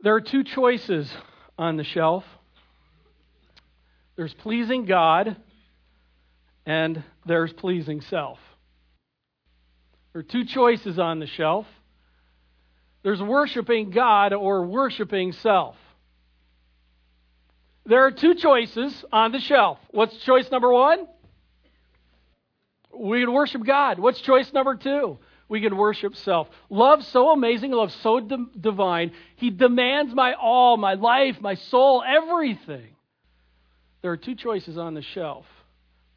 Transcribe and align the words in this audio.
There 0.00 0.14
are 0.14 0.20
two 0.20 0.44
choices 0.44 1.12
on 1.58 1.76
the 1.76 1.84
shelf 1.84 2.24
there's 4.16 4.34
pleasing 4.34 4.84
God, 4.84 5.36
and 6.66 7.04
there's 7.24 7.52
pleasing 7.52 8.00
self. 8.00 8.40
There 10.12 10.20
are 10.20 10.24
two 10.24 10.44
choices 10.44 10.98
on 10.98 11.20
the 11.20 11.28
shelf 11.28 11.66
there's 13.02 13.22
worshiping 13.22 13.90
God 13.90 14.32
or 14.32 14.66
worshiping 14.66 15.32
self. 15.32 15.76
There 17.86 18.04
are 18.04 18.10
two 18.10 18.34
choices 18.34 19.04
on 19.12 19.32
the 19.32 19.40
shelf. 19.40 19.78
What's 19.90 20.16
choice 20.24 20.50
number 20.50 20.70
one? 20.70 21.06
We 22.92 23.24
worship 23.26 23.64
God. 23.64 23.98
What's 23.98 24.20
choice 24.20 24.52
number 24.52 24.74
two? 24.74 25.18
We 25.48 25.60
can 25.60 25.76
worship 25.76 26.14
self. 26.16 26.48
Love 26.68 27.02
so 27.04 27.30
amazing, 27.30 27.72
love 27.72 27.92
so 28.02 28.20
d- 28.20 28.36
divine. 28.60 29.12
He 29.36 29.50
demands 29.50 30.14
my 30.14 30.34
all, 30.34 30.76
my 30.76 30.94
life, 30.94 31.40
my 31.40 31.54
soul, 31.54 32.02
everything. 32.06 32.96
There 34.02 34.12
are 34.12 34.16
two 34.16 34.34
choices 34.34 34.76
on 34.76 34.94
the 34.94 35.02
shelf 35.02 35.46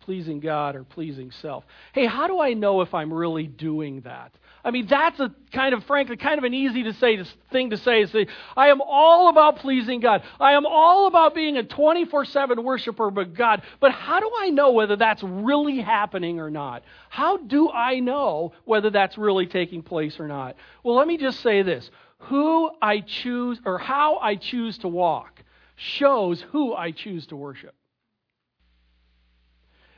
pleasing 0.01 0.39
God 0.39 0.75
or 0.75 0.83
pleasing 0.83 1.31
self. 1.31 1.63
Hey, 1.93 2.05
how 2.05 2.27
do 2.27 2.39
I 2.39 2.53
know 2.53 2.81
if 2.81 2.93
I'm 2.93 3.13
really 3.13 3.47
doing 3.47 4.01
that? 4.01 4.33
I 4.63 4.71
mean, 4.71 4.85
that's 4.85 5.19
a 5.19 5.33
kind 5.51 5.73
of, 5.73 5.83
frankly, 5.85 6.17
kind 6.17 6.37
of 6.37 6.43
an 6.43 6.53
easy 6.53 6.83
to 6.83 6.93
say 6.93 7.23
thing 7.51 7.71
to 7.71 7.77
say. 7.77 8.01
Is 8.01 8.11
that 8.11 8.27
I 8.55 8.67
am 8.67 8.81
all 8.81 9.29
about 9.29 9.57
pleasing 9.57 9.99
God. 9.99 10.23
I 10.39 10.51
am 10.51 10.65
all 10.65 11.07
about 11.07 11.33
being 11.33 11.57
a 11.57 11.63
24/7 11.63 12.63
worshiper 12.63 13.07
of 13.07 13.33
God. 13.33 13.63
But 13.79 13.91
how 13.91 14.19
do 14.19 14.29
I 14.39 14.49
know 14.49 14.71
whether 14.71 14.95
that's 14.95 15.23
really 15.23 15.79
happening 15.79 16.39
or 16.39 16.51
not? 16.51 16.83
How 17.09 17.37
do 17.37 17.71
I 17.71 17.99
know 17.99 18.53
whether 18.65 18.89
that's 18.89 19.17
really 19.17 19.47
taking 19.47 19.81
place 19.81 20.19
or 20.19 20.27
not? 20.27 20.55
Well, 20.83 20.95
let 20.95 21.07
me 21.07 21.17
just 21.17 21.39
say 21.39 21.63
this: 21.63 21.89
who 22.19 22.69
I 22.81 22.99
choose 22.99 23.59
or 23.65 23.79
how 23.79 24.17
I 24.17 24.35
choose 24.35 24.77
to 24.79 24.87
walk 24.87 25.43
shows 25.75 26.41
who 26.51 26.75
I 26.75 26.91
choose 26.91 27.25
to 27.27 27.35
worship. 27.35 27.73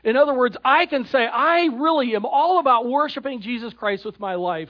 In 0.04 0.18
other 0.18 0.34
words, 0.34 0.58
I 0.66 0.86
can 0.86 1.06
say, 1.06 1.26
I 1.26 1.66
really 1.66 2.16
am 2.16 2.26
all 2.26 2.60
about 2.60 2.88
worshiping 2.88 3.42
Jesus 3.42 3.74
Christ 3.74 4.04
with 4.04 4.20
my 4.20 4.36
life, 4.36 4.70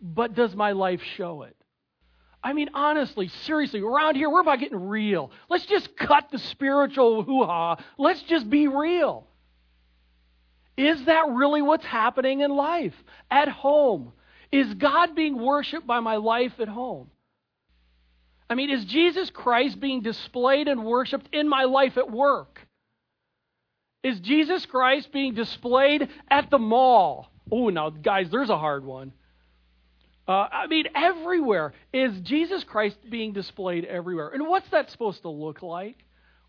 but 0.00 0.34
does 0.34 0.54
my 0.54 0.72
life 0.72 1.02
show 1.16 1.42
it? 1.42 1.56
I 2.44 2.52
mean, 2.52 2.70
honestly, 2.74 3.28
seriously, 3.28 3.80
around 3.80 4.16
here, 4.16 4.30
we're 4.30 4.42
about 4.42 4.60
getting 4.60 4.88
real. 4.88 5.32
Let's 5.48 5.66
just 5.66 5.96
cut 5.96 6.30
the 6.30 6.38
spiritual 6.38 7.22
hoo 7.22 7.44
ha. 7.44 7.76
Let's 7.98 8.22
just 8.22 8.48
be 8.48 8.68
real. 8.68 9.26
Is 10.76 11.06
that 11.06 11.28
really 11.30 11.62
what's 11.62 11.86
happening 11.86 12.40
in 12.40 12.50
life? 12.50 12.94
At 13.30 13.48
home? 13.48 14.12
Is 14.52 14.74
God 14.74 15.14
being 15.14 15.38
worshiped 15.38 15.86
by 15.86 16.00
my 16.00 16.16
life 16.16 16.52
at 16.60 16.68
home? 16.68 17.10
I 18.48 18.54
mean, 18.54 18.70
is 18.70 18.84
Jesus 18.84 19.30
Christ 19.30 19.80
being 19.80 20.02
displayed 20.02 20.68
and 20.68 20.84
worshiped 20.84 21.28
in 21.34 21.48
my 21.48 21.64
life 21.64 21.96
at 21.96 22.10
work? 22.10 22.65
Is 24.06 24.20
Jesus 24.20 24.64
Christ 24.66 25.10
being 25.10 25.34
displayed 25.34 26.08
at 26.30 26.48
the 26.48 26.60
mall? 26.60 27.28
Oh, 27.50 27.70
now, 27.70 27.90
guys, 27.90 28.28
there's 28.30 28.50
a 28.50 28.56
hard 28.56 28.84
one. 28.84 29.12
Uh, 30.28 30.46
I 30.52 30.68
mean, 30.68 30.84
everywhere. 30.94 31.72
Is 31.92 32.20
Jesus 32.20 32.62
Christ 32.62 32.98
being 33.10 33.32
displayed 33.32 33.84
everywhere? 33.84 34.28
And 34.28 34.46
what's 34.46 34.68
that 34.68 34.92
supposed 34.92 35.22
to 35.22 35.28
look 35.28 35.60
like? 35.60 35.96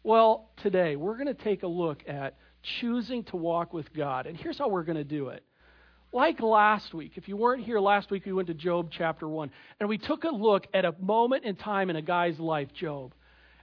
Well, 0.04 0.52
today 0.58 0.98
we're 0.98 1.16
going 1.16 1.26
to 1.26 1.34
take 1.34 1.64
a 1.64 1.68
look 1.68 2.04
at 2.08 2.38
choosing 2.80 3.24
to 3.24 3.38
walk 3.38 3.74
with 3.74 3.92
God. 3.92 4.28
And 4.28 4.38
here's 4.38 4.60
how 4.60 4.68
we're 4.68 4.84
going 4.84 4.98
to 4.98 5.04
do 5.04 5.30
it. 5.30 5.44
Like 6.14 6.40
last 6.40 6.94
week, 6.94 7.14
if 7.16 7.28
you 7.28 7.38
weren't 7.38 7.64
here 7.64 7.80
last 7.80 8.12
week, 8.12 8.28
we 8.28 8.34
went 8.34 8.50
to 8.50 8.54
Job 8.54 8.90
chapter 8.92 9.28
1, 9.28 9.50
and 9.80 9.90
we 9.90 9.98
took 9.98 10.26
a 10.26 10.30
look 10.30 10.68
at 10.76 10.86
a 10.86 10.94
moment 11.00 11.44
in 11.44 11.56
time 11.56 11.90
in 11.90 11.96
a 11.96 12.04
guy's 12.04 12.40
life, 12.40 12.72
Job. 12.76 13.14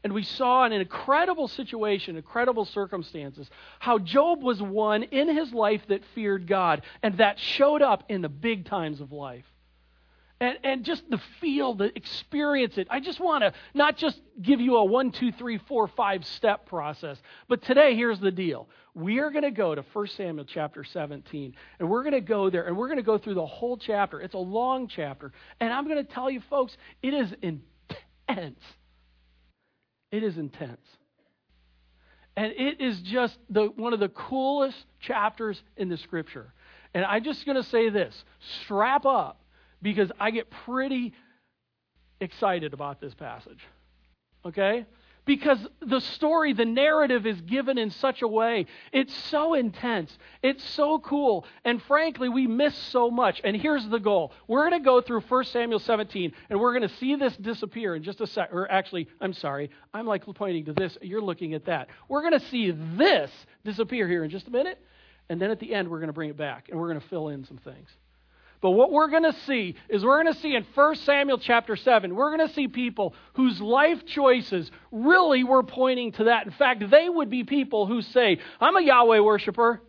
And 0.04 0.12
we 0.12 0.22
saw 0.22 0.66
in 0.66 0.72
an 0.72 0.82
incredible 0.82 1.48
situation, 1.48 2.16
incredible 2.16 2.66
circumstances, 2.66 3.48
how 3.80 3.98
Job 3.98 4.42
was 4.42 4.60
one 4.60 5.02
in 5.04 5.34
his 5.34 5.52
life 5.54 5.80
that 5.88 6.02
feared 6.14 6.46
God, 6.46 6.82
and 7.02 7.16
that 7.16 7.38
showed 7.38 7.80
up 7.80 8.04
in 8.10 8.20
the 8.20 8.28
big 8.28 8.66
times 8.66 9.00
of 9.00 9.12
life. 9.12 9.46
And, 10.40 10.58
and 10.62 10.84
just 10.84 11.08
the 11.08 11.20
feel, 11.40 11.72
the 11.74 11.96
experience 11.96 12.76
it. 12.76 12.86
I 12.90 13.00
just 13.00 13.18
want 13.18 13.44
to 13.44 13.54
not 13.72 13.96
just 13.96 14.20
give 14.42 14.60
you 14.60 14.76
a 14.76 14.84
one, 14.84 15.10
two, 15.10 15.32
three, 15.32 15.56
four, 15.56 15.88
five 15.88 16.26
step 16.26 16.66
process, 16.66 17.16
but 17.48 17.62
today, 17.62 17.96
here's 17.96 18.20
the 18.20 18.32
deal. 18.32 18.68
We 18.92 19.20
are 19.20 19.30
going 19.30 19.44
to 19.44 19.50
go 19.50 19.74
to 19.74 19.82
1 19.92 20.06
Samuel 20.08 20.44
chapter 20.44 20.84
17, 20.84 21.54
and 21.78 21.88
we're 21.88 22.02
going 22.02 22.12
to 22.12 22.20
go 22.20 22.50
there, 22.50 22.66
and 22.66 22.76
we're 22.76 22.88
going 22.88 22.98
to 22.98 23.02
go 23.02 23.16
through 23.16 23.34
the 23.34 23.46
whole 23.46 23.78
chapter. 23.78 24.20
It's 24.20 24.34
a 24.34 24.38
long 24.38 24.86
chapter. 24.86 25.32
And 25.60 25.72
I'm 25.72 25.88
going 25.88 26.04
to 26.04 26.12
tell 26.12 26.30
you, 26.30 26.42
folks, 26.50 26.76
it 27.02 27.14
is 27.14 27.32
intense. 27.40 28.60
It 30.14 30.22
is 30.22 30.38
intense. 30.38 30.86
And 32.36 32.52
it 32.52 32.80
is 32.80 33.00
just 33.00 33.36
the, 33.50 33.64
one 33.64 33.92
of 33.92 33.98
the 33.98 34.10
coolest 34.10 34.78
chapters 35.00 35.60
in 35.76 35.88
the 35.88 35.96
scripture. 35.96 36.52
And 36.94 37.04
I'm 37.04 37.24
just 37.24 37.44
going 37.44 37.56
to 37.56 37.68
say 37.68 37.90
this 37.90 38.14
strap 38.62 39.06
up 39.06 39.40
because 39.82 40.12
I 40.20 40.30
get 40.30 40.52
pretty 40.66 41.14
excited 42.20 42.74
about 42.74 43.00
this 43.00 43.12
passage. 43.14 43.58
Okay? 44.46 44.86
Because 45.24 45.58
the 45.80 46.00
story, 46.00 46.52
the 46.52 46.64
narrative 46.64 47.26
is 47.26 47.40
given 47.42 47.78
in 47.78 47.90
such 47.90 48.22
a 48.22 48.28
way. 48.28 48.66
It's 48.92 49.14
so 49.14 49.54
intense. 49.54 50.16
It's 50.42 50.64
so 50.70 50.98
cool. 50.98 51.46
And 51.64 51.82
frankly, 51.82 52.28
we 52.28 52.46
miss 52.46 52.76
so 52.76 53.10
much. 53.10 53.40
And 53.44 53.56
here's 53.56 53.88
the 53.88 53.98
goal 53.98 54.32
we're 54.46 54.68
going 54.68 54.80
to 54.80 54.84
go 54.84 55.00
through 55.00 55.20
1 55.20 55.44
Samuel 55.44 55.78
17, 55.78 56.32
and 56.50 56.60
we're 56.60 56.72
going 56.72 56.88
to 56.88 56.96
see 56.96 57.14
this 57.16 57.36
disappear 57.36 57.94
in 57.94 58.02
just 58.02 58.20
a 58.20 58.26
sec. 58.26 58.50
Or 58.52 58.70
actually, 58.70 59.08
I'm 59.20 59.32
sorry, 59.32 59.70
I'm 59.92 60.06
like 60.06 60.24
pointing 60.26 60.66
to 60.66 60.72
this. 60.72 60.96
You're 61.00 61.22
looking 61.22 61.54
at 61.54 61.66
that. 61.66 61.88
We're 62.08 62.22
going 62.22 62.38
to 62.38 62.46
see 62.48 62.70
this 62.70 63.30
disappear 63.64 64.08
here 64.08 64.24
in 64.24 64.30
just 64.30 64.48
a 64.48 64.50
minute. 64.50 64.78
And 65.30 65.40
then 65.40 65.50
at 65.50 65.58
the 65.58 65.74
end, 65.74 65.88
we're 65.88 66.00
going 66.00 66.08
to 66.08 66.14
bring 66.14 66.28
it 66.28 66.36
back, 66.36 66.68
and 66.68 66.78
we're 66.78 66.88
going 66.88 67.00
to 67.00 67.08
fill 67.08 67.28
in 67.28 67.44
some 67.44 67.56
things. 67.56 67.88
But 68.64 68.70
what 68.70 68.90
we're 68.90 69.08
going 69.08 69.24
to 69.24 69.36
see 69.40 69.76
is 69.90 70.02
we're 70.02 70.22
going 70.22 70.34
to 70.34 70.40
see 70.40 70.54
in 70.54 70.64
1 70.74 70.96
Samuel 70.96 71.36
chapter 71.36 71.76
7, 71.76 72.14
we're 72.16 72.34
going 72.34 72.48
to 72.48 72.54
see 72.54 72.66
people 72.66 73.12
whose 73.34 73.60
life 73.60 74.06
choices 74.06 74.70
really 74.90 75.44
were 75.44 75.62
pointing 75.62 76.12
to 76.12 76.24
that. 76.24 76.46
In 76.46 76.52
fact, 76.52 76.82
they 76.88 77.06
would 77.06 77.28
be 77.28 77.44
people 77.44 77.84
who 77.84 78.00
say, 78.00 78.38
I'm 78.62 78.74
a 78.74 78.80
Yahweh 78.80 79.18
worshiper. 79.18 79.82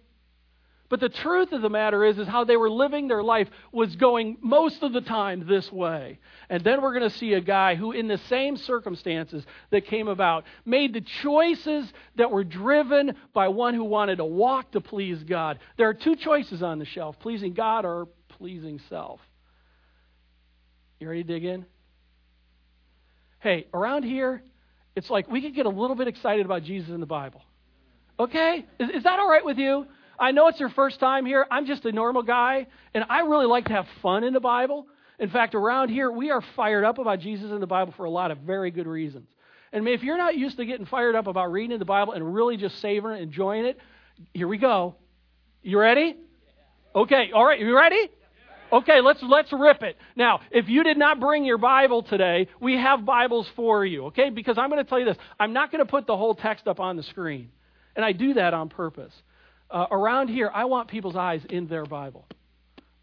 But 0.90 1.00
the 1.00 1.08
truth 1.08 1.54
of 1.54 1.62
the 1.62 1.70
matter 1.70 2.04
is, 2.04 2.20
is 2.20 2.28
how 2.28 2.44
they 2.44 2.58
were 2.58 2.70
living 2.70 3.08
their 3.08 3.24
life 3.24 3.50
was 3.72 3.96
going 3.96 4.38
most 4.42 4.84
of 4.84 4.92
the 4.92 5.00
time 5.00 5.48
this 5.48 5.72
way. 5.72 6.20
And 6.50 6.62
then 6.62 6.82
we're 6.82 6.94
going 6.94 7.10
to 7.10 7.18
see 7.18 7.32
a 7.32 7.42
guy 7.42 7.76
who, 7.76 7.94
in 7.94 8.10
the 8.10 8.20
same 8.28 8.58
circumstances 8.58 9.46
that 9.72 9.88
came 9.88 10.10
about, 10.10 10.44
made 10.66 10.94
the 10.94 11.02
choices 11.02 11.92
that 12.18 12.30
were 12.30 12.44
driven 12.44 13.16
by 13.34 13.48
one 13.48 13.74
who 13.74 13.86
wanted 13.86 14.18
to 14.18 14.26
walk 14.26 14.72
to 14.72 14.82
please 14.82 15.24
God. 15.24 15.60
There 15.78 15.88
are 15.88 15.94
two 15.94 16.18
choices 16.18 16.62
on 16.62 16.78
the 16.78 16.86
shelf 16.86 17.18
pleasing 17.20 17.54
God 17.54 17.86
or 17.86 18.10
pleasing 18.38 18.80
self. 18.90 19.20
You 21.00 21.10
ready 21.10 21.24
to 21.24 21.34
dig 21.34 21.44
in? 21.44 21.66
Hey, 23.40 23.68
around 23.74 24.04
here, 24.04 24.42
it's 24.96 25.10
like 25.10 25.30
we 25.30 25.42
could 25.42 25.56
get 25.56 25.66
a 25.66 25.70
little 25.70 25.96
bit 25.96 26.08
excited 26.08 26.46
about 26.46 26.64
Jesus 26.64 26.90
in 26.90 27.00
the 27.00 27.06
Bible. 27.06 27.42
Okay? 28.20 28.66
Is, 28.80 28.90
is 28.90 29.04
that 29.04 29.20
all 29.20 29.30
right 29.30 29.44
with 29.44 29.58
you? 29.58 29.86
I 30.18 30.32
know 30.32 30.48
it's 30.48 30.60
your 30.60 30.70
first 30.70 31.00
time 31.00 31.26
here. 31.26 31.46
I'm 31.52 31.66
just 31.66 31.86
a 31.86 31.92
normal 31.92 32.24
guy, 32.24 32.68
and 32.94 33.04
I 33.10 33.20
really 33.20 33.46
like 33.46 33.66
to 33.66 33.74
have 33.74 33.86
fun 34.02 34.24
in 34.24 34.34
the 34.34 34.40
Bible. 34.40 34.88
In 35.20 35.30
fact, 35.30 35.56
around 35.56 35.90
here, 35.90 36.10
we 36.10 36.32
are 36.32 36.42
fired 36.56 36.86
up 36.86 36.98
about 36.98 37.20
Jesus 37.20 37.52
in 37.52 37.60
the 37.60 37.68
Bible 37.68 37.94
for 37.98 38.06
a 38.06 38.10
lot 38.10 38.32
of 38.32 38.40
very 38.40 38.72
good 38.72 38.88
reasons. 38.88 39.28
And 39.74 39.88
if 39.88 40.04
you're 40.04 40.18
not 40.18 40.38
used 40.38 40.58
to 40.58 40.66
getting 40.66 40.86
fired 40.86 41.16
up 41.16 41.28
about 41.28 41.52
reading 41.52 41.80
the 41.80 41.86
Bible 41.86 42.14
and 42.14 42.34
really 42.34 42.56
just 42.56 42.80
savoring 42.80 43.20
it, 43.20 43.24
enjoying 43.24 43.66
it, 43.66 43.78
here 44.34 44.48
we 44.48 44.58
go. 44.58 44.96
You 45.62 45.80
ready? 45.80 46.16
Okay, 46.96 47.32
all 47.34 47.46
right, 47.46 47.60
you 47.60 47.76
ready? 47.76 48.10
Okay, 48.76 49.00
let's 49.00 49.24
let's 49.24 49.54
rip 49.54 49.84
it. 49.84 49.96
Now, 50.18 50.42
if 50.52 50.68
you 50.68 50.84
did 50.84 50.98
not 50.98 51.22
bring 51.22 51.46
your 51.46 51.58
Bible 51.58 52.04
today, 52.04 52.50
we 52.60 52.74
have 52.74 53.06
Bibles 53.06 53.48
for 53.56 53.86
you, 53.86 54.08
okay? 54.08 54.30
Because 54.30 54.58
I'm 54.58 54.70
going 54.70 54.84
to 54.84 54.90
tell 54.90 55.00
you 55.00 55.06
this. 55.06 55.16
I'm 55.40 55.54
not 55.54 55.72
going 55.72 55.80
to 55.80 55.90
put 55.90 56.06
the 56.06 56.18
whole 56.18 56.36
text 56.36 56.68
up 56.68 56.82
on 56.82 56.98
the 56.98 57.04
screen. 57.04 57.52
And 57.96 58.04
I 58.04 58.12
do 58.12 58.34
that 58.34 58.54
on 58.54 58.68
purpose. 58.68 59.14
Uh, 59.72 59.86
around 59.90 60.28
here, 60.28 60.52
I 60.54 60.66
want 60.66 60.90
people's 60.90 61.16
eyes 61.16 61.42
in 61.50 61.68
their 61.68 61.86
Bible. 61.86 62.26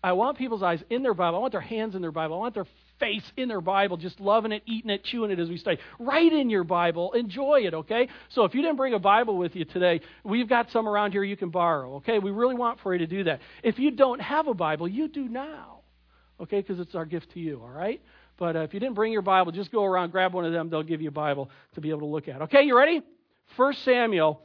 I 0.04 0.12
want 0.12 0.36
people's 0.36 0.62
eyes 0.62 0.82
in 0.90 1.02
their 1.02 1.14
Bible. 1.14 1.38
I 1.38 1.40
want 1.40 1.52
their 1.52 1.62
hands 1.62 1.94
in 1.94 2.02
their 2.02 2.12
Bible. 2.12 2.36
I 2.36 2.40
want 2.40 2.54
their 2.54 2.66
face 3.02 3.24
in 3.36 3.48
their 3.48 3.60
Bible, 3.60 3.96
just 3.96 4.20
loving 4.20 4.52
it, 4.52 4.62
eating 4.64 4.90
it, 4.90 5.02
chewing 5.02 5.32
it 5.32 5.40
as 5.40 5.48
we 5.48 5.56
study. 5.56 5.78
Write 5.98 6.32
in 6.32 6.48
your 6.48 6.62
Bible. 6.62 7.12
Enjoy 7.14 7.62
it, 7.64 7.74
okay? 7.74 8.08
So 8.28 8.44
if 8.44 8.54
you 8.54 8.62
didn't 8.62 8.76
bring 8.76 8.94
a 8.94 9.00
Bible 9.00 9.36
with 9.36 9.56
you 9.56 9.64
today, 9.64 10.00
we've 10.22 10.48
got 10.48 10.70
some 10.70 10.88
around 10.88 11.10
here 11.10 11.24
you 11.24 11.36
can 11.36 11.50
borrow, 11.50 11.96
okay? 11.96 12.20
We 12.20 12.30
really 12.30 12.54
want 12.54 12.78
for 12.80 12.92
you 12.94 13.00
to 13.00 13.08
do 13.08 13.24
that. 13.24 13.40
If 13.64 13.80
you 13.80 13.90
don't 13.90 14.20
have 14.20 14.46
a 14.46 14.54
Bible, 14.54 14.86
you 14.86 15.08
do 15.08 15.28
now, 15.28 15.80
okay? 16.40 16.60
Because 16.60 16.78
it's 16.78 16.94
our 16.94 17.04
gift 17.04 17.32
to 17.32 17.40
you, 17.40 17.60
all 17.60 17.70
right? 17.70 18.00
But 18.38 18.54
uh, 18.54 18.60
if 18.60 18.72
you 18.72 18.78
didn't 18.78 18.94
bring 18.94 19.12
your 19.12 19.22
Bible, 19.22 19.50
just 19.50 19.72
go 19.72 19.84
around, 19.84 20.12
grab 20.12 20.32
one 20.32 20.44
of 20.44 20.52
them. 20.52 20.70
They'll 20.70 20.84
give 20.84 21.02
you 21.02 21.08
a 21.08 21.12
Bible 21.12 21.50
to 21.74 21.80
be 21.80 21.90
able 21.90 22.00
to 22.00 22.06
look 22.06 22.28
at. 22.28 22.42
Okay, 22.42 22.62
you 22.62 22.76
ready? 22.76 23.02
1 23.56 23.74
Samuel 23.84 24.40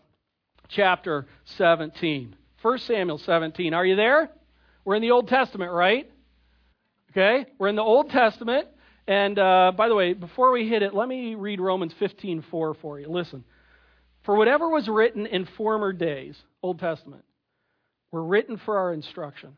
chapter 0.68 1.28
17. 1.58 2.36
1 2.64 2.78
Samuel 2.80 3.20
17. 3.20 3.76
Are 3.76 3.86
you 3.86 3.96
there? 3.96 4.32
We're 4.84 4.96
in 4.96 5.04
the 5.04 5.12
Old 5.12 5.28
Testament, 5.28 5.72
right? 5.72 6.10
Okay? 7.12 7.46
We're 7.58 7.70
in 7.70 7.76
the 7.76 7.82
Old 7.82 8.10
Testament, 8.10 8.68
And 9.08 9.40
uh, 9.40 9.72
by 9.76 9.88
the 9.88 9.96
way, 9.96 10.14
before 10.14 10.52
we 10.52 10.68
hit 10.68 10.82
it, 10.84 10.94
let 10.94 11.08
me 11.08 11.36
read 11.36 11.62
Romans 11.62 11.94
15:4 12.00 12.76
for 12.82 13.00
you. 13.00 13.08
Listen. 13.08 13.44
For 14.26 14.36
whatever 14.36 14.68
was 14.68 14.90
written 14.90 15.26
in 15.26 15.48
former 15.56 15.94
days, 15.94 16.36
Old 16.62 16.80
Testament, 16.80 17.24
were 18.12 18.24
written 18.24 18.60
for 18.66 18.78
our 18.78 18.92
instruction, 18.92 19.58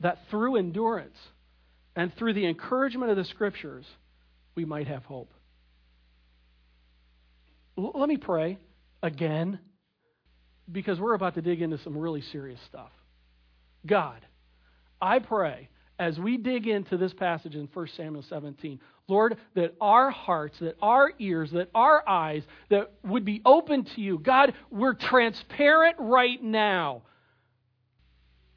that 0.00 0.18
through 0.30 0.56
endurance 0.56 1.16
and 1.94 2.10
through 2.14 2.32
the 2.32 2.46
encouragement 2.46 3.10
of 3.10 3.18
the 3.18 3.24
Scriptures, 3.24 3.84
we 4.54 4.64
might 4.64 4.86
have 4.86 5.04
hope. 5.04 5.30
L- 7.76 7.92
let 7.94 8.08
me 8.08 8.16
pray 8.16 8.56
again, 9.02 9.58
because 10.72 10.98
we're 10.98 11.14
about 11.14 11.34
to 11.34 11.42
dig 11.42 11.60
into 11.60 11.76
some 11.78 11.98
really 11.98 12.22
serious 12.22 12.60
stuff. 12.66 12.90
God, 13.84 14.24
I 15.02 15.18
pray 15.18 15.68
as 15.98 16.18
we 16.18 16.36
dig 16.36 16.66
into 16.66 16.96
this 16.96 17.12
passage 17.12 17.56
in 17.56 17.68
1 17.72 17.88
Samuel 17.96 18.22
17, 18.22 18.78
Lord, 19.08 19.36
that 19.54 19.74
our 19.80 20.10
hearts, 20.10 20.58
that 20.60 20.76
our 20.80 21.12
ears, 21.18 21.50
that 21.52 21.70
our 21.74 22.06
eyes, 22.08 22.44
that 22.68 22.92
would 23.04 23.24
be 23.24 23.42
open 23.44 23.84
to 23.84 24.00
you. 24.00 24.18
God, 24.18 24.54
we're 24.70 24.94
transparent 24.94 25.96
right 25.98 26.42
now. 26.42 27.02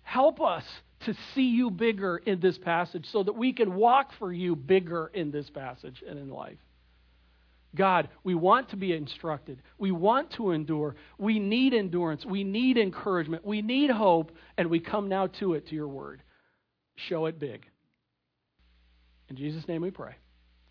Help 0.04 0.42
us 0.42 0.66
to 1.06 1.16
see 1.34 1.50
you 1.50 1.72
bigger 1.72 2.18
in 2.18 2.40
this 2.40 2.58
passage 2.58 3.08
so 3.12 3.24
that 3.24 3.34
we 3.34 3.54
can 3.54 3.74
walk 3.76 4.12
for 4.20 4.32
you 4.32 4.56
bigger 4.56 5.10
in 5.14 5.32
this 5.32 5.50
passage 5.50 6.04
and 6.08 6.20
in 6.20 6.30
life. 6.30 6.60
God, 7.74 8.10
we 8.24 8.36
want 8.36 8.70
to 8.70 8.76
be 8.76 8.94
instructed. 8.94 9.62
We 9.78 9.92
want 9.92 10.32
to 10.32 10.52
endure. 10.52 10.96
We 11.18 11.40
need 11.40 11.74
endurance. 11.74 12.26
We 12.26 12.44
need 12.44 12.78
encouragement. 12.78 13.46
We 13.46 13.62
need 13.62 13.90
hope. 13.90 14.34
And 14.58 14.70
we 14.70 14.80
come 14.80 15.08
now 15.08 15.28
to 15.28 15.54
it, 15.54 15.68
to 15.68 15.76
your 15.76 15.88
word. 15.88 16.22
Show 17.08 17.26
it 17.26 17.40
big. 17.40 17.66
In 19.30 19.36
Jesus' 19.36 19.68
name 19.68 19.82
we 19.82 19.92
pray. 19.92 20.16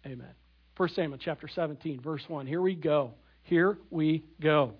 Amen. 0.07 0.35
1 0.77 0.89
Samuel 0.91 1.19
chapter 1.19 1.49
17, 1.49 2.01
verse 2.01 2.29
1. 2.29 2.47
Here 2.47 2.61
we 2.61 2.75
go. 2.75 3.13
Here 3.43 3.79
we 3.91 4.25
go. 4.41 4.75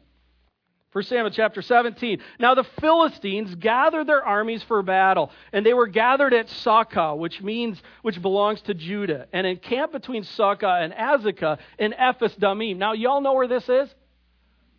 1 0.93 1.05
Samuel 1.05 1.31
chapter 1.31 1.63
17. 1.63 2.21
Now 2.41 2.55
the 2.55 2.65
Philistines 2.81 3.55
gathered 3.55 4.07
their 4.07 4.25
armies 4.25 4.63
for 4.65 4.83
battle, 4.83 5.31
and 5.53 5.65
they 5.65 5.73
were 5.73 5.87
gathered 5.87 6.35
at 6.35 6.49
Socoh, 6.49 7.17
which 7.17 7.41
means 7.41 7.81
which 8.03 8.21
belongs 8.21 8.61
to 8.63 8.75
Judah, 8.75 9.27
and 9.33 9.47
encamped 9.47 9.93
between 9.93 10.25
Socoh 10.25 10.83
and 10.83 10.93
Azekah 10.93 11.59
in 11.79 11.95
Ephes 11.95 12.35
Damim. 12.37 12.77
Now 12.77 12.93
y'all 12.93 13.21
know 13.21 13.35
where 13.35 13.47
this 13.47 13.69
is? 13.69 13.89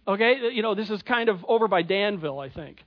Okay, 0.07 0.51
you 0.51 0.61
know 0.61 0.75
this 0.75 0.89
is 0.89 1.01
kind 1.01 1.29
of 1.29 1.45
over 1.47 1.67
by 1.67 1.81
Danville, 1.81 2.39
I 2.39 2.49
think. 2.49 2.83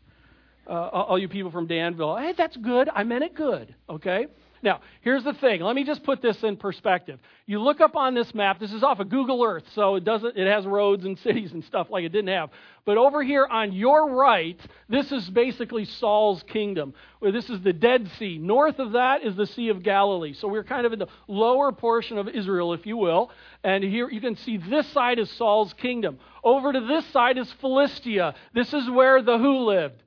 Uh, 0.66 0.72
all 0.72 1.18
you 1.18 1.28
people 1.28 1.50
from 1.50 1.66
Danville, 1.66 2.16
hey, 2.16 2.32
that's 2.36 2.56
good. 2.56 2.88
I 2.94 3.04
meant 3.04 3.24
it 3.24 3.34
good. 3.34 3.74
Okay. 3.88 4.26
Now, 4.64 4.80
here's 5.02 5.22
the 5.22 5.34
thing. 5.34 5.60
Let 5.60 5.76
me 5.76 5.84
just 5.84 6.02
put 6.04 6.22
this 6.22 6.42
in 6.42 6.56
perspective. 6.56 7.20
You 7.44 7.60
look 7.60 7.82
up 7.82 7.96
on 7.96 8.14
this 8.14 8.34
map. 8.34 8.58
This 8.58 8.72
is 8.72 8.82
off 8.82 8.98
of 8.98 9.10
Google 9.10 9.44
Earth, 9.44 9.64
so 9.74 9.96
it 9.96 10.04
doesn't. 10.04 10.38
It 10.38 10.50
has 10.50 10.64
roads 10.64 11.04
and 11.04 11.18
cities 11.22 11.52
and 11.52 11.62
stuff 11.64 11.88
like 11.90 12.02
it 12.04 12.08
didn't 12.08 12.28
have. 12.28 12.48
But 12.86 12.96
over 12.96 13.22
here 13.22 13.46
on 13.46 13.74
your 13.74 14.10
right, 14.10 14.58
this 14.88 15.12
is 15.12 15.28
basically 15.28 15.84
Saul's 15.84 16.42
kingdom. 16.44 16.94
This 17.20 17.50
is 17.50 17.60
the 17.60 17.74
Dead 17.74 18.10
Sea. 18.18 18.38
North 18.38 18.78
of 18.78 18.92
that 18.92 19.22
is 19.22 19.36
the 19.36 19.46
Sea 19.46 19.68
of 19.68 19.82
Galilee. 19.82 20.32
So 20.32 20.48
we're 20.48 20.64
kind 20.64 20.86
of 20.86 20.94
in 20.94 20.98
the 20.98 21.08
lower 21.28 21.70
portion 21.70 22.16
of 22.16 22.28
Israel, 22.28 22.72
if 22.72 22.86
you 22.86 22.96
will. 22.96 23.30
And 23.62 23.84
here 23.84 24.08
you 24.08 24.22
can 24.22 24.34
see 24.34 24.56
this 24.56 24.86
side 24.92 25.18
is 25.18 25.30
Saul's 25.32 25.74
kingdom. 25.74 26.18
Over 26.42 26.72
to 26.72 26.80
this 26.80 27.04
side 27.08 27.36
is 27.36 27.52
Philistia. 27.60 28.34
This 28.54 28.72
is 28.72 28.88
where 28.88 29.20
the 29.20 29.36
who 29.36 29.58
lived. 29.66 30.03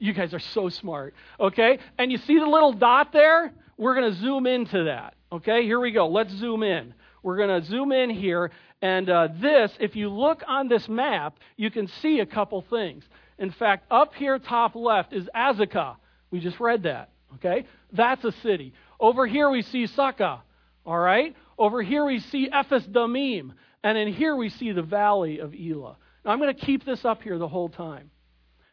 You 0.00 0.14
guys 0.14 0.34
are 0.34 0.40
so 0.40 0.68
smart. 0.70 1.14
Okay? 1.38 1.78
And 1.98 2.10
you 2.10 2.18
see 2.18 2.38
the 2.38 2.46
little 2.46 2.72
dot 2.72 3.12
there? 3.12 3.52
We're 3.76 3.94
going 3.94 4.12
to 4.12 4.18
zoom 4.18 4.46
into 4.46 4.84
that. 4.84 5.14
Okay? 5.30 5.62
Here 5.62 5.78
we 5.78 5.92
go. 5.92 6.08
Let's 6.08 6.32
zoom 6.32 6.62
in. 6.62 6.94
We're 7.22 7.36
going 7.36 7.60
to 7.62 7.66
zoom 7.68 7.92
in 7.92 8.10
here. 8.10 8.50
And 8.82 9.08
uh, 9.10 9.28
this, 9.40 9.70
if 9.78 9.94
you 9.94 10.08
look 10.08 10.42
on 10.48 10.68
this 10.68 10.88
map, 10.88 11.38
you 11.56 11.70
can 11.70 11.86
see 11.86 12.20
a 12.20 12.26
couple 12.26 12.64
things. 12.70 13.04
In 13.38 13.50
fact, 13.52 13.86
up 13.90 14.14
here, 14.14 14.38
top 14.38 14.74
left, 14.74 15.12
is 15.12 15.28
Azekah. 15.36 15.96
We 16.30 16.40
just 16.40 16.58
read 16.58 16.84
that. 16.84 17.10
Okay? 17.34 17.66
That's 17.92 18.24
a 18.24 18.32
city. 18.42 18.72
Over 18.98 19.26
here, 19.26 19.50
we 19.50 19.62
see 19.62 19.86
Socoh. 19.86 20.40
All 20.86 20.98
right? 20.98 21.36
Over 21.58 21.82
here, 21.82 22.06
we 22.06 22.20
see 22.20 22.48
Ephes 22.50 22.86
Damim. 22.86 23.52
And 23.84 23.98
in 23.98 24.12
here, 24.12 24.34
we 24.34 24.48
see 24.48 24.72
the 24.72 24.82
valley 24.82 25.40
of 25.40 25.54
Elah. 25.54 25.96
Now, 26.24 26.30
I'm 26.32 26.38
going 26.38 26.54
to 26.54 26.66
keep 26.66 26.86
this 26.86 27.04
up 27.04 27.22
here 27.22 27.38
the 27.38 27.48
whole 27.48 27.68
time. 27.68 28.10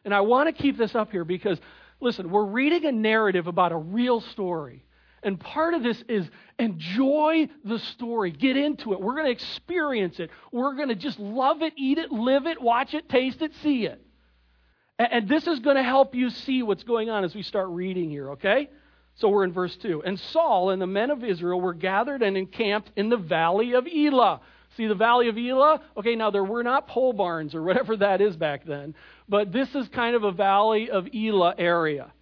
And 0.04 0.14
I 0.14 0.20
want 0.20 0.54
to 0.54 0.62
keep 0.62 0.78
this 0.78 0.94
up 0.94 1.10
here 1.10 1.24
because, 1.24 1.58
listen, 2.00 2.30
we're 2.30 2.44
reading 2.44 2.86
a 2.86 2.92
narrative 2.92 3.46
about 3.46 3.72
a 3.72 3.76
real 3.76 4.20
story. 4.20 4.84
And 5.22 5.38
part 5.38 5.74
of 5.74 5.82
this 5.82 6.02
is 6.08 6.28
enjoy 6.58 7.48
the 7.64 7.78
story. 7.78 8.30
Get 8.30 8.56
into 8.56 8.92
it. 8.92 9.00
We're 9.00 9.14
going 9.14 9.26
to 9.26 9.32
experience 9.32 10.20
it. 10.20 10.30
We're 10.52 10.74
going 10.74 10.88
to 10.88 10.94
just 10.94 11.18
love 11.18 11.62
it, 11.62 11.72
eat 11.76 11.98
it, 11.98 12.12
live 12.12 12.46
it, 12.46 12.60
watch 12.62 12.94
it, 12.94 13.08
taste 13.08 13.42
it, 13.42 13.52
see 13.62 13.86
it. 13.86 14.00
And 14.98 15.28
this 15.28 15.46
is 15.46 15.60
going 15.60 15.76
to 15.76 15.82
help 15.82 16.14
you 16.14 16.30
see 16.30 16.62
what's 16.62 16.82
going 16.82 17.08
on 17.08 17.24
as 17.24 17.34
we 17.34 17.42
start 17.42 17.68
reading 17.68 18.10
here, 18.10 18.30
okay? 18.32 18.68
So 19.16 19.28
we're 19.28 19.44
in 19.44 19.52
verse 19.52 19.76
2. 19.76 20.02
And 20.04 20.18
Saul 20.18 20.70
and 20.70 20.82
the 20.82 20.86
men 20.86 21.10
of 21.10 21.22
Israel 21.22 21.60
were 21.60 21.74
gathered 21.74 22.22
and 22.22 22.36
encamped 22.36 22.90
in 22.96 23.08
the 23.08 23.16
valley 23.16 23.74
of 23.74 23.86
Elah. 23.86 24.40
See 24.76 24.86
the 24.86 24.94
valley 24.94 25.28
of 25.28 25.38
Elah? 25.38 25.82
Okay, 25.96 26.14
now 26.14 26.30
there 26.30 26.44
were 26.44 26.62
not 26.62 26.88
pole 26.88 27.12
barns 27.12 27.54
or 27.54 27.62
whatever 27.62 27.96
that 27.96 28.20
is 28.20 28.36
back 28.36 28.64
then, 28.64 28.94
but 29.28 29.52
this 29.52 29.74
is 29.74 29.88
kind 29.88 30.16
of 30.16 30.24
a 30.24 30.32
valley 30.32 30.90
of 30.90 31.08
Elah 31.14 31.54
area. 31.58 32.12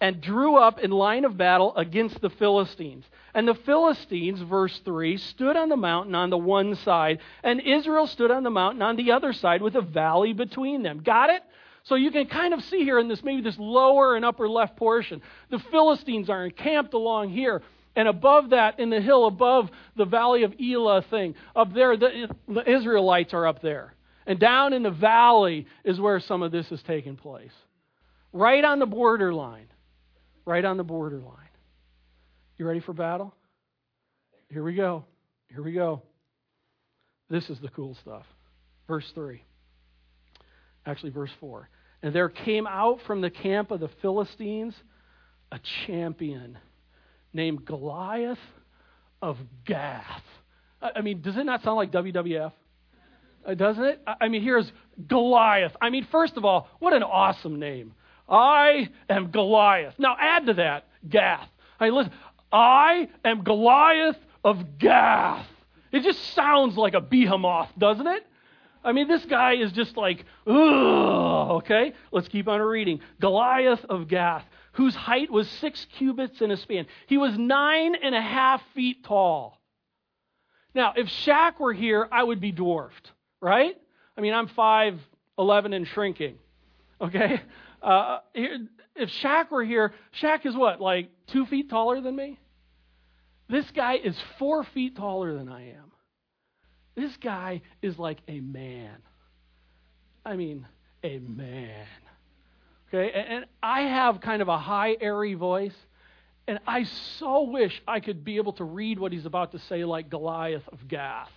And 0.00 0.20
drew 0.20 0.56
up 0.56 0.80
in 0.80 0.90
line 0.90 1.24
of 1.24 1.36
battle 1.36 1.76
against 1.76 2.20
the 2.20 2.30
Philistines. 2.30 3.04
And 3.34 3.46
the 3.46 3.54
Philistines, 3.54 4.40
verse 4.40 4.80
3, 4.84 5.16
stood 5.16 5.56
on 5.56 5.68
the 5.68 5.76
mountain 5.76 6.16
on 6.16 6.30
the 6.30 6.38
one 6.38 6.74
side, 6.74 7.20
and 7.44 7.60
Israel 7.60 8.08
stood 8.08 8.32
on 8.32 8.42
the 8.42 8.50
mountain 8.50 8.82
on 8.82 8.96
the 8.96 9.12
other 9.12 9.32
side 9.32 9.62
with 9.62 9.76
a 9.76 9.80
valley 9.80 10.32
between 10.32 10.82
them. 10.82 11.02
Got 11.04 11.30
it? 11.30 11.42
So 11.84 11.94
you 11.94 12.10
can 12.10 12.26
kind 12.26 12.54
of 12.54 12.62
see 12.64 12.84
here 12.84 12.98
in 12.98 13.08
this 13.08 13.22
maybe 13.22 13.42
this 13.42 13.58
lower 13.58 14.16
and 14.16 14.24
upper 14.24 14.48
left 14.48 14.76
portion, 14.76 15.22
the 15.50 15.58
Philistines 15.58 16.30
are 16.30 16.44
encamped 16.44 16.94
along 16.94 17.30
here. 17.30 17.62
And 17.94 18.08
above 18.08 18.50
that, 18.50 18.80
in 18.80 18.88
the 18.88 19.00
hill 19.00 19.26
above 19.26 19.70
the 19.96 20.06
valley 20.06 20.44
of 20.44 20.54
Elah 20.60 21.02
thing, 21.02 21.34
up 21.54 21.74
there, 21.74 21.96
the, 21.96 22.28
the 22.48 22.68
Israelites 22.68 23.34
are 23.34 23.46
up 23.46 23.60
there. 23.60 23.94
And 24.26 24.38
down 24.38 24.72
in 24.72 24.82
the 24.82 24.90
valley 24.90 25.66
is 25.84 25.98
where 25.98 26.20
some 26.20 26.42
of 26.42 26.52
this 26.52 26.70
is 26.70 26.80
taking 26.86 27.16
place. 27.16 27.52
Right 28.32 28.64
on 28.64 28.78
the 28.78 28.86
borderline. 28.86 29.66
Right 30.44 30.64
on 30.64 30.76
the 30.76 30.84
borderline. 30.84 31.36
You 32.58 32.66
ready 32.66 32.80
for 32.80 32.92
battle? 32.92 33.34
Here 34.48 34.62
we 34.62 34.74
go. 34.74 35.04
Here 35.48 35.62
we 35.62 35.72
go. 35.72 36.02
This 37.28 37.48
is 37.50 37.58
the 37.60 37.68
cool 37.68 37.96
stuff. 38.02 38.24
Verse 38.86 39.10
3. 39.14 39.42
Actually, 40.86 41.10
verse 41.10 41.30
4. 41.40 41.68
And 42.02 42.14
there 42.14 42.28
came 42.28 42.66
out 42.66 42.98
from 43.06 43.20
the 43.20 43.30
camp 43.30 43.70
of 43.70 43.80
the 43.80 43.90
Philistines 44.00 44.74
a 45.52 45.60
champion 45.86 46.58
named 47.32 47.64
Goliath 47.64 48.38
of 49.20 49.36
Gath. 49.64 50.22
I 50.80 51.00
mean, 51.00 51.20
does 51.20 51.36
it 51.36 51.44
not 51.44 51.62
sound 51.62 51.76
like 51.76 51.92
WWF? 51.92 52.52
Uh, 53.44 53.54
doesn't 53.54 53.84
it? 53.84 54.00
I 54.06 54.28
mean, 54.28 54.42
here's 54.42 54.70
Goliath. 55.06 55.76
I 55.80 55.90
mean, 55.90 56.06
first 56.10 56.36
of 56.36 56.44
all, 56.44 56.68
what 56.78 56.92
an 56.92 57.02
awesome 57.02 57.58
name. 57.58 57.94
I 58.28 58.88
am 59.08 59.30
Goliath. 59.30 59.94
Now 59.98 60.16
add 60.18 60.46
to 60.46 60.54
that 60.54 60.86
Gath. 61.08 61.48
I 61.80 61.86
mean, 61.86 61.94
listen, 61.94 62.12
I 62.52 63.08
am 63.24 63.42
Goliath 63.42 64.18
of 64.44 64.78
Gath. 64.78 65.46
It 65.90 66.02
just 66.02 66.22
sounds 66.34 66.76
like 66.76 66.94
a 66.94 67.00
behemoth, 67.00 67.68
doesn't 67.76 68.06
it? 68.06 68.24
I 68.84 68.92
mean, 68.92 69.08
this 69.08 69.24
guy 69.26 69.54
is 69.54 69.72
just 69.72 69.96
like, 69.96 70.24
ugh, 70.46 71.50
okay? 71.62 71.92
Let's 72.10 72.28
keep 72.28 72.48
on 72.48 72.60
reading. 72.60 73.00
Goliath 73.20 73.84
of 73.84 74.08
Gath 74.08 74.44
whose 74.72 74.94
height 74.94 75.30
was 75.30 75.48
six 75.48 75.86
cubits 75.96 76.40
and 76.40 76.52
a 76.52 76.56
span. 76.56 76.86
He 77.06 77.18
was 77.18 77.36
nine 77.36 77.94
and 77.94 78.14
a 78.14 78.20
half 78.20 78.62
feet 78.74 79.04
tall. 79.04 79.60
Now, 80.74 80.94
if 80.96 81.06
Shaq 81.08 81.60
were 81.60 81.74
here, 81.74 82.08
I 82.10 82.22
would 82.22 82.40
be 82.40 82.52
dwarfed, 82.52 83.12
right? 83.42 83.76
I 84.16 84.20
mean, 84.22 84.32
I'm 84.32 84.48
5'11 84.48 85.74
and 85.74 85.86
shrinking, 85.88 86.36
okay? 87.00 87.42
Uh, 87.82 88.20
if 88.34 89.10
Shaq 89.22 89.50
were 89.50 89.64
here, 89.64 89.92
Shaq 90.22 90.46
is 90.46 90.54
what, 90.54 90.80
like 90.80 91.10
two 91.26 91.44
feet 91.46 91.68
taller 91.68 92.00
than 92.00 92.14
me? 92.14 92.38
This 93.48 93.70
guy 93.72 93.96
is 93.96 94.16
four 94.38 94.64
feet 94.64 94.96
taller 94.96 95.36
than 95.36 95.48
I 95.48 95.70
am. 95.70 95.90
This 96.94 97.14
guy 97.16 97.62
is 97.82 97.98
like 97.98 98.18
a 98.28 98.40
man. 98.40 98.96
I 100.24 100.36
mean, 100.36 100.66
a 101.02 101.18
man. 101.18 101.86
Okay, 102.88 103.10
and 103.10 103.46
I 103.62 103.82
have 103.82 104.20
kind 104.20 104.42
of 104.42 104.48
a 104.48 104.58
high, 104.58 104.96
airy 105.00 105.34
voice, 105.34 105.74
and 106.46 106.60
I 106.66 106.84
so 107.18 107.44
wish 107.44 107.82
I 107.88 108.00
could 108.00 108.22
be 108.22 108.36
able 108.36 108.52
to 108.54 108.64
read 108.64 108.98
what 108.98 109.12
he's 109.12 109.26
about 109.26 109.52
to 109.52 109.58
say 109.58 109.84
like 109.84 110.08
Goliath 110.08 110.68
of 110.68 110.86
Gath. 110.86 111.30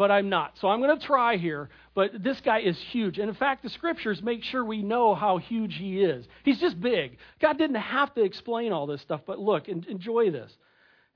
But 0.00 0.10
I'm 0.10 0.30
not. 0.30 0.54
So 0.58 0.68
I'm 0.68 0.80
going 0.80 0.98
to 0.98 1.06
try 1.06 1.36
here. 1.36 1.68
But 1.94 2.24
this 2.24 2.40
guy 2.40 2.60
is 2.60 2.78
huge. 2.90 3.18
And 3.18 3.28
in 3.28 3.34
fact, 3.34 3.62
the 3.62 3.68
scriptures 3.68 4.22
make 4.22 4.42
sure 4.42 4.64
we 4.64 4.82
know 4.82 5.14
how 5.14 5.36
huge 5.36 5.74
he 5.74 6.02
is. 6.02 6.26
He's 6.42 6.58
just 6.58 6.80
big. 6.80 7.18
God 7.38 7.58
didn't 7.58 7.76
have 7.76 8.14
to 8.14 8.22
explain 8.22 8.72
all 8.72 8.86
this 8.86 9.02
stuff, 9.02 9.20
but 9.26 9.38
look, 9.38 9.68
enjoy 9.68 10.30
this. 10.30 10.50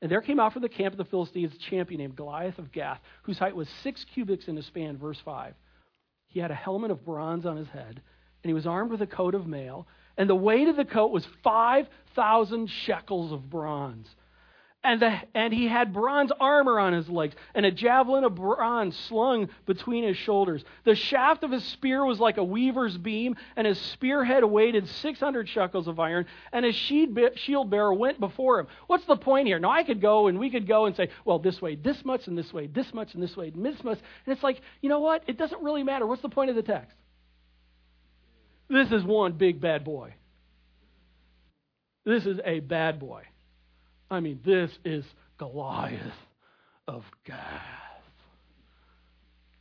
And 0.02 0.10
there 0.12 0.20
came 0.20 0.38
out 0.38 0.52
from 0.52 0.60
the 0.60 0.68
camp 0.68 0.92
of 0.92 0.98
the 0.98 1.06
Philistines 1.06 1.54
a 1.54 1.70
champion 1.70 1.98
named 1.98 2.14
Goliath 2.14 2.58
of 2.58 2.72
Gath, 2.72 3.00
whose 3.22 3.38
height 3.38 3.56
was 3.56 3.70
six 3.82 4.04
cubits 4.12 4.48
in 4.48 4.58
a 4.58 4.62
span. 4.62 4.98
Verse 4.98 5.18
5. 5.24 5.54
He 6.26 6.40
had 6.40 6.50
a 6.50 6.54
helmet 6.54 6.90
of 6.90 7.06
bronze 7.06 7.46
on 7.46 7.56
his 7.56 7.68
head, 7.68 8.02
and 8.42 8.50
he 8.50 8.52
was 8.52 8.66
armed 8.66 8.90
with 8.90 9.00
a 9.00 9.06
coat 9.06 9.34
of 9.34 9.46
mail, 9.46 9.86
and 10.18 10.28
the 10.28 10.34
weight 10.34 10.68
of 10.68 10.76
the 10.76 10.84
coat 10.84 11.10
was 11.10 11.26
5,000 11.42 12.68
shekels 12.68 13.32
of 13.32 13.48
bronze. 13.48 14.14
And, 14.86 15.00
the, 15.00 15.18
and 15.34 15.50
he 15.52 15.66
had 15.66 15.94
bronze 15.94 16.30
armor 16.38 16.78
on 16.78 16.92
his 16.92 17.08
legs, 17.08 17.34
and 17.54 17.64
a 17.64 17.70
javelin 17.70 18.22
of 18.22 18.34
bronze 18.34 18.94
slung 19.08 19.48
between 19.64 20.04
his 20.04 20.18
shoulders. 20.18 20.62
The 20.84 20.94
shaft 20.94 21.42
of 21.42 21.50
his 21.50 21.64
spear 21.64 22.04
was 22.04 22.20
like 22.20 22.36
a 22.36 22.44
weaver's 22.44 22.98
beam, 22.98 23.34
and 23.56 23.66
his 23.66 23.80
spearhead 23.80 24.44
weighted 24.44 24.86
600 24.86 25.48
shekels 25.48 25.88
of 25.88 25.98
iron, 25.98 26.26
and 26.52 26.66
his 26.66 26.76
shield 26.76 27.70
bearer 27.70 27.94
went 27.94 28.20
before 28.20 28.60
him. 28.60 28.66
What's 28.86 29.06
the 29.06 29.16
point 29.16 29.46
here? 29.46 29.58
Now, 29.58 29.70
I 29.70 29.84
could 29.84 30.02
go 30.02 30.26
and 30.26 30.38
we 30.38 30.50
could 30.50 30.68
go 30.68 30.84
and 30.84 30.94
say, 30.94 31.08
well, 31.24 31.38
this 31.38 31.62
way, 31.62 31.76
this 31.76 32.04
much, 32.04 32.26
and 32.26 32.36
this 32.36 32.52
way, 32.52 32.66
this 32.66 32.92
much, 32.92 33.14
and 33.14 33.22
this 33.22 33.34
way, 33.34 33.48
and 33.48 33.64
this 33.64 33.82
much. 33.82 33.98
And 34.26 34.34
it's 34.34 34.42
like, 34.42 34.60
you 34.82 34.90
know 34.90 35.00
what? 35.00 35.22
It 35.26 35.38
doesn't 35.38 35.62
really 35.62 35.82
matter. 35.82 36.06
What's 36.06 36.20
the 36.20 36.28
point 36.28 36.50
of 36.50 36.56
the 36.56 36.62
text? 36.62 36.94
This 38.68 38.92
is 38.92 39.02
one 39.02 39.32
big 39.32 39.62
bad 39.62 39.82
boy. 39.82 40.14
This 42.04 42.26
is 42.26 42.38
a 42.44 42.60
bad 42.60 43.00
boy. 43.00 43.22
I 44.14 44.20
mean, 44.20 44.40
this 44.44 44.70
is 44.84 45.04
Goliath 45.38 46.00
of 46.86 47.04
Gath. 47.24 47.36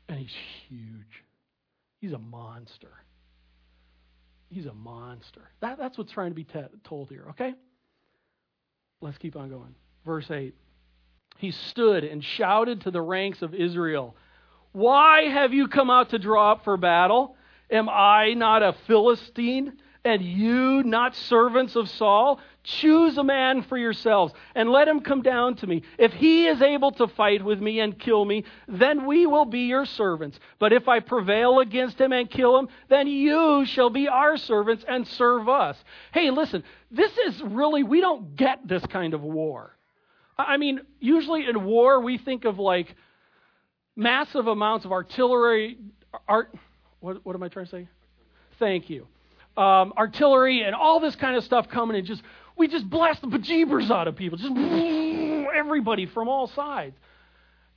And 0.08 0.20
he's 0.20 0.34
huge. 0.68 1.24
He's 2.00 2.14
a 2.14 2.20
monster. 2.20 2.92
He's 4.50 4.66
a 4.66 4.74
monster. 4.74 5.42
That, 5.62 5.78
that's 5.80 5.98
what's 5.98 6.12
trying 6.12 6.32
to 6.32 6.36
be 6.36 6.46
told 6.84 7.10
here, 7.10 7.26
okay? 7.32 7.54
Let's 9.02 9.18
keep 9.18 9.36
on 9.36 9.50
going. 9.50 9.76
Verse 10.06 10.30
8. 10.30 10.54
He 11.38 11.52
stood 11.52 12.04
and 12.04 12.24
shouted 12.24 12.82
to 12.82 12.92
the 12.92 13.02
ranks 13.02 13.42
of 13.42 13.56
Israel, 13.56 14.16
Why 14.72 15.30
have 15.30 15.54
you 15.54 15.68
come 15.68 15.90
out 15.90 16.12
to 16.12 16.20
draw 16.20 16.52
up 16.52 16.64
for 16.64 16.78
battle? 16.78 17.36
Am 17.72 17.90
I 17.90 18.34
not 18.34 18.62
a 18.62 18.76
Philistine? 18.86 19.74
and 20.06 20.22
you 20.22 20.84
not 20.84 21.16
servants 21.16 21.76
of 21.76 21.90
Saul? 21.90 22.40
Choose 22.63 23.17
a 23.17 23.25
man 23.25 23.63
for 23.63 23.77
yourselves 23.77 24.34
and 24.55 24.70
let 24.70 24.88
him 24.88 25.01
come 25.01 25.22
down 25.22 25.55
to 25.58 25.67
me. 25.67 25.84
If 25.98 26.13
he 26.13 26.48
is 26.48 26.62
able 26.62 26.91
to 26.93 27.10
fight 27.10 27.43
with 27.43 27.60
me 27.60 27.82
and 27.82 28.00
kill 28.00 28.24
me, 28.24 28.46
then 28.70 29.05
we 29.05 29.25
will 29.25 29.43
be 29.43 29.62
your 29.62 29.86
servants. 29.86 30.39
But 30.60 30.72
if 30.72 30.88
I 30.88 31.01
prevail 31.01 31.60
against 31.60 32.00
him 32.00 32.13
and 32.13 32.29
kill 32.29 32.58
him, 32.58 32.70
then 32.88 33.08
you 33.08 33.65
shall 33.65 33.89
be 33.89 34.08
our 34.08 34.38
servants 34.38 34.86
and 34.88 35.05
serve 35.05 35.50
us. 35.50 35.77
Hey, 36.13 36.32
listen, 36.32 36.63
this 36.89 37.12
is 37.17 37.41
really, 37.41 37.84
we 37.84 38.00
don't 38.00 38.38
get 38.38 38.65
this 38.65 38.86
kind 38.86 39.13
of 39.13 39.24
war. 39.24 39.75
I 40.38 40.55
mean, 40.55 40.79
usually 41.01 41.46
in 41.46 41.65
war, 41.65 42.00
we 42.00 42.17
think 42.17 42.46
of 42.46 42.60
like 42.60 42.96
massive 43.98 44.48
amounts 44.48 44.86
of 44.86 44.93
artillery. 44.93 45.79
Art, 46.29 46.55
what, 47.01 47.25
what 47.25 47.36
am 47.36 47.43
I 47.43 47.50
trying 47.50 47.65
to 47.65 47.72
say? 47.72 47.88
Thank 48.58 48.89
you 48.89 49.08
um, 49.58 49.93
artillery 49.98 50.63
and 50.63 50.75
all 50.75 51.00
this 51.00 51.15
kind 51.15 51.36
of 51.36 51.43
stuff 51.43 51.70
coming 51.70 51.98
and 51.98 52.08
just 52.08 52.24
we 52.58 52.68
just 52.68 52.90
blast 52.90 53.22
the 53.22 53.28
bejeebers 53.28 53.90
out 53.90 54.08
of 54.08 54.16
people, 54.16 54.38
just 54.38 54.54
everybody 55.56 56.06
from 56.06 56.28
all 56.28 56.48
sides. 56.48 56.96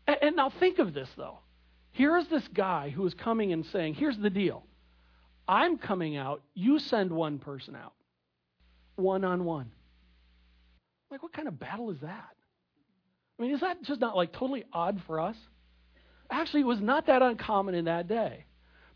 And, 0.06 0.16
and 0.22 0.36
now 0.36 0.50
think 0.50 0.78
of 0.78 0.94
this 0.94 1.08
though. 1.16 1.38
Here 1.92 2.16
is 2.16 2.28
this 2.28 2.46
guy 2.48 2.90
who 2.90 3.06
is 3.06 3.14
coming 3.14 3.52
and 3.52 3.64
saying, 3.66 3.94
"Here's 3.94 4.18
the 4.18 4.30
deal. 4.30 4.64
I'm 5.48 5.78
coming 5.78 6.16
out. 6.16 6.42
You 6.54 6.78
send 6.78 7.10
one 7.10 7.38
person 7.38 7.76
out, 7.76 7.94
one 8.96 9.24
on 9.24 9.44
one." 9.44 9.72
Like, 11.10 11.22
what 11.22 11.32
kind 11.32 11.48
of 11.48 11.58
battle 11.58 11.90
is 11.90 12.00
that? 12.00 12.34
I 13.38 13.42
mean, 13.42 13.52
is 13.52 13.60
that 13.60 13.82
just 13.82 14.00
not 14.00 14.16
like 14.16 14.32
totally 14.32 14.64
odd 14.72 15.00
for 15.06 15.20
us? 15.20 15.36
Actually, 16.30 16.62
it 16.62 16.66
was 16.66 16.80
not 16.80 17.06
that 17.06 17.22
uncommon 17.22 17.74
in 17.74 17.84
that 17.84 18.08
day. 18.08 18.45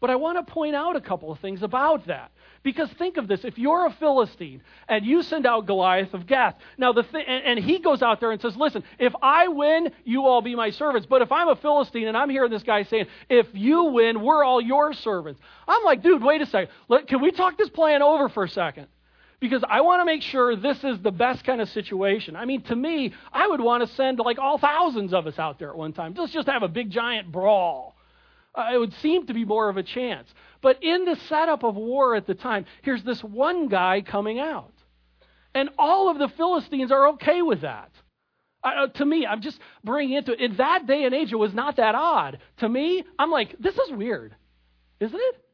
But 0.01 0.09
I 0.09 0.17
want 0.17 0.45
to 0.45 0.53
point 0.53 0.75
out 0.75 0.97
a 0.97 1.01
couple 1.01 1.31
of 1.31 1.39
things 1.41 1.63
about 1.63 2.07
that. 2.07 2.33
Because 2.63 2.91
think 2.93 3.19
of 3.19 3.29
this 3.29 3.45
if 3.45 3.59
you're 3.59 3.87
a 3.87 3.93
Philistine 3.93 4.63
and 4.89 5.05
you 5.05 5.23
send 5.23 5.47
out 5.47 5.67
Goliath 5.67 6.15
of 6.15 6.27
Gath, 6.27 6.57
now 6.79 6.93
the 6.93 7.03
th- 7.03 7.25
and, 7.27 7.45
and 7.45 7.65
he 7.65 7.79
goes 7.79 8.03
out 8.03 8.21
there 8.21 8.33
and 8.33 8.41
says, 8.41 8.57
Listen, 8.57 8.83
if 8.99 9.15
I 9.23 9.49
win, 9.49 9.93
you 10.05 10.27
all 10.27 10.43
be 10.43 10.55
my 10.55 10.71
servants. 10.71 11.07
But 11.07 11.23
if 11.23 11.31
I'm 11.33 11.49
a 11.49 11.57
Philistine 11.57 12.09
and 12.09 12.17
I'm 12.17 12.31
hearing 12.31 12.51
this 12.51 12.63
guy 12.63 12.83
saying, 12.85 13.07
If 13.29 13.47
you 13.53 13.85
win, 13.85 14.23
we're 14.23 14.43
all 14.43 14.61
your 14.61 14.93
servants, 14.95 15.41
I'm 15.69 15.85
like, 15.85 16.03
Dude, 16.03 16.23
wait 16.23 16.41
a 16.41 16.47
second. 16.47 16.73
Let, 16.89 17.07
can 17.07 17.21
we 17.21 17.31
talk 17.31 17.59
this 17.59 17.71
plan 17.71 18.03
over 18.03 18.29
for 18.29 18.45
a 18.45 18.49
second? 18.49 18.89
because 19.41 19.65
I 19.67 19.81
want 19.81 20.03
to 20.03 20.05
make 20.05 20.21
sure 20.21 20.55
this 20.55 20.85
is 20.85 20.99
the 21.01 21.11
best 21.11 21.45
kind 21.45 21.63
of 21.63 21.71
situation. 21.71 22.37
I 22.37 22.45
mean, 22.45 22.61
to 22.65 22.77
me, 22.77 23.15
I 23.33 23.49
would 23.49 23.63
want 23.63 23.89
to 23.89 23.95
send 23.95 24.19
like 24.19 24.39
all 24.39 24.59
thousands 24.59 25.15
of 25.15 25.27
us 25.27 25.39
out 25.39 25.59
there 25.59 25.71
at 25.71 25.77
one 25.77 25.95
time. 25.95 26.13
Let's 26.15 26.33
just 26.33 26.47
have 26.47 26.63
a 26.63 26.69
big 26.69 26.91
giant 26.91 27.33
brawl 27.33 27.97
uh, 28.55 28.71
it 28.73 28.79
would 28.79 28.95
seem 28.95 29.27
to 29.27 29.35
be 29.35 29.45
more 29.45 29.69
of 29.69 29.77
a 29.77 29.83
chance. 29.83 30.29
But 30.61 30.83
in 30.83 31.05
the 31.05 31.17
setup 31.29 31.63
of 31.63 31.77
war 31.77 32.15
at 32.15 32.27
the 32.27 32.35
time, 32.35 32.67
here's 32.83 33.03
this 33.05 33.23
one 33.23 33.69
guy 33.69 34.03
coming 34.03 34.39
out. 34.39 34.73
And 35.55 35.71
all 35.79 36.11
of 36.11 36.19
the 36.19 36.29
Philistines 36.29 36.93
are 36.93 37.09
okay 37.11 37.43
with 37.43 37.63
that. 37.63 37.91
Uh, 38.63 38.89
to 38.89 39.05
me, 39.05 39.27
I'm 39.27 39.41
just 39.41 39.59
bringing 39.83 40.17
into 40.17 40.33
it. 40.33 40.41
In 40.41 40.57
that 40.57 40.87
day 40.87 41.05
and 41.05 41.15
age, 41.15 41.33
it 41.33 41.37
was 41.37 41.55
not 41.55 41.77
that 41.77 41.95
odd. 41.95 42.39
To 42.59 42.69
me, 42.69 43.05
I'm 43.19 43.31
like, 43.31 43.57
this 43.59 43.77
is 43.77 43.93
weird. 43.93 44.35
Isn't 45.01 45.19
it? 45.19 45.45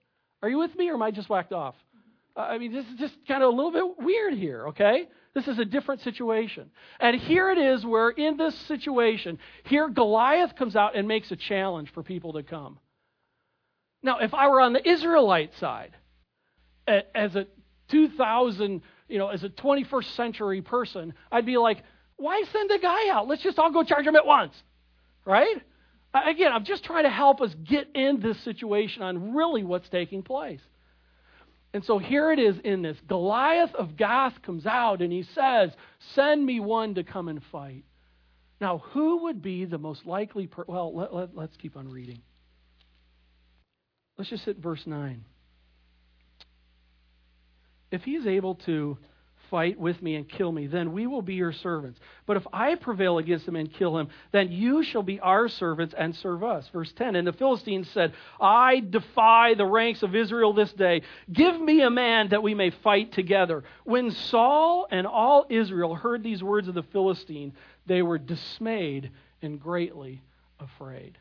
Are 0.43 0.49
you 0.49 0.59
with 0.59 0.75
me 0.75 0.91
or 0.91 0.95
am 0.95 1.03
I 1.03 1.13
just 1.13 1.29
whacked 1.29 1.53
off? 1.53 1.77
Uh, 2.37 2.41
I 2.41 2.59
mean, 2.59 2.73
this 2.73 2.85
is 2.87 2.99
just 2.99 3.15
kind 3.29 3.43
of 3.43 3.53
a 3.53 3.57
little 3.57 3.71
bit 3.71 4.05
weird 4.05 4.35
here, 4.35 4.69
okay? 4.69 5.09
This 5.35 5.47
is 5.49 5.59
a 5.59 5.65
different 5.65 6.01
situation. 6.01 6.71
And 6.99 7.21
here 7.21 7.51
it 7.51 7.59
is 7.59 7.85
where, 7.85 8.11
in 8.11 8.37
this 8.37 8.55
situation, 8.67 9.39
here 9.65 9.89
Goliath 9.89 10.57
comes 10.57 10.75
out 10.75 10.97
and 10.97 11.07
makes 11.07 11.31
a 11.31 11.37
challenge 11.37 11.93
for 11.93 12.03
people 12.03 12.33
to 12.35 12.43
come. 12.43 12.79
Now, 14.03 14.19
if 14.19 14.35
I 14.35 14.49
were 14.49 14.61
on 14.61 14.73
the 14.73 14.89
Israelite 14.89 15.53
side, 15.59 15.93
as 16.87 17.35
a 17.35 17.47
2000, 17.89 18.83
you 19.09 19.19
know, 19.19 19.29
as 19.29 19.43
a 19.45 19.49
21st 19.49 20.15
century 20.17 20.63
person, 20.63 21.15
I'd 21.31 21.47
be 21.47 21.57
like, 21.57 21.83
why 22.17 22.43
send 22.53 22.71
a 22.71 22.79
guy 22.79 23.11
out? 23.11 23.29
Let's 23.29 23.43
just 23.43 23.59
all 23.59 23.73
go 23.73 23.83
charge 23.83 24.07
him 24.07 24.17
at 24.17 24.27
once, 24.27 24.55
right? 25.25 25.63
Again, 26.15 26.53
I'm 26.53 26.65
just 26.65 26.85
trying 26.85 27.05
to 27.05 27.11
help 27.11 27.41
us 27.41 27.55
get 27.65 27.89
in 27.95 28.21
this 28.21 28.41
situation 28.41 29.03
on 29.03 29.35
really 29.35 29.65
what's 29.65 29.89
taking 29.89 30.23
place. 30.23 30.61
And 31.75 31.85
so 31.85 31.99
here 31.99 32.33
it 32.33 32.39
is 32.39 32.57
in 32.65 32.81
this. 32.81 32.97
Goliath 33.07 33.75
of 33.75 33.97
Gath 33.97 34.41
comes 34.41 34.65
out 34.65 35.03
and 35.03 35.13
he 35.13 35.25
says, 35.35 35.73
Send 36.15 36.47
me 36.47 36.59
one 36.59 36.95
to 36.95 37.05
come 37.05 37.29
and 37.29 37.43
fight. 37.53 37.85
Now, 38.63 38.79
who 38.93 39.25
would 39.25 39.43
be 39.43 39.67
the 39.67 39.77
most 39.77 40.07
likely? 40.07 40.47
Per- 40.47 40.65
well, 40.67 40.97
let, 40.97 41.13
let, 41.13 41.37
let's 41.37 41.55
keep 41.59 41.77
on 41.77 41.91
reading. 41.91 42.23
Let's 44.19 44.31
just 44.31 44.45
hit 44.45 44.59
verse 44.59 44.87
9. 44.87 45.25
If 47.91 48.05
he 48.05 48.17
is 48.17 48.27
able 48.27 48.57
to 48.67 48.99
fight 49.51 49.79
with 49.79 50.03
me 50.03 50.17
and 50.17 50.29
kill 50.29 50.51
me, 50.51 50.67
then 50.67 50.93
we 50.93 51.07
will 51.07 51.23
be 51.23 51.35
your 51.35 51.53
servants. 51.53 52.01
But 52.27 52.37
if 52.37 52.47
I 52.53 52.75
prevail 52.75 53.19
against 53.19 53.47
him 53.47 53.57
and 53.57 53.73
kill 53.73 53.97
him, 53.97 54.09
then 54.33 54.51
you 54.51 54.83
shall 54.83 55.03
be 55.03 55.21
our 55.21 55.49
servants 55.49 55.95
and 55.97 56.15
serve 56.17 56.43
us. 56.43 56.69
Verse 56.73 56.93
10 56.93 57.17
And 57.17 57.27
the 57.27 57.33
Philistines 57.33 57.89
said, 57.91 58.13
I 58.41 58.81
defy 58.81 59.55
the 59.55 59.67
ranks 59.67 60.03
of 60.03 60.15
Israel 60.15 60.53
this 60.53 60.73
day. 60.73 61.03
Give 61.33 61.61
me 61.61 61.83
a 61.83 61.91
man 61.91 62.31
that 62.31 62.43
we 62.43 62.55
may 62.55 62.71
fight 62.71 63.13
together. 63.13 63.65
When 63.85 64.11
Saul 64.11 64.87
and 64.91 65.07
all 65.07 65.47
Israel 65.49 65.95
heard 65.95 66.23
these 66.23 66.43
words 66.43 66.69
of 66.69 66.75
the 66.75 66.83
Philistine, 66.83 67.55
they 67.87 68.03
were 68.03 68.19
dismayed 68.19 69.11
and 69.43 69.61
greatly 69.61 70.23
afraid. 70.59 71.19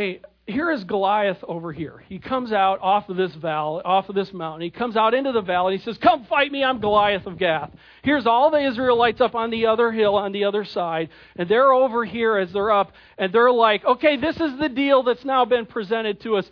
Hey, 0.00 0.20
here 0.46 0.70
is 0.70 0.82
Goliath 0.84 1.44
over 1.46 1.74
here. 1.74 2.02
He 2.08 2.18
comes 2.18 2.52
out 2.52 2.80
off 2.80 3.10
of 3.10 3.18
this 3.18 3.34
valley, 3.34 3.82
off 3.84 4.08
of 4.08 4.14
this 4.14 4.32
mountain. 4.32 4.62
He 4.62 4.70
comes 4.70 4.96
out 4.96 5.12
into 5.12 5.30
the 5.30 5.42
valley. 5.42 5.76
He 5.76 5.84
says, 5.84 5.98
Come 5.98 6.24
fight 6.24 6.50
me, 6.50 6.64
I'm 6.64 6.80
Goliath 6.80 7.26
of 7.26 7.36
Gath. 7.36 7.70
Here's 8.02 8.26
all 8.26 8.50
the 8.50 8.66
Israelites 8.66 9.20
up 9.20 9.34
on 9.34 9.50
the 9.50 9.66
other 9.66 9.92
hill 9.92 10.14
on 10.14 10.32
the 10.32 10.44
other 10.44 10.64
side. 10.64 11.10
And 11.36 11.50
they're 11.50 11.70
over 11.70 12.06
here 12.06 12.38
as 12.38 12.50
they're 12.50 12.70
up, 12.70 12.92
and 13.18 13.30
they're 13.30 13.52
like, 13.52 13.84
Okay, 13.84 14.16
this 14.16 14.40
is 14.40 14.56
the 14.58 14.70
deal 14.70 15.02
that's 15.02 15.26
now 15.26 15.44
been 15.44 15.66
presented 15.66 16.22
to 16.22 16.36
us. 16.36 16.50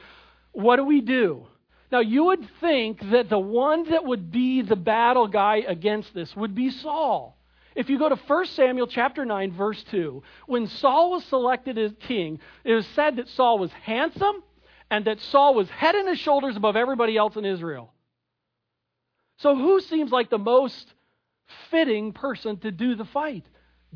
What 0.52 0.76
do 0.76 0.85
we 0.85 1.00
do? 1.00 1.47
Now, 1.90 2.00
you 2.00 2.25
would 2.25 2.47
think 2.61 3.00
that 3.12 3.31
the 3.31 3.38
one 3.38 3.88
that 3.88 4.05
would 4.05 4.31
be 4.31 4.61
the 4.61 4.76
battle 4.76 5.26
guy 5.26 5.64
against 5.67 6.12
this 6.12 6.37
would 6.37 6.55
be 6.55 6.69
Saul. 6.69 7.38
If 7.79 7.89
you 7.89 7.97
go 7.97 8.09
to 8.09 8.17
1 8.17 8.47
Samuel 8.47 8.89
chapter 8.89 9.25
9 9.25 9.53
verse 9.53 9.81
2, 9.93 10.21
when 10.49 10.67
Saul 10.67 11.13
was 11.13 11.25
selected 11.27 11.79
as 11.79 11.93
king, 12.01 12.41
it 12.65 12.75
was 12.75 12.85
said 12.89 13.15
that 13.17 13.29
Saul 13.29 13.61
was 13.61 13.71
handsome 13.71 14.43
and 14.91 15.05
that 15.05 15.21
Saul 15.21 15.55
was 15.55 15.71
head 15.71 15.95
and 15.95 16.19
shoulders 16.19 16.57
above 16.57 16.75
everybody 16.75 17.17
else 17.17 17.37
in 17.37 17.45
Israel. 17.45 17.93
So 19.37 19.55
who 19.55 19.81
seems 19.81 20.11
like 20.11 20.29
the 20.29 20.39
most 20.39 20.93
fitting 21.71 22.13
person 22.13 22.57
to 22.59 22.73
do 22.73 22.97
the 22.97 23.05
fight? 23.05 23.47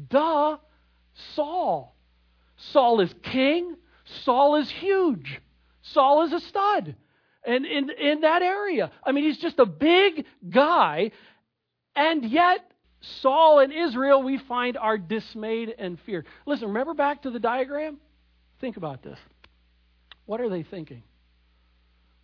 Duh, 0.09 0.59
Saul. 1.35 1.97
Saul 2.57 3.01
is 3.01 3.12
king. 3.25 3.75
Saul 4.23 4.55
is 4.55 4.71
huge. 4.71 5.41
Saul 5.83 6.23
is 6.23 6.33
a 6.33 6.39
stud. 6.39 6.95
And 7.45 7.67
in, 7.67 7.91
in 7.91 8.21
that 8.21 8.43
area, 8.43 8.93
I 9.05 9.11
mean, 9.11 9.25
he's 9.25 9.39
just 9.39 9.59
a 9.59 9.67
big 9.67 10.25
guy, 10.49 11.11
and 11.97 12.25
yet 12.31 12.72
Saul 13.02 13.59
and 13.59 13.73
Israel, 13.73 14.23
we 14.23 14.38
find 14.38 14.76
are 14.76 14.97
dismayed 14.97 15.75
and 15.76 15.99
feared. 16.06 16.26
Listen, 16.47 16.68
remember 16.68 16.94
back 16.94 17.23
to 17.23 17.30
the 17.30 17.40
diagram? 17.40 17.99
Think 18.61 18.76
about 18.76 19.02
this. 19.02 19.18
What 20.25 20.40
are 20.40 20.49
they 20.49 20.62
thinking? 20.62 21.02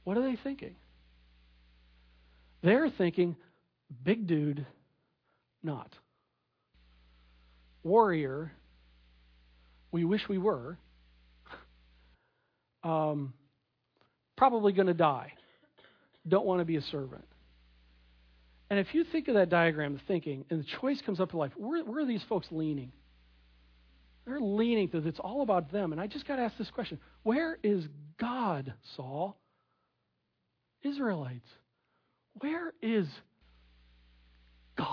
What 0.05 0.17
are 0.17 0.23
they 0.23 0.37
thinking? 0.37 0.77
They're 2.63 2.91
thinking, 2.91 3.37
big 4.05 4.27
dude, 4.27 4.65
not. 5.63 5.93
Warrior, 7.83 8.53
we 9.91 10.05
wish 10.05 10.29
we 10.29 10.39
were. 10.39 10.79
Um, 12.85 13.33
probably 14.37 14.73
going 14.73 14.87
to 14.87 14.95
die. 14.95 15.33
Don't 16.27 16.47
want 16.47 16.61
to 16.61 16.65
be 16.65 16.77
a 16.77 16.83
servant. 16.83 17.25
And 18.71 18.79
if 18.79 18.95
you 18.95 19.05
think 19.05 19.29
of 19.29 19.35
that 19.35 19.49
diagram 19.49 19.95
of 19.95 20.03
thinking, 20.07 20.45
and 20.51 20.61
the 20.61 20.67
choice 20.81 21.01
comes 21.01 21.21
up 21.21 21.33
in 21.33 21.39
life, 21.39 21.53
where, 21.57 21.83
where 21.85 22.03
are 22.03 22.07
these 22.07 22.23
folks 22.29 22.47
leaning? 22.51 22.93
They're 24.27 24.41
leaning 24.41 24.89
to 24.91 24.99
it's 25.07 25.19
all 25.19 25.41
about 25.41 25.73
them. 25.73 25.93
And 25.93 26.01
I 26.01 26.07
just 26.07 26.29
got 26.29 26.37
to 26.37 26.43
ask 26.43 26.59
this 26.59 26.71
question 26.71 26.99
Where 27.23 27.59
is 27.63 27.89
God, 28.21 28.75
Saul? 28.95 29.39
Israelites, 30.83 31.49
where 32.35 32.73
is 32.83 33.09
God? 34.77 34.89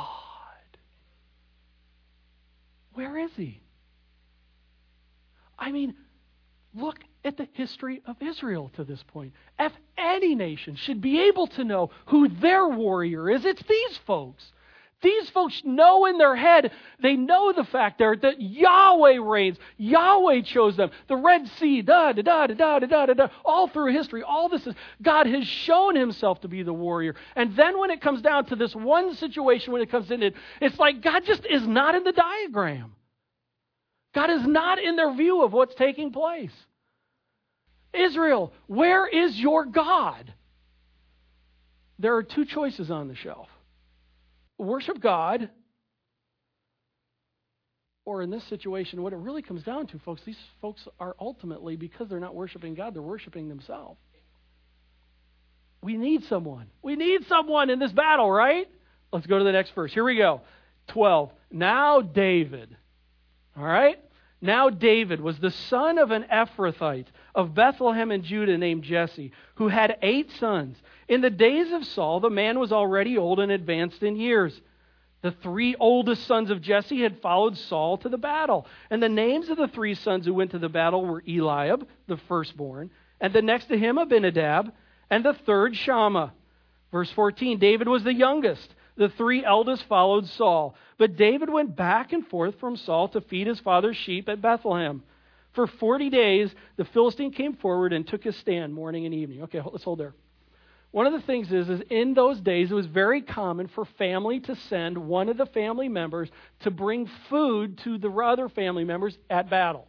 Where 2.94 3.18
is 3.18 3.32
He? 3.36 3.62
I 5.60 5.72
mean, 5.72 5.96
look 6.76 7.00
at 7.24 7.38
the 7.38 7.48
history 7.54 8.02
of 8.06 8.16
Israel 8.22 8.72
to 8.76 8.84
this 8.84 9.04
point. 9.08 9.34
If 9.60 9.74
any 9.98 10.36
nation 10.36 10.76
should 10.76 11.02
be 11.02 11.24
able 11.24 11.48
to 11.48 11.64
know 11.64 11.90
who 12.08 12.28
their 12.28 12.68
warrior 12.68 13.30
is, 13.30 13.46
it's 13.46 13.64
these 13.64 13.98
folks. 14.06 14.52
These 15.02 15.30
folks 15.30 15.62
know 15.64 16.06
in 16.06 16.18
their 16.18 16.36
head, 16.36 16.72
they 17.02 17.16
know 17.16 17.52
the 17.52 17.66
fact 17.66 18.00
there 18.00 18.16
that 18.16 18.42
Yahweh 18.42 19.20
reigns. 19.22 19.58
Yahweh 19.78 20.42
chose 20.42 20.78
them. 20.78 20.90
The 21.08 21.18
Red 21.18 21.48
Sea, 21.60 21.82
da 21.82 22.14
da 22.14 22.22
da 22.22 22.48
da 22.48 22.80
da 22.80 22.80
da 22.80 23.06
da 23.06 23.14
da, 23.14 23.28
all 23.44 23.68
through 23.68 23.94
history, 23.94 24.24
all 24.24 24.50
this 24.50 24.66
is 24.66 24.74
God 25.02 25.28
has 25.28 25.46
shown 25.46 25.96
himself 25.96 26.42
to 26.42 26.48
be 26.48 26.64
the 26.64 26.74
warrior. 26.74 27.16
And 27.36 27.56
then 27.56 27.78
when 27.78 27.92
it 27.92 28.02
comes 28.02 28.22
down 28.22 28.46
to 28.46 28.56
this 28.56 28.74
one 28.74 29.14
situation, 29.16 29.74
when 29.74 29.82
it 29.84 29.92
comes 29.92 30.10
in, 30.10 30.24
it, 30.24 30.34
it's 30.62 30.80
like 30.80 31.02
God 31.02 31.24
just 31.26 31.46
is 31.46 31.68
not 31.68 31.94
in 31.94 32.04
the 32.04 32.14
diagram. 32.14 32.96
God 34.16 34.32
is 34.32 34.48
not 34.48 34.82
in 34.82 34.96
their 34.96 35.14
view 35.14 35.44
of 35.44 35.52
what's 35.52 35.76
taking 35.76 36.12
place. 36.12 36.54
Israel, 37.94 38.54
where 38.68 39.06
is 39.06 39.38
your 39.38 39.66
God? 39.66 40.34
There 42.00 42.16
are 42.16 42.24
two 42.24 42.46
choices 42.46 42.90
on 42.90 43.08
the 43.08 43.16
shelf 43.16 43.50
worship 44.58 45.02
God, 45.02 45.50
or 48.06 48.22
in 48.22 48.30
this 48.30 48.44
situation, 48.46 49.02
what 49.02 49.12
it 49.12 49.18
really 49.18 49.42
comes 49.42 49.64
down 49.64 49.88
to, 49.88 50.00
folks, 50.00 50.22
these 50.26 50.38
folks 50.62 50.88
are 50.98 51.14
ultimately, 51.20 51.76
because 51.76 52.08
they're 52.08 52.22
not 52.22 52.34
worshiping 52.34 52.74
God, 52.74 52.94
they're 52.94 53.02
worshiping 53.02 53.50
themselves. 53.50 54.00
We 55.82 55.98
need 55.98 56.24
someone. 56.26 56.68
We 56.82 56.96
need 56.96 57.28
someone 57.28 57.70
in 57.70 57.80
this 57.80 57.92
battle, 57.92 58.32
right? 58.32 58.68
Let's 59.12 59.28
go 59.28 59.38
to 59.38 59.44
the 59.44 59.52
next 59.52 59.76
verse. 59.76 59.94
Here 59.94 60.06
we 60.06 60.16
go. 60.16 60.42
12. 60.88 61.32
Now 61.52 62.00
David. 62.02 62.78
All 63.58 63.64
right? 63.64 64.00
Now 64.42 64.70
David 64.70 65.22
was 65.22 65.40
the 65.40 65.52
son 65.52 65.98
of 65.98 66.12
an 66.12 66.26
Ephrathite 66.32 67.08
of 67.34 67.56
Bethlehem 67.56 68.12
in 68.12 68.22
Judah 68.22 68.58
named 68.58 68.84
Jesse, 68.84 69.32
who 69.56 69.70
had 69.70 69.98
eight 70.02 70.32
sons. 70.34 70.78
In 71.08 71.22
the 71.22 71.30
days 71.30 71.72
of 71.72 71.86
Saul, 71.86 72.20
the 72.20 72.30
man 72.30 72.60
was 72.60 72.72
already 72.72 73.18
old 73.18 73.40
and 73.40 73.52
advanced 73.52 74.04
in 74.04 74.16
years. 74.16 74.62
The 75.22 75.32
three 75.32 75.76
oldest 75.80 76.28
sons 76.28 76.52
of 76.52 76.62
Jesse 76.62 77.02
had 77.02 77.20
followed 77.20 77.58
Saul 77.58 77.98
to 77.98 78.10
the 78.10 78.18
battle. 78.18 78.68
And 78.92 79.02
the 79.02 79.10
names 79.10 79.50
of 79.50 79.58
the 79.58 79.68
three 79.68 79.96
sons 79.96 80.28
who 80.28 80.34
went 80.36 80.52
to 80.52 80.60
the 80.60 80.70
battle 80.70 81.04
were 81.04 81.24
Eliab, 81.28 81.88
the 82.06 82.18
firstborn, 82.18 82.92
and 83.20 83.34
the 83.34 83.42
next 83.42 83.66
to 83.70 83.78
him 83.78 83.98
Abinadab, 83.98 84.72
and 85.10 85.26
the 85.26 85.34
third 85.34 85.76
Shammah. 85.76 86.34
Verse 86.92 87.10
14 87.12 87.58
David 87.58 87.88
was 87.88 88.04
the 88.04 88.14
youngest. 88.14 88.75
The 88.98 89.10
three 89.10 89.44
eldest 89.44 89.84
followed 89.86 90.28
Saul. 90.28 90.76
But 90.98 91.18
David 91.18 91.50
went 91.50 91.76
back 91.76 92.14
and 92.14 92.26
forth 92.28 92.60
from 92.60 92.78
Saul 92.78 93.10
to 93.10 93.22
feed 93.22 93.48
his 93.48 93.60
father's 93.60 93.98
sheep 93.98 94.30
at 94.30 94.42
Bethlehem. 94.42 95.04
For 95.54 95.68
40 95.68 96.10
days, 96.10 96.54
the 96.76 96.86
Philistine 96.86 97.32
came 97.32 97.56
forward 97.56 97.94
and 97.94 98.08
took 98.08 98.24
his 98.24 98.36
stand 98.38 98.74
morning 98.74 99.06
and 99.06 99.14
evening. 99.14 99.44
Okay, 99.44 99.62
let's 99.62 99.84
hold 99.84 100.00
there. 100.00 100.14
One 100.92 101.08
of 101.08 101.14
the 101.14 101.22
things 101.22 101.52
is, 101.52 101.70
is 101.70 101.82
in 101.90 102.14
those 102.14 102.40
days, 102.40 102.72
it 102.72 102.74
was 102.74 102.86
very 102.86 103.22
common 103.22 103.68
for 103.68 103.84
family 103.98 104.40
to 104.42 104.56
send 104.56 104.98
one 104.98 105.28
of 105.28 105.36
the 105.36 105.46
family 105.46 105.90
members 105.90 106.30
to 106.62 106.72
bring 106.72 107.10
food 107.30 107.78
to 107.80 107.98
the 107.98 108.10
other 108.10 108.48
family 108.48 108.86
members 108.86 109.18
at 109.30 109.50
battle. 109.50 109.88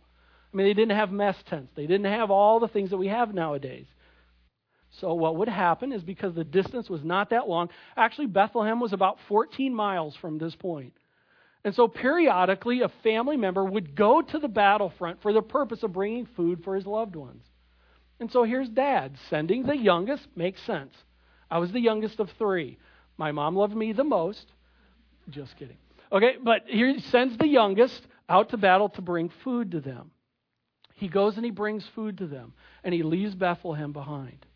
I 0.53 0.57
mean, 0.57 0.67
they 0.67 0.75
didn't 0.75 0.97
have 0.97 1.13
mess 1.13 1.37
tents. 1.49 1.71
They 1.77 1.87
didn't 1.87 2.07
have 2.07 2.33
all 2.33 2.59
the 2.59 2.67
things 2.67 2.91
that 2.91 2.97
we 2.97 3.07
have 3.07 3.33
nowadays. 3.33 3.87
So, 5.01 5.13
what 5.15 5.37
would 5.37 5.49
happen 5.49 5.93
is 5.93 6.03
because 6.03 6.35
the 6.35 6.45
distance 6.45 6.89
was 6.89 7.05
not 7.05 7.31
that 7.31 7.49
long, 7.49 7.69
actually, 7.97 8.27
Bethlehem 8.27 8.81
was 8.81 8.93
about 8.93 9.19
14 9.29 9.75
miles 9.75 10.17
from 10.17 10.39
this 10.39 10.55
point. 10.55 10.95
And 11.65 11.75
so, 11.75 11.89
periodically, 11.89 12.83
a 12.83 12.89
family 13.03 13.37
member 13.37 13.65
would 13.65 13.95
go 13.95 14.23
to 14.23 14.39
the 14.39 14.49
battlefront 14.49 15.21
for 15.21 15.33
the 15.33 15.43
purpose 15.43 15.83
of 15.83 15.93
bringing 15.93 16.27
food 16.27 16.65
for 16.65 16.75
his 16.75 16.87
loved 16.87 17.17
ones. 17.17 17.45
And 18.21 18.31
so 18.31 18.45
here's 18.45 18.69
dad 18.69 19.17
sending 19.29 19.65
the 19.65 19.77
youngest 19.77 20.27
makes 20.35 20.63
sense. 20.63 20.95
I 21.51 21.59
was 21.59 21.73
the 21.73 21.81
youngest 21.81 22.19
of 22.19 22.31
three. 22.39 22.79
My 23.19 23.33
mom 23.33 23.57
loved 23.57 23.77
me 23.77 23.93
the 23.93 24.05
most. 24.05 24.47
Just 25.29 25.57
kidding. 25.57 25.77
Okay, 26.11 26.37
but 26.43 26.63
he 26.67 27.01
sends 27.01 27.37
the 27.37 27.49
youngest 27.49 28.07
out 28.29 28.51
to 28.51 28.57
battle 28.57 28.89
to 28.91 29.03
bring 29.03 29.31
food 29.45 29.73
to 29.73 29.81
them. 29.81 30.11
He 30.95 31.09
goes 31.09 31.37
and 31.37 31.45
he 31.45 31.51
brings 31.51 31.87
food 31.95 32.19
to 32.19 32.27
them, 32.27 32.55
and 32.83 32.95
he 32.95 33.03
leaves 33.03 33.35
Bethlehem 33.35 33.93
behind. 33.93 34.47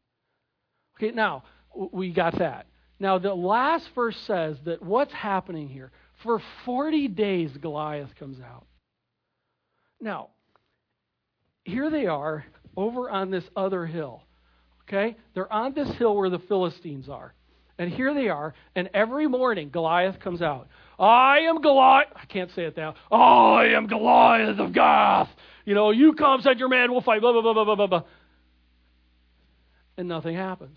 Okay, 1.00 1.12
now 1.12 1.44
we 1.92 2.10
got 2.10 2.38
that. 2.38 2.66
Now 2.98 3.18
the 3.18 3.34
last 3.34 3.88
verse 3.94 4.16
says 4.26 4.58
that 4.66 4.82
what's 4.82 5.12
happening 5.14 5.68
here? 5.68 5.90
For 6.22 6.42
40 6.66 7.08
days, 7.08 7.50
Goliath 7.56 8.14
comes 8.18 8.38
out. 8.40 8.66
Now, 9.98 10.28
here 11.64 11.88
they 11.88 12.06
are 12.06 12.44
over 12.76 13.08
on 13.08 13.30
this 13.30 13.44
other 13.56 13.86
hill. 13.86 14.22
Okay? 14.82 15.16
They're 15.34 15.50
on 15.50 15.72
this 15.72 15.90
hill 15.92 16.14
where 16.14 16.28
the 16.28 16.38
Philistines 16.40 17.08
are. 17.08 17.32
And 17.78 17.90
here 17.90 18.12
they 18.12 18.28
are, 18.28 18.52
and 18.76 18.90
every 18.92 19.26
morning 19.26 19.70
Goliath 19.70 20.20
comes 20.20 20.42
out. 20.42 20.68
I 20.98 21.38
am 21.48 21.62
Goliath. 21.62 22.08
I 22.14 22.26
can't 22.26 22.50
say 22.54 22.64
it 22.64 22.76
now. 22.76 22.94
I 23.10 23.68
am 23.74 23.86
Goliath 23.86 24.58
of 24.58 24.74
Gath. 24.74 25.30
You 25.64 25.74
know, 25.74 25.90
you 25.90 26.12
come, 26.12 26.42
send 26.42 26.60
your 26.60 26.68
man, 26.68 26.92
we'll 26.92 27.00
fight, 27.00 27.22
blah, 27.22 27.32
blah, 27.32 27.40
blah, 27.40 27.64
blah, 27.64 27.74
blah, 27.74 27.86
blah. 27.86 28.02
And 29.96 30.08
nothing 30.08 30.36
happens. 30.36 30.76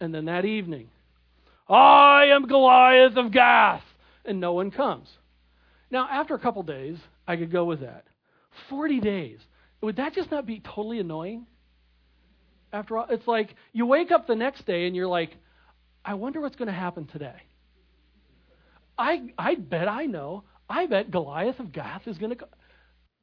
And 0.00 0.14
then 0.14 0.26
that 0.26 0.44
evening, 0.44 0.88
I 1.68 2.26
am 2.26 2.46
Goliath 2.46 3.16
of 3.16 3.32
Gath. 3.32 3.82
And 4.24 4.40
no 4.40 4.52
one 4.54 4.70
comes. 4.70 5.08
Now, 5.90 6.08
after 6.10 6.34
a 6.34 6.38
couple 6.38 6.62
days, 6.64 6.98
I 7.28 7.36
could 7.36 7.52
go 7.52 7.64
with 7.64 7.80
that. 7.80 8.04
40 8.68 9.00
days. 9.00 9.38
Would 9.82 9.96
that 9.96 10.14
just 10.14 10.30
not 10.30 10.46
be 10.46 10.60
totally 10.60 10.98
annoying? 10.98 11.46
After 12.72 12.98
all, 12.98 13.06
it's 13.08 13.26
like 13.26 13.54
you 13.72 13.86
wake 13.86 14.10
up 14.10 14.26
the 14.26 14.34
next 14.34 14.66
day 14.66 14.86
and 14.86 14.96
you're 14.96 15.06
like, 15.06 15.30
I 16.04 16.14
wonder 16.14 16.40
what's 16.40 16.56
going 16.56 16.66
to 16.66 16.74
happen 16.74 17.06
today. 17.06 17.40
I, 18.98 19.30
I 19.38 19.54
bet 19.54 19.88
I 19.88 20.06
know. 20.06 20.44
I 20.68 20.86
bet 20.86 21.10
Goliath 21.10 21.60
of 21.60 21.72
Gath 21.72 22.08
is 22.08 22.18
going 22.18 22.30
to 22.30 22.36
go. 22.36 22.46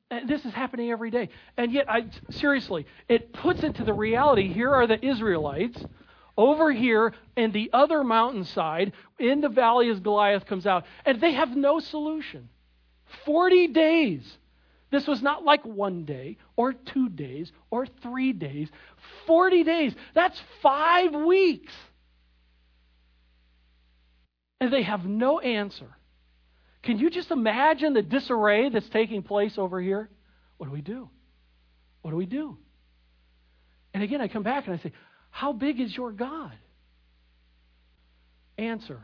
And 0.10 0.30
this 0.30 0.46
is 0.46 0.54
happening 0.54 0.92
every 0.92 1.12
day. 1.12 1.30
And 1.58 1.72
yet, 1.72 1.90
I 1.90 2.06
seriously, 2.30 2.86
it 3.10 3.34
puts 3.34 3.64
it 3.64 3.76
to 3.76 3.84
the 3.84 3.94
reality. 3.94 4.54
Here 4.54 4.72
are 4.72 4.86
the 4.86 5.04
Israelites. 5.04 5.84
Over 6.36 6.72
here 6.72 7.14
in 7.38 7.52
the 7.52 7.70
other 7.74 8.04
mountainside, 8.04 8.94
in 9.20 9.42
the 9.42 9.50
valley 9.50 9.90
as 9.90 10.00
Goliath 10.00 10.46
comes 10.46 10.66
out, 10.66 10.86
and 11.06 11.22
they 11.22 11.34
have 11.34 11.56
no 11.56 11.80
solution. 11.80 12.50
40 13.26 13.68
days 13.68 14.38
this 14.94 15.08
was 15.08 15.24
not 15.24 15.44
like 15.44 15.66
one 15.66 16.06
day 16.06 16.38
or 16.56 16.72
two 16.72 17.10
days 17.10 17.52
or 17.72 17.88
three 18.04 18.32
days, 18.32 18.70
40 19.26 19.64
days. 19.64 19.96
That's 20.14 20.40
five 20.62 21.16
weeks. 21.16 21.74
And 24.62 24.72
they 24.72 24.84
have 24.84 25.04
no 25.04 25.40
answer. 25.40 25.88
Can 26.84 27.00
you 27.00 27.10
just 27.10 27.32
imagine 27.32 27.96
the 27.96 28.04
disarray 28.04 28.70
that's 28.70 28.88
taking 28.90 29.24
place 29.24 29.58
over 29.58 29.82
here? 29.82 30.12
What 30.58 30.68
do 30.68 30.72
we 30.72 30.82
do? 30.82 31.10
What 32.04 32.12
do 32.12 32.18
we 32.18 32.28
do? 32.28 32.60
And 33.96 34.04
again, 34.04 34.22
I 34.22 34.28
come 34.28 34.44
back 34.44 34.68
and 34.68 34.76
I 34.76 34.84
say, 34.84 34.92
How 35.34 35.52
big 35.52 35.82
is 35.82 35.98
your 35.98 36.12
God? 36.12 36.54
Answer 38.56 39.02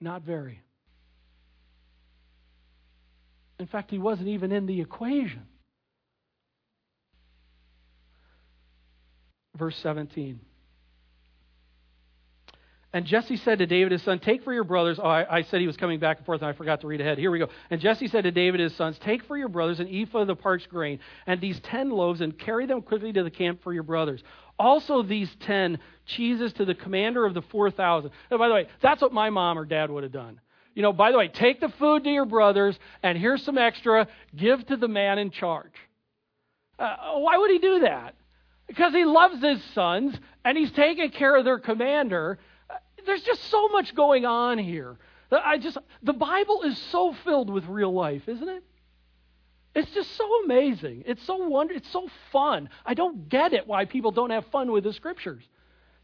Not 0.00 0.22
very. 0.22 0.60
In 3.60 3.68
fact, 3.68 3.92
he 3.92 3.98
wasn't 3.98 4.26
even 4.28 4.50
in 4.50 4.66
the 4.66 4.80
equation. 4.80 5.46
Verse 9.56 9.76
17. 9.84 10.40
And 12.98 13.06
Jesse 13.06 13.36
said 13.36 13.60
to 13.60 13.66
David 13.66 13.92
his 13.92 14.02
son, 14.02 14.18
Take 14.18 14.42
for 14.42 14.52
your 14.52 14.64
brothers. 14.64 14.98
Oh, 15.00 15.06
I, 15.06 15.36
I, 15.36 15.42
said 15.42 15.60
he 15.60 15.68
was 15.68 15.76
coming 15.76 16.00
back 16.00 16.16
and 16.16 16.26
forth, 16.26 16.42
and 16.42 16.50
I 16.50 16.52
forgot 16.52 16.80
to 16.80 16.88
read 16.88 17.00
ahead. 17.00 17.16
Here 17.16 17.30
we 17.30 17.38
go. 17.38 17.46
And 17.70 17.80
Jesse 17.80 18.08
said 18.08 18.24
to 18.24 18.32
David 18.32 18.58
his 18.58 18.74
sons, 18.74 18.98
Take 18.98 19.22
for 19.22 19.36
your 19.36 19.46
brothers 19.46 19.78
an 19.78 19.86
ephah 19.86 20.22
of 20.22 20.26
the 20.26 20.34
parched 20.34 20.68
grain, 20.68 20.98
and 21.24 21.40
these 21.40 21.60
ten 21.60 21.90
loaves, 21.90 22.20
and 22.22 22.36
carry 22.36 22.66
them 22.66 22.82
quickly 22.82 23.12
to 23.12 23.22
the 23.22 23.30
camp 23.30 23.62
for 23.62 23.72
your 23.72 23.84
brothers. 23.84 24.20
Also, 24.58 25.04
these 25.04 25.30
ten 25.46 25.78
cheeses 26.06 26.52
to 26.54 26.64
the 26.64 26.74
commander 26.74 27.24
of 27.24 27.34
the 27.34 27.42
four 27.52 27.70
thousand. 27.70 28.10
Oh, 28.32 28.38
by 28.38 28.48
the 28.48 28.54
way, 28.54 28.66
that's 28.82 29.00
what 29.00 29.12
my 29.12 29.30
mom 29.30 29.60
or 29.60 29.64
dad 29.64 29.92
would 29.92 30.02
have 30.02 30.10
done. 30.10 30.40
You 30.74 30.82
know, 30.82 30.92
by 30.92 31.12
the 31.12 31.18
way, 31.18 31.28
take 31.28 31.60
the 31.60 31.72
food 31.78 32.02
to 32.02 32.10
your 32.10 32.26
brothers, 32.26 32.76
and 33.04 33.16
here's 33.16 33.44
some 33.44 33.58
extra. 33.58 34.08
Give 34.34 34.66
to 34.66 34.76
the 34.76 34.88
man 34.88 35.20
in 35.20 35.30
charge. 35.30 35.70
Uh, 36.80 36.96
why 37.18 37.38
would 37.38 37.52
he 37.52 37.60
do 37.60 37.78
that? 37.82 38.16
Because 38.66 38.92
he 38.92 39.04
loves 39.04 39.40
his 39.40 39.62
sons, 39.72 40.16
and 40.44 40.58
he's 40.58 40.72
taking 40.72 41.12
care 41.12 41.36
of 41.36 41.44
their 41.44 41.60
commander 41.60 42.40
there's 43.08 43.22
just 43.22 43.42
so 43.44 43.68
much 43.68 43.94
going 43.94 44.26
on 44.26 44.58
here. 44.58 44.96
I 45.30 45.58
just 45.58 45.78
the 46.02 46.12
Bible 46.12 46.62
is 46.62 46.78
so 46.90 47.14
filled 47.24 47.50
with 47.50 47.64
real 47.66 47.92
life, 47.92 48.28
isn't 48.28 48.48
it? 48.48 48.64
It's 49.74 49.90
just 49.92 50.16
so 50.16 50.44
amazing. 50.44 51.04
It's 51.06 51.22
so 51.24 51.36
wonder. 51.48 51.74
It's 51.74 51.90
so 51.90 52.08
fun. 52.32 52.68
I 52.84 52.94
don't 52.94 53.28
get 53.28 53.52
it 53.52 53.66
why 53.66 53.84
people 53.84 54.10
don't 54.10 54.30
have 54.30 54.46
fun 54.46 54.72
with 54.72 54.84
the 54.84 54.92
scriptures. 54.92 55.44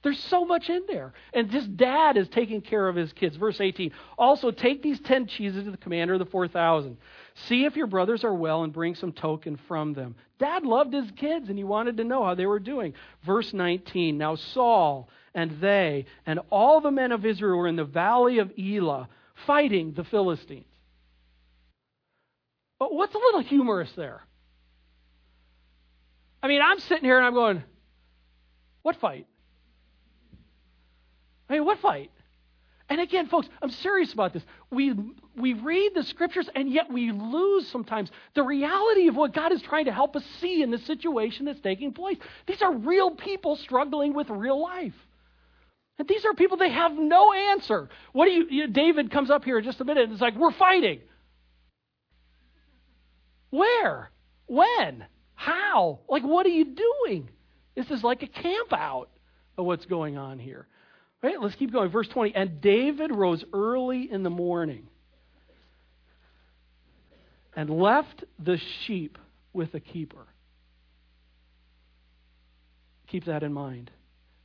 There's 0.02 0.22
so 0.24 0.44
much 0.44 0.68
in 0.68 0.82
there. 0.86 1.14
And 1.32 1.50
this 1.50 1.64
dad 1.64 2.18
is 2.18 2.28
taking 2.28 2.60
care 2.60 2.86
of 2.88 2.94
his 2.94 3.12
kids. 3.14 3.36
Verse 3.36 3.58
18. 3.58 3.90
Also, 4.18 4.50
take 4.50 4.82
these 4.82 5.00
ten 5.00 5.26
cheeses 5.26 5.64
to 5.64 5.70
the 5.70 5.78
commander 5.78 6.12
of 6.12 6.18
the 6.18 6.26
4,000. 6.26 6.98
See 7.46 7.64
if 7.64 7.74
your 7.74 7.86
brothers 7.86 8.22
are 8.22 8.34
well 8.34 8.64
and 8.64 8.72
bring 8.72 8.94
some 8.94 9.12
token 9.12 9.58
from 9.66 9.94
them. 9.94 10.14
Dad 10.38 10.64
loved 10.64 10.92
his 10.92 11.10
kids 11.12 11.48
and 11.48 11.56
he 11.56 11.64
wanted 11.64 11.96
to 11.96 12.04
know 12.04 12.22
how 12.22 12.34
they 12.34 12.44
were 12.44 12.60
doing. 12.60 12.92
Verse 13.24 13.54
19. 13.54 14.18
Now, 14.18 14.34
Saul 14.34 15.08
and 15.34 15.60
they 15.60 16.06
and 16.26 16.40
all 16.50 16.80
the 16.80 16.90
men 16.90 17.12
of 17.12 17.24
Israel 17.24 17.58
were 17.58 17.68
in 17.68 17.76
the 17.76 17.84
valley 17.84 18.38
of 18.38 18.52
Elah 18.58 19.08
fighting 19.46 19.92
the 19.94 20.04
Philistines. 20.04 20.64
But 22.78 22.94
what's 22.94 23.14
a 23.14 23.18
little 23.18 23.40
humorous 23.40 23.90
there? 23.96 24.22
I 26.42 26.48
mean, 26.48 26.60
I'm 26.62 26.78
sitting 26.80 27.04
here 27.04 27.16
and 27.16 27.26
I'm 27.26 27.34
going, 27.34 27.62
what 28.82 28.96
fight? 28.96 29.26
I 31.48 31.54
mean, 31.54 31.64
what 31.64 31.78
fight? 31.78 32.10
And 32.90 33.00
again, 33.00 33.28
folks, 33.28 33.48
I'm 33.62 33.70
serious 33.70 34.12
about 34.12 34.34
this. 34.34 34.42
We, 34.70 34.94
we 35.36 35.54
read 35.54 35.92
the 35.94 36.02
scriptures 36.02 36.48
and 36.54 36.70
yet 36.70 36.92
we 36.92 37.12
lose 37.12 37.66
sometimes 37.68 38.10
the 38.34 38.42
reality 38.42 39.08
of 39.08 39.16
what 39.16 39.32
God 39.32 39.52
is 39.52 39.62
trying 39.62 39.86
to 39.86 39.92
help 39.92 40.16
us 40.16 40.24
see 40.40 40.62
in 40.62 40.70
the 40.70 40.78
situation 40.78 41.46
that's 41.46 41.60
taking 41.60 41.92
place. 41.92 42.18
These 42.46 42.60
are 42.60 42.74
real 42.74 43.12
people 43.12 43.56
struggling 43.56 44.12
with 44.12 44.28
real 44.28 44.60
life. 44.60 44.94
And 45.98 46.08
these 46.08 46.24
are 46.24 46.34
people, 46.34 46.56
they 46.56 46.70
have 46.70 46.92
no 46.92 47.32
answer. 47.32 47.88
What 48.12 48.26
do 48.26 48.32
you, 48.32 48.46
you 48.48 48.66
David 48.66 49.10
comes 49.10 49.30
up 49.30 49.44
here 49.44 49.58
in 49.58 49.64
just 49.64 49.80
a 49.80 49.84
minute 49.84 50.04
and 50.04 50.12
it's 50.12 50.22
like, 50.22 50.36
we're 50.36 50.52
fighting. 50.52 51.00
Where? 53.50 54.10
When? 54.46 55.04
How? 55.34 56.00
Like, 56.08 56.24
what 56.24 56.46
are 56.46 56.50
you 56.50 56.64
doing? 56.64 57.30
This 57.76 57.90
is 57.90 58.02
like 58.02 58.22
a 58.22 58.26
camp 58.26 58.72
out 58.72 59.08
of 59.56 59.64
what's 59.66 59.86
going 59.86 60.18
on 60.18 60.40
here. 60.40 60.66
Right? 61.22 61.40
Let's 61.40 61.54
keep 61.54 61.72
going. 61.72 61.90
Verse 61.90 62.08
20. 62.08 62.34
And 62.34 62.60
David 62.60 63.14
rose 63.14 63.44
early 63.52 64.10
in 64.10 64.24
the 64.24 64.30
morning 64.30 64.88
and 67.54 67.70
left 67.70 68.24
the 68.40 68.58
sheep 68.84 69.16
with 69.52 69.72
a 69.74 69.80
keeper. 69.80 70.26
Keep 73.06 73.26
that 73.26 73.44
in 73.44 73.52
mind 73.52 73.92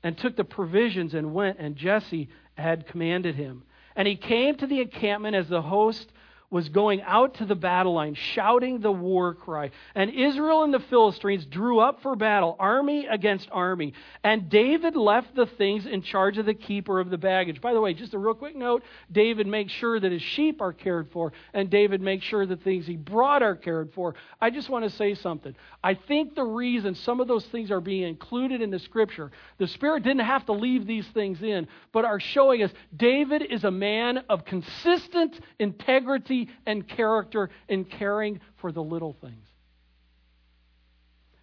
and 0.04 0.18
took 0.18 0.36
the 0.36 0.44
provisions 0.44 1.14
and 1.14 1.34
went, 1.34 1.60
and 1.60 1.76
Jesse 1.76 2.30
had 2.56 2.88
commanded 2.88 3.36
him. 3.36 3.64
And 3.96 4.08
he 4.08 4.16
came 4.16 4.56
to 4.58 4.68
the 4.68 4.82
encampment 4.82 5.36
as 5.36 5.50
the 5.50 5.62
host 5.62 6.12
was 6.52 6.70
going 6.70 7.02
out 7.02 7.36
to 7.36 7.46
the 7.46 7.56
battle 7.56 7.94
line, 7.94 8.16
shouting 8.16 8.80
the 8.80 8.92
war 8.92 9.34
cry. 9.36 9.70
And 9.94 10.10
Israel 10.10 10.64
and 10.64 10.74
the 10.74 10.80
Philistines 10.80 11.46
drew 11.46 11.80
up 11.80 12.02
for 12.02 12.16
battle, 12.16 12.56
army 12.60 13.06
against 13.06 13.48
army. 13.52 13.94
And 14.24 14.50
David 14.50 14.96
left 14.96 15.36
the 15.36 15.46
things 15.46 15.86
in 15.86 16.02
charge 16.02 16.38
of 16.38 16.46
the 16.46 16.54
keeper 16.56 17.00
of 17.00 17.10
the 17.10 17.18
baggage. 17.18 17.62
By 17.62 17.74
the 17.74 17.82
way, 17.82 17.94
just 17.94 18.14
a 18.14 18.18
real 18.18 18.34
quick 18.34 18.56
note 18.56 18.84
David 19.12 19.46
makes 19.46 19.72
sure 19.74 20.00
that 20.00 20.12
his 20.12 20.22
sheep 20.22 20.62
are 20.62 20.74
cared 20.74 21.12
for, 21.12 21.34
and 21.54 21.70
David 21.70 22.02
makes 22.02 22.26
sure 22.26 22.46
the 22.46 22.56
things 22.56 22.88
he 22.88 22.98
brought 22.98 23.44
are 23.44 23.56
cared 23.56 23.94
for. 23.94 24.16
I 24.42 24.50
just 24.50 24.70
want 24.70 24.86
to 24.86 24.92
say 24.92 25.14
something. 25.14 25.56
I 25.84 25.94
think 25.94 26.34
the 26.34 26.44
reason 26.44 26.96
some 26.96 27.20
of 27.20 27.28
those 27.28 27.46
things 27.46 27.70
are 27.70 27.82
being 27.82 28.08
included 28.08 28.62
in 28.62 28.72
the 28.72 28.80
scripture, 28.80 29.32
the 29.60 29.68
Spirit 29.68 30.04
didn't 30.04 30.26
have 30.26 30.46
to 30.48 30.54
leave 30.54 30.88
these 30.88 31.08
things 31.10 31.42
in, 31.42 31.68
but 31.92 32.06
are 32.06 32.20
showing 32.20 32.64
us 32.64 32.72
David 32.96 33.44
is 33.44 33.64
a 33.64 33.72
man 33.72 34.20
of 34.30 34.46
consistent 34.46 35.40
integrity 35.60 36.38
and 36.65 36.88
character 36.88 37.49
in 37.67 37.84
caring 37.84 38.39
for 38.58 38.71
the 38.71 38.84
little 38.84 39.15
things. 39.19 39.45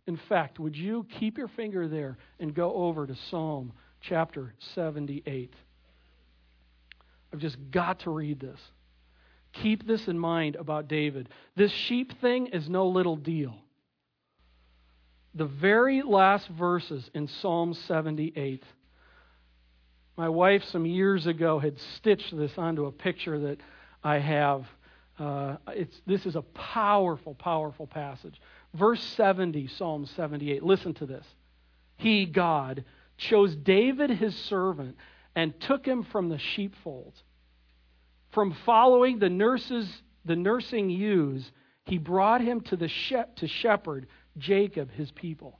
In 0.06 0.16
fact, 0.28 0.58
would 0.60 0.76
you 0.76 1.04
keep 1.18 1.36
your 1.36 1.48
finger 1.48 1.88
there 1.88 2.16
and 2.38 2.54
go 2.54 2.72
over 2.72 3.06
to 3.06 3.16
Psalm 3.28 3.72
chapter 4.00 4.54
78? 4.74 5.52
I've 7.32 7.40
just 7.40 7.56
got 7.70 8.00
to 8.00 8.10
read 8.10 8.40
this. 8.40 8.60
Keep 9.52 9.86
this 9.86 10.06
in 10.06 10.18
mind 10.18 10.56
about 10.56 10.86
David. 10.86 11.28
This 11.56 11.72
sheep 11.72 12.20
thing 12.20 12.46
is 12.48 12.68
no 12.68 12.86
little 12.86 13.16
deal. 13.16 13.56
The 15.34 15.46
very 15.46 16.02
last 16.02 16.48
verses 16.48 17.10
in 17.14 17.28
Psalm 17.28 17.74
78. 17.74 18.62
My 20.16 20.28
wife, 20.28 20.62
some 20.64 20.86
years 20.86 21.26
ago, 21.26 21.58
had 21.58 21.78
stitched 21.96 22.34
this 22.36 22.52
onto 22.56 22.86
a 22.86 22.92
picture 22.92 23.38
that 23.40 23.58
I 24.02 24.18
have 24.18 24.64
uh, 25.18 25.56
this 26.06 26.26
is 26.26 26.36
a 26.36 26.42
powerful, 26.42 27.34
powerful 27.34 27.86
passage. 27.86 28.40
Verse 28.74 29.02
70, 29.02 29.68
Psalm 29.68 30.06
78. 30.06 30.62
Listen 30.62 30.94
to 30.94 31.06
this. 31.06 31.24
He, 31.96 32.26
God, 32.26 32.84
chose 33.16 33.56
David 33.56 34.10
his 34.10 34.36
servant 34.36 34.96
and 35.34 35.58
took 35.60 35.86
him 35.86 36.02
from 36.04 36.28
the 36.28 36.38
sheepfold. 36.38 37.14
From 38.32 38.54
following 38.66 39.18
the 39.18 39.30
nurses, 39.30 39.90
the 40.24 40.36
nursing 40.36 40.90
ewes, 40.90 41.50
he 41.84 41.96
brought 41.96 42.42
him 42.42 42.60
to 42.62 42.76
the 42.76 42.88
she- 42.88 43.22
to 43.36 43.46
shepherd 43.46 44.08
Jacob, 44.36 44.90
his 44.90 45.10
people. 45.12 45.58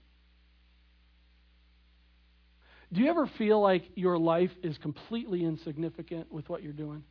Do 2.93 3.01
you 3.01 3.09
ever 3.09 3.27
feel 3.27 3.61
like 3.61 3.85
your 3.95 4.19
life 4.19 4.53
is 4.63 4.77
completely 4.79 5.45
insignificant 5.45 6.31
with 6.31 6.49
what 6.49 6.63
you're 6.63 6.73
doing? 6.73 7.05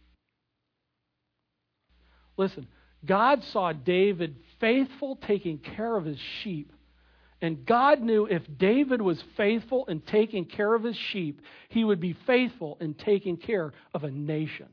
Listen, 2.38 2.68
God 3.06 3.44
saw 3.44 3.72
David 3.74 4.36
faithful 4.60 5.16
taking 5.18 5.58
care 5.58 5.96
of 5.96 6.06
his 6.06 6.20
sheep. 6.20 6.72
And 7.42 7.66
God 7.66 8.02
knew 8.02 8.26
if 8.26 8.44
David 8.58 9.02
was 9.02 9.22
faithful 9.38 9.86
in 9.86 10.02
taking 10.02 10.46
care 10.46 10.74
of 10.74 10.84
his 10.84 10.96
sheep, 10.96 11.42
he 11.70 11.84
would 11.84 12.00
be 12.00 12.14
faithful 12.26 12.78
in 12.80 12.94
taking 12.94 13.38
care 13.38 13.74
of 13.94 14.04
a 14.04 14.12
nation. 14.12 14.68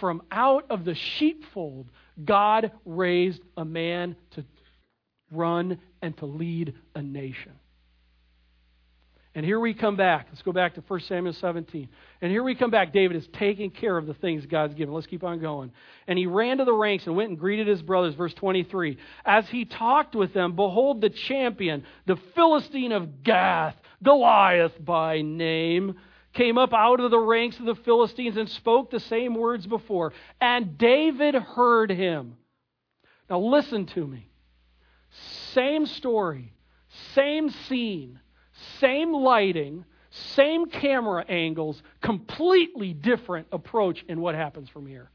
From 0.00 0.22
out 0.30 0.66
of 0.70 0.84
the 0.84 0.94
sheepfold, 0.94 1.88
God 2.24 2.72
raised 2.84 3.42
a 3.56 3.64
man 3.64 4.16
to 4.32 4.44
run 5.30 5.78
and 6.02 6.16
to 6.18 6.26
lead 6.26 6.74
a 6.94 7.02
nation. 7.02 7.52
And 9.36 9.44
here 9.44 9.60
we 9.60 9.74
come 9.74 9.96
back. 9.96 10.28
Let's 10.30 10.40
go 10.40 10.50
back 10.50 10.76
to 10.76 10.80
1 10.88 11.00
Samuel 11.00 11.34
17. 11.34 11.90
And 12.22 12.30
here 12.32 12.42
we 12.42 12.54
come 12.54 12.70
back. 12.70 12.94
David 12.94 13.18
is 13.18 13.28
taking 13.34 13.70
care 13.70 13.98
of 13.98 14.06
the 14.06 14.14
things 14.14 14.46
God's 14.46 14.72
given. 14.72 14.94
Let's 14.94 15.06
keep 15.06 15.22
on 15.22 15.40
going. 15.40 15.72
And 16.06 16.18
he 16.18 16.24
ran 16.24 16.56
to 16.56 16.64
the 16.64 16.72
ranks 16.72 17.06
and 17.06 17.14
went 17.14 17.28
and 17.28 17.38
greeted 17.38 17.66
his 17.66 17.82
brothers. 17.82 18.14
Verse 18.14 18.32
23. 18.32 18.96
As 19.26 19.46
he 19.50 19.66
talked 19.66 20.14
with 20.14 20.32
them, 20.32 20.56
behold, 20.56 21.02
the 21.02 21.10
champion, 21.10 21.84
the 22.06 22.16
Philistine 22.34 22.92
of 22.92 23.22
Gath, 23.22 23.76
Goliath 24.02 24.82
by 24.82 25.20
name, 25.20 25.96
came 26.32 26.56
up 26.56 26.72
out 26.72 27.00
of 27.00 27.10
the 27.10 27.18
ranks 27.18 27.58
of 27.58 27.66
the 27.66 27.74
Philistines 27.74 28.38
and 28.38 28.48
spoke 28.48 28.90
the 28.90 29.00
same 29.00 29.34
words 29.34 29.66
before. 29.66 30.14
And 30.40 30.78
David 30.78 31.34
heard 31.34 31.90
him. 31.90 32.38
Now 33.28 33.40
listen 33.40 33.84
to 33.84 34.06
me. 34.06 34.30
Same 35.52 35.84
story, 35.84 36.54
same 37.12 37.50
scene 37.50 38.20
same 38.78 39.12
lighting, 39.12 39.84
same 40.10 40.66
camera 40.66 41.24
angles, 41.28 41.82
completely 42.00 42.92
different 42.92 43.48
approach 43.52 44.04
in 44.08 44.20
what 44.20 44.34
happens 44.34 44.68
from 44.68 44.86
here. 44.86 45.10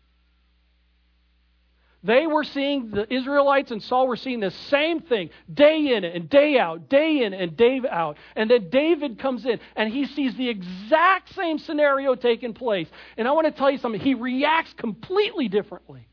They 2.03 2.25
were 2.25 2.43
seeing, 2.43 2.89
the 2.89 3.11
Israelites 3.13 3.69
and 3.69 3.81
Saul 3.81 4.07
were 4.07 4.15
seeing 4.15 4.39
the 4.39 4.49
same 4.49 5.01
thing 5.01 5.29
day 5.53 5.93
in 5.93 6.03
and 6.03 6.27
day 6.27 6.57
out, 6.57 6.89
day 6.89 7.23
in 7.23 7.33
and 7.33 7.55
day 7.55 7.79
out. 7.87 8.17
And 8.35 8.49
then 8.49 8.69
David 8.71 9.19
comes 9.19 9.45
in 9.45 9.59
and 9.75 9.93
he 9.93 10.07
sees 10.07 10.35
the 10.35 10.49
exact 10.49 11.35
same 11.35 11.59
scenario 11.59 12.15
taking 12.15 12.55
place. 12.55 12.87
And 13.17 13.27
I 13.27 13.31
want 13.33 13.45
to 13.45 13.51
tell 13.51 13.69
you 13.69 13.77
something, 13.77 14.01
he 14.01 14.15
reacts 14.15 14.73
completely 14.73 15.47
differently. 15.47 16.07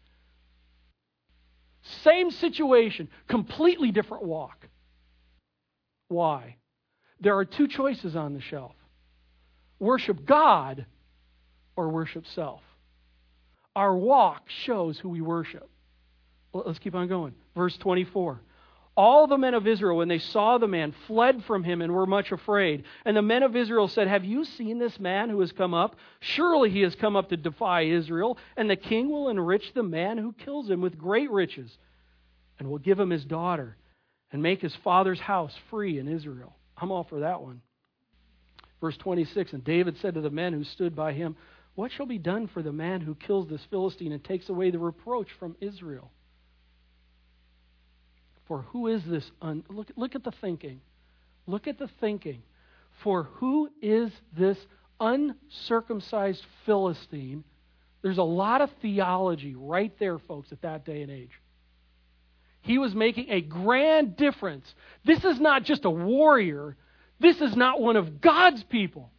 Same 2.02 2.30
situation, 2.32 3.08
completely 3.26 3.90
different 3.90 4.24
walk. 4.24 4.68
Why? 6.08 6.57
There 7.20 7.36
are 7.36 7.44
two 7.44 7.68
choices 7.68 8.16
on 8.16 8.34
the 8.34 8.40
shelf 8.40 8.72
worship 9.78 10.24
God 10.24 10.86
or 11.76 11.88
worship 11.88 12.26
self? 12.34 12.60
Our 13.76 13.96
walk 13.96 14.42
shows 14.64 14.98
who 14.98 15.08
we 15.08 15.20
worship. 15.20 15.68
Let's 16.52 16.80
keep 16.80 16.94
on 16.94 17.08
going. 17.08 17.34
Verse 17.54 17.76
24. 17.76 18.40
All 18.96 19.28
the 19.28 19.38
men 19.38 19.54
of 19.54 19.68
Israel, 19.68 19.98
when 19.98 20.08
they 20.08 20.18
saw 20.18 20.58
the 20.58 20.66
man, 20.66 20.92
fled 21.06 21.44
from 21.44 21.62
him 21.62 21.82
and 21.82 21.92
were 21.92 22.04
much 22.04 22.32
afraid. 22.32 22.82
And 23.04 23.16
the 23.16 23.22
men 23.22 23.44
of 23.44 23.54
Israel 23.54 23.86
said, 23.86 24.08
Have 24.08 24.24
you 24.24 24.44
seen 24.44 24.80
this 24.80 24.98
man 24.98 25.30
who 25.30 25.38
has 25.38 25.52
come 25.52 25.72
up? 25.72 25.94
Surely 26.18 26.70
he 26.70 26.80
has 26.80 26.96
come 26.96 27.14
up 27.14 27.28
to 27.28 27.36
defy 27.36 27.82
Israel, 27.82 28.36
and 28.56 28.68
the 28.68 28.74
king 28.74 29.08
will 29.08 29.28
enrich 29.28 29.72
the 29.72 29.84
man 29.84 30.18
who 30.18 30.32
kills 30.32 30.68
him 30.68 30.80
with 30.80 30.98
great 30.98 31.30
riches, 31.30 31.78
and 32.58 32.68
will 32.68 32.78
give 32.78 32.98
him 32.98 33.10
his 33.10 33.24
daughter, 33.24 33.76
and 34.32 34.42
make 34.42 34.60
his 34.60 34.74
father's 34.82 35.20
house 35.20 35.54
free 35.70 36.00
in 36.00 36.08
Israel. 36.08 36.56
I'm 36.80 36.90
all 36.90 37.04
for 37.04 37.20
that 37.20 37.42
one. 37.42 37.60
Verse 38.80 38.96
26 38.98 39.52
And 39.52 39.64
David 39.64 39.96
said 40.00 40.14
to 40.14 40.20
the 40.20 40.30
men 40.30 40.52
who 40.52 40.64
stood 40.64 40.94
by 40.94 41.12
him, 41.12 41.36
What 41.74 41.90
shall 41.92 42.06
be 42.06 42.18
done 42.18 42.48
for 42.48 42.62
the 42.62 42.72
man 42.72 43.00
who 43.00 43.14
kills 43.14 43.48
this 43.48 43.64
Philistine 43.70 44.12
and 44.12 44.22
takes 44.22 44.48
away 44.48 44.70
the 44.70 44.78
reproach 44.78 45.28
from 45.38 45.56
Israel? 45.60 46.10
For 48.46 48.62
who 48.62 48.88
is 48.88 49.04
this? 49.04 49.30
Un- 49.42 49.64
look, 49.68 49.88
look 49.96 50.14
at 50.14 50.24
the 50.24 50.32
thinking. 50.40 50.80
Look 51.46 51.66
at 51.66 51.78
the 51.78 51.90
thinking. 52.00 52.42
For 53.02 53.24
who 53.24 53.70
is 53.82 54.10
this 54.36 54.58
uncircumcised 55.00 56.44
Philistine? 56.64 57.44
There's 58.02 58.18
a 58.18 58.22
lot 58.22 58.60
of 58.60 58.70
theology 58.80 59.54
right 59.54 59.92
there, 59.98 60.18
folks, 60.18 60.50
at 60.52 60.62
that 60.62 60.84
day 60.84 61.02
and 61.02 61.10
age. 61.10 61.30
He 62.68 62.76
was 62.76 62.94
making 62.94 63.30
a 63.30 63.40
grand 63.40 64.14
difference. 64.14 64.74
This 65.02 65.24
is 65.24 65.40
not 65.40 65.64
just 65.64 65.86
a 65.86 65.90
warrior, 65.90 66.76
this 67.18 67.40
is 67.40 67.56
not 67.56 67.80
one 67.80 67.96
of 67.96 68.20
God's 68.20 68.62
people. 68.64 69.10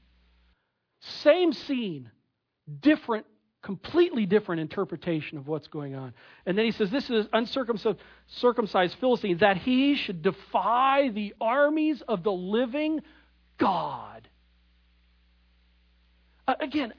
Same 1.24 1.52
scene, 1.52 2.12
different 2.80 3.26
completely 3.64 4.26
different 4.28 4.62
interpretation 4.62 5.38
of 5.40 5.48
what's 5.48 5.68
going 5.68 5.96
on. 5.96 6.14
And 6.46 6.56
then 6.56 6.66
he 6.66 6.72
says, 6.72 6.92
This 6.92 7.10
is 7.10 7.26
uncircumcised 7.34 8.96
Philistine, 9.00 9.40
that 9.40 9.58
he 9.58 9.96
should 9.96 10.22
defy 10.22 11.10
the 11.10 11.34
armies 11.42 12.04
of 12.08 12.22
the 12.22 12.32
living 12.32 13.02
God. 13.58 14.30
Uh, 16.48 16.54
again, 16.62 16.94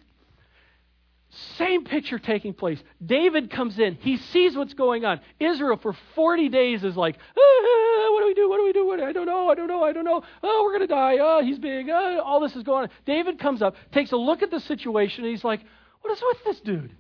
same 1.59 1.85
picture 1.85 2.19
taking 2.19 2.55
place. 2.55 2.83
David 3.05 3.51
comes 3.51 3.79
in. 3.79 3.95
He 3.97 4.16
sees 4.16 4.57
what's 4.57 4.75
going 4.75 5.05
on. 5.05 5.21
Israel 5.38 5.77
for 5.77 5.95
40 6.16 6.49
days 6.49 6.83
is 6.83 6.97
like, 6.97 7.16
ah, 7.38 8.12
what 8.12 8.21
do 8.21 8.27
we 8.27 8.35
do? 8.35 8.49
What 8.49 8.57
do 8.59 8.64
we 8.64 8.73
do? 8.73 8.87
What, 8.87 9.01
I 9.01 9.12
don't 9.12 9.27
know. 9.27 9.49
I 9.49 9.55
don't 9.55 9.69
know. 9.69 9.85
I 9.85 9.93
don't 9.93 10.05
know. 10.05 10.23
Oh, 10.43 10.62
we're 10.64 10.77
going 10.77 10.88
to 10.88 10.93
die. 10.93 11.19
Oh, 11.21 11.40
he's 11.43 11.59
big. 11.59 11.88
Oh, 11.88 12.21
all 12.25 12.40
this 12.40 12.57
is 12.57 12.64
going 12.64 12.85
on. 12.85 12.90
David 13.07 13.38
comes 13.38 13.62
up, 13.62 13.77
takes 13.93 14.11
a 14.11 14.16
look 14.16 14.43
at 14.43 14.51
the 14.51 14.59
situation, 14.59 15.25
and 15.25 15.31
he's 15.31 15.45
like, 15.45 15.61
what 16.01 16.12
is 16.12 16.21
with 16.21 16.45
this 16.45 16.61
dude? 16.61 16.97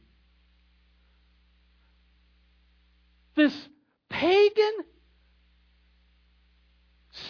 This 3.34 3.68
pagan 4.10 4.84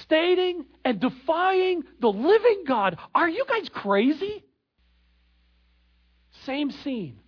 stating 0.03 0.67
and 0.85 1.01
defying 1.01 1.85
the 2.01 2.09
living 2.09 2.65
God. 2.67 2.99
Are 3.15 3.29
you 3.29 3.45
guys 3.49 3.71
crazy? 3.71 4.45
Same 6.47 6.71
scene, 6.71 7.19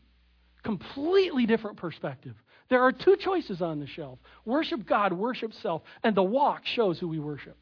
completely 0.63 1.47
different 1.47 1.77
perspective. 1.77 2.35
There 2.69 2.83
are 2.83 2.93
two 2.93 3.17
choices 3.17 3.61
on 3.61 3.81
the 3.81 3.87
shelf 3.87 4.19
worship 4.45 4.87
God, 4.87 5.13
worship 5.13 5.53
self, 5.61 5.83
and 6.03 6.17
the 6.17 6.23
walk 6.23 6.63
shows 6.65 6.99
who 6.99 7.09
we 7.09 7.19
worship. 7.19 7.57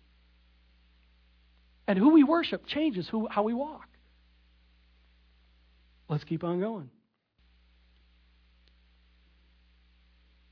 And 1.88 1.98
who 1.98 2.10
we 2.10 2.22
worship 2.22 2.66
changes 2.66 3.08
who, 3.08 3.26
how 3.28 3.42
we 3.42 3.52
walk. 3.52 3.88
Let's 6.08 6.24
keep 6.24 6.44
on 6.44 6.60
going. 6.60 6.90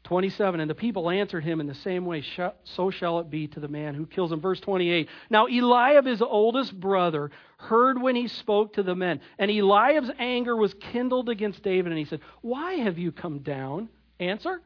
27, 0.09 0.61
and 0.61 0.71
the 0.71 0.75
people 0.75 1.11
answered 1.11 1.45
him 1.45 1.61
in 1.61 1.67
the 1.67 1.75
same 1.75 2.07
way, 2.07 2.25
so 2.65 2.91
shall 2.91 3.21
it 3.21 3.29
be 3.29 3.47
to 3.47 3.61
the 3.61 3.69
man 3.69 3.95
who 3.95 4.07
kills 4.07 4.33
him. 4.33 4.41
Verse 4.41 4.59
28. 4.59 5.07
Now 5.29 5.47
Eliab, 5.47 6.07
his 6.07 6.23
oldest 6.23 6.79
brother, 6.79 7.31
heard 7.59 8.01
when 8.01 8.17
he 8.17 8.27
spoke 8.27 8.75
to 8.75 8.83
the 8.83 8.95
men, 8.95 9.21
and 9.39 9.51
Eliab's 9.51 10.11
anger 10.19 10.57
was 10.57 10.73
kindled 10.93 11.29
against 11.29 11.63
David, 11.63 11.93
and 11.93 11.99
he 11.99 12.07
said, 12.07 12.21
Why 12.41 12.77
have 12.77 12.97
you 12.97 13.13
come 13.13 13.41
down? 13.41 13.91
Answer, 14.19 14.63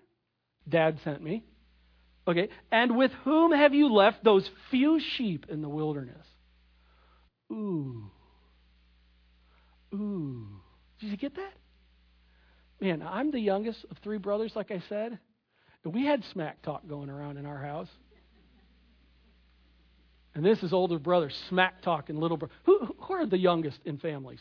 Dad 0.68 1.00
sent 1.02 1.20
me. 1.20 1.42
Okay, 2.28 2.48
and 2.70 2.96
with 2.96 3.10
whom 3.24 3.50
have 3.50 3.74
you 3.74 3.92
left 3.92 4.22
those 4.22 4.48
few 4.70 5.00
sheep 5.00 5.46
in 5.48 5.60
the 5.60 5.68
wilderness? 5.68 6.24
Ooh. 7.50 8.10
Ooh. 9.92 10.46
Did 11.00 11.10
you 11.10 11.16
get 11.16 11.34
that? 11.34 11.52
Man, 12.80 13.02
I'm 13.02 13.32
the 13.32 13.40
youngest 13.40 13.84
of 13.90 13.98
three 13.98 14.18
brothers, 14.18 14.52
like 14.54 14.70
I 14.70 14.80
said. 14.88 15.18
We 15.84 16.06
had 16.06 16.22
smack 16.32 16.62
talk 16.62 16.86
going 16.86 17.10
around 17.10 17.38
in 17.38 17.46
our 17.46 17.58
house. 17.58 17.88
And 20.34 20.44
this 20.44 20.62
is 20.62 20.72
older 20.72 20.98
brother 20.98 21.30
smack 21.48 21.82
talking 21.82 22.16
little 22.16 22.36
brother. 22.36 22.54
Who, 22.64 22.94
who 22.98 23.14
are 23.14 23.26
the 23.26 23.38
youngest 23.38 23.80
in 23.84 23.98
families? 23.98 24.40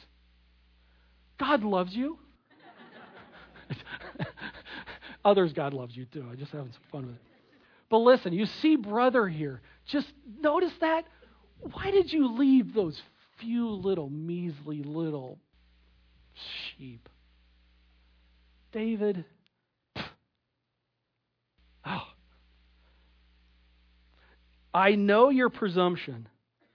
God 1.40 1.64
loves 1.64 1.94
you. 1.94 2.20
Others, 5.26 5.54
God 5.54 5.74
loves 5.74 5.96
you 5.98 6.06
too. 6.06 6.26
I'm 6.30 6.38
just 6.38 6.52
having 6.52 6.72
some 6.72 6.82
fun 6.92 7.06
with 7.08 7.16
it. 7.16 7.22
But 7.90 7.98
listen, 7.98 8.32
you 8.32 8.46
see 8.46 8.78
brother 8.78 9.28
here. 9.28 9.62
Just 9.86 10.08
notice 10.40 10.72
that. 10.80 11.06
Why 11.60 11.92
did 11.92 12.12
you 12.12 12.38
leave 12.38 12.74
those 12.74 13.00
few 13.40 13.70
little, 13.70 14.10
measly 14.10 14.82
little 14.84 15.40
sheep? 16.78 17.10
David, 18.72 19.26
I 24.74 24.96
know 24.96 25.30
your 25.30 25.50
presumption. 25.50 26.28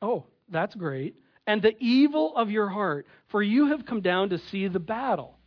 Oh, 0.02 0.24
that's 0.48 0.74
great. 0.74 1.16
And 1.46 1.62
the 1.62 1.74
evil 1.78 2.36
of 2.36 2.50
your 2.50 2.68
heart, 2.68 3.06
for 3.28 3.42
you 3.42 3.68
have 3.68 3.86
come 3.86 4.00
down 4.00 4.30
to 4.30 4.38
see 4.38 4.68
the 4.68 4.80
battle. 4.80 5.38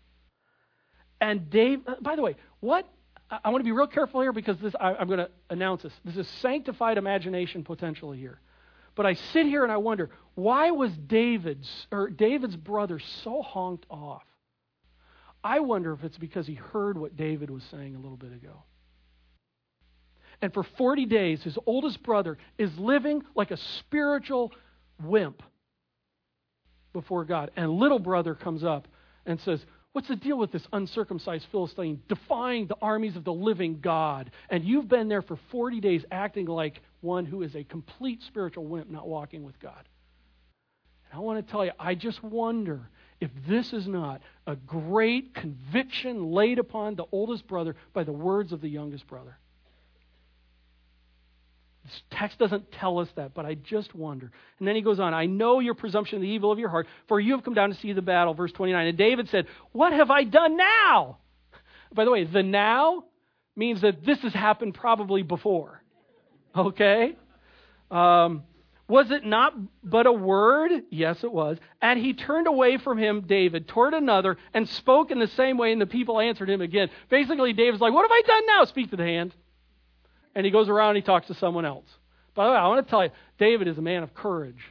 And 1.22 1.50
Dave, 1.50 1.82
uh, 1.86 1.96
by 2.02 2.16
the 2.16 2.22
way, 2.22 2.36
what 2.62 2.88
I 3.30 3.50
want 3.50 3.60
to 3.60 3.66
be 3.66 3.72
real 3.72 3.88
careful 3.88 4.22
here 4.22 4.34
because 4.34 4.58
this 4.60 4.74
I, 4.80 4.96
I'm 4.96 5.08
going 5.08 5.20
to 5.20 5.30
announce 5.50 5.84
this. 5.84 5.94
This 6.04 6.18
is 6.18 6.28
sanctified 6.42 6.98
imagination 6.98 7.64
potentially 7.64 8.18
here. 8.18 8.40
But 8.96 9.06
I 9.06 9.14
sit 9.14 9.46
here 9.46 9.64
and 9.64 9.72
I 9.72 9.78
wonder 9.78 10.10
why 10.36 10.72
was 10.72 10.92
David's 10.92 11.88
or 11.92 12.10
David's 12.10 12.56
brother 12.56 13.00
so 13.24 13.42
honked 13.42 13.86
off? 13.90 14.24
I 15.44 15.60
wonder 15.60 15.94
if 15.94 16.04
it's 16.04 16.18
because 16.18 16.48
he 16.48 16.56
heard 16.56 16.98
what 16.98 17.16
David 17.16 17.50
was 17.50 17.64
saying 17.72 17.96
a 17.96 18.00
little 18.00 18.18
bit 18.18 18.34
ago. 18.34 18.64
And 20.42 20.54
for 20.54 20.64
40 20.64 21.06
days, 21.06 21.44
his 21.44 21.58
oldest 21.66 22.02
brother 22.04 22.38
is 22.58 22.76
living 22.78 23.24
like 23.36 23.52
a 23.52 23.58
spiritual 23.58 24.54
wimp 25.04 25.44
before 26.94 27.26
God. 27.26 27.52
And 27.56 27.72
little 27.72 28.00
brother 28.00 28.36
comes 28.36 28.64
up 28.64 28.88
and 29.26 29.40
says, 29.42 29.64
What's 29.92 30.08
the 30.08 30.16
deal 30.16 30.38
with 30.38 30.52
this 30.52 30.66
uncircumcised 30.72 31.48
Philistine 31.52 32.02
defying 32.08 32.68
the 32.68 32.78
armies 32.80 33.16
of 33.16 33.24
the 33.24 33.34
living 33.34 33.80
God? 33.82 34.30
And 34.50 34.64
you've 34.64 34.88
been 34.88 35.10
there 35.10 35.24
for 35.24 35.38
40 35.52 35.80
days 35.80 36.06
acting 36.12 36.46
like 36.46 36.82
one 37.02 37.26
who 37.26 37.42
is 37.42 37.56
a 37.56 37.64
complete 37.64 38.22
spiritual 38.28 38.66
wimp, 38.66 38.90
not 38.90 39.08
walking 39.08 39.44
with 39.44 39.60
God. 39.60 39.90
And 41.12 41.20
I 41.20 41.24
want 41.24 41.44
to 41.44 41.52
tell 41.52 41.66
you, 41.66 41.72
I 41.80 41.96
just 41.96 42.24
wonder 42.24 42.88
if 43.20 43.32
this 43.48 43.74
is 43.74 43.88
not 43.88 44.22
a 44.46 44.56
great 44.56 45.34
conviction 45.34 46.32
laid 46.32 46.60
upon 46.60 46.96
the 46.96 47.06
oldest 47.12 47.48
brother 47.48 47.76
by 47.92 48.04
the 48.04 48.12
words 48.12 48.52
of 48.52 48.62
the 48.62 48.70
youngest 48.70 49.08
brother. 49.08 49.40
This 51.90 52.02
text 52.12 52.38
doesn't 52.38 52.72
tell 52.72 53.00
us 53.00 53.10
that, 53.16 53.34
but 53.34 53.48
I 53.48 53.56
just 53.56 53.96
wonder. 53.96 54.32
And 54.60 54.68
then 54.68 54.76
he 54.76 54.82
goes 54.82 55.00
on, 55.00 55.14
I 55.14 55.26
know 55.26 55.60
your 55.60 55.74
presumption 55.74 56.22
the 56.22 56.28
evil 56.28 56.52
of 56.52 56.60
your 56.60 56.70
heart, 56.70 56.88
for 57.08 57.20
you 57.20 57.32
have 57.34 57.44
come 57.44 57.56
down 57.56 57.70
to 57.70 57.76
see 57.76 57.94
the 57.94 58.02
battle. 58.04 58.36
Verse 58.36 58.52
29. 58.52 58.88
And 58.88 58.98
David 58.98 59.28
said, 59.30 59.48
What 59.72 59.92
have 59.92 60.12
I 60.12 60.24
done 60.24 60.56
now? 60.56 61.18
By 61.92 62.06
the 62.06 62.12
way, 62.12 62.26
the 62.26 62.44
now 62.44 63.06
means 63.56 63.82
that 63.82 64.06
this 64.06 64.20
has 64.20 64.34
happened 64.34 64.76
probably 64.76 65.24
before. 65.24 65.82
Okay? 66.56 67.16
Um, 67.90 68.44
was 68.88 69.10
it 69.10 69.26
not 69.26 69.54
but 69.84 70.06
a 70.06 70.12
word? 70.12 70.72
Yes, 70.92 71.24
it 71.24 71.32
was. 71.32 71.58
And 71.82 72.00
he 72.00 72.14
turned 72.14 72.46
away 72.46 72.78
from 72.78 73.00
him, 73.00 73.22
David, 73.22 73.68
toward 73.68 73.96
another, 73.96 74.38
and 74.54 74.70
spoke 74.70 75.10
in 75.10 75.18
the 75.18 75.28
same 75.28 75.58
way, 75.58 75.72
and 75.72 75.82
the 75.82 75.88
people 75.88 76.20
answered 76.20 76.52
him 76.52 76.62
again. 76.62 76.90
Basically, 77.10 77.54
David's 77.54 77.82
like, 77.82 77.94
What 77.94 78.04
have 78.04 78.12
I 78.12 78.22
done 78.28 78.46
now? 78.46 78.66
Speak 78.66 78.92
to 78.92 78.96
the 78.96 79.06
hand 79.06 79.34
and 80.40 80.46
he 80.46 80.52
goes 80.54 80.70
around 80.70 80.92
and 80.92 81.00
he 81.00 81.02
talks 81.02 81.28
to 81.28 81.34
someone 81.34 81.66
else. 81.66 81.84
By 82.34 82.46
the 82.46 82.52
way, 82.54 82.58
I 82.58 82.68
want 82.70 82.88
to 82.88 82.90
tell 82.90 83.04
you, 83.04 83.10
David 83.38 83.68
is 83.68 83.78
a 83.78 83.82
man 83.82 84.04
of 84.04 84.14
courage. 84.14 84.64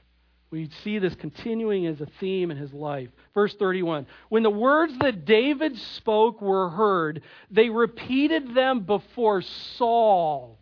We 0.51 0.71
see 0.83 0.99
this 0.99 1.15
continuing 1.15 1.87
as 1.87 2.01
a 2.01 2.07
theme 2.21 2.51
in 2.51 2.57
his 2.57 2.73
life. 2.73 3.11
Verse 3.35 3.55
31 3.55 4.07
When 4.31 4.43
the 4.43 4.49
words 4.49 4.95
that 5.01 5.27
David 5.27 5.77
spoke 5.77 6.41
were 6.41 6.71
heard, 6.71 7.21
they 7.51 7.69
repeated 7.69 8.55
them 8.55 8.81
before 8.81 9.43
Saul. 9.43 10.59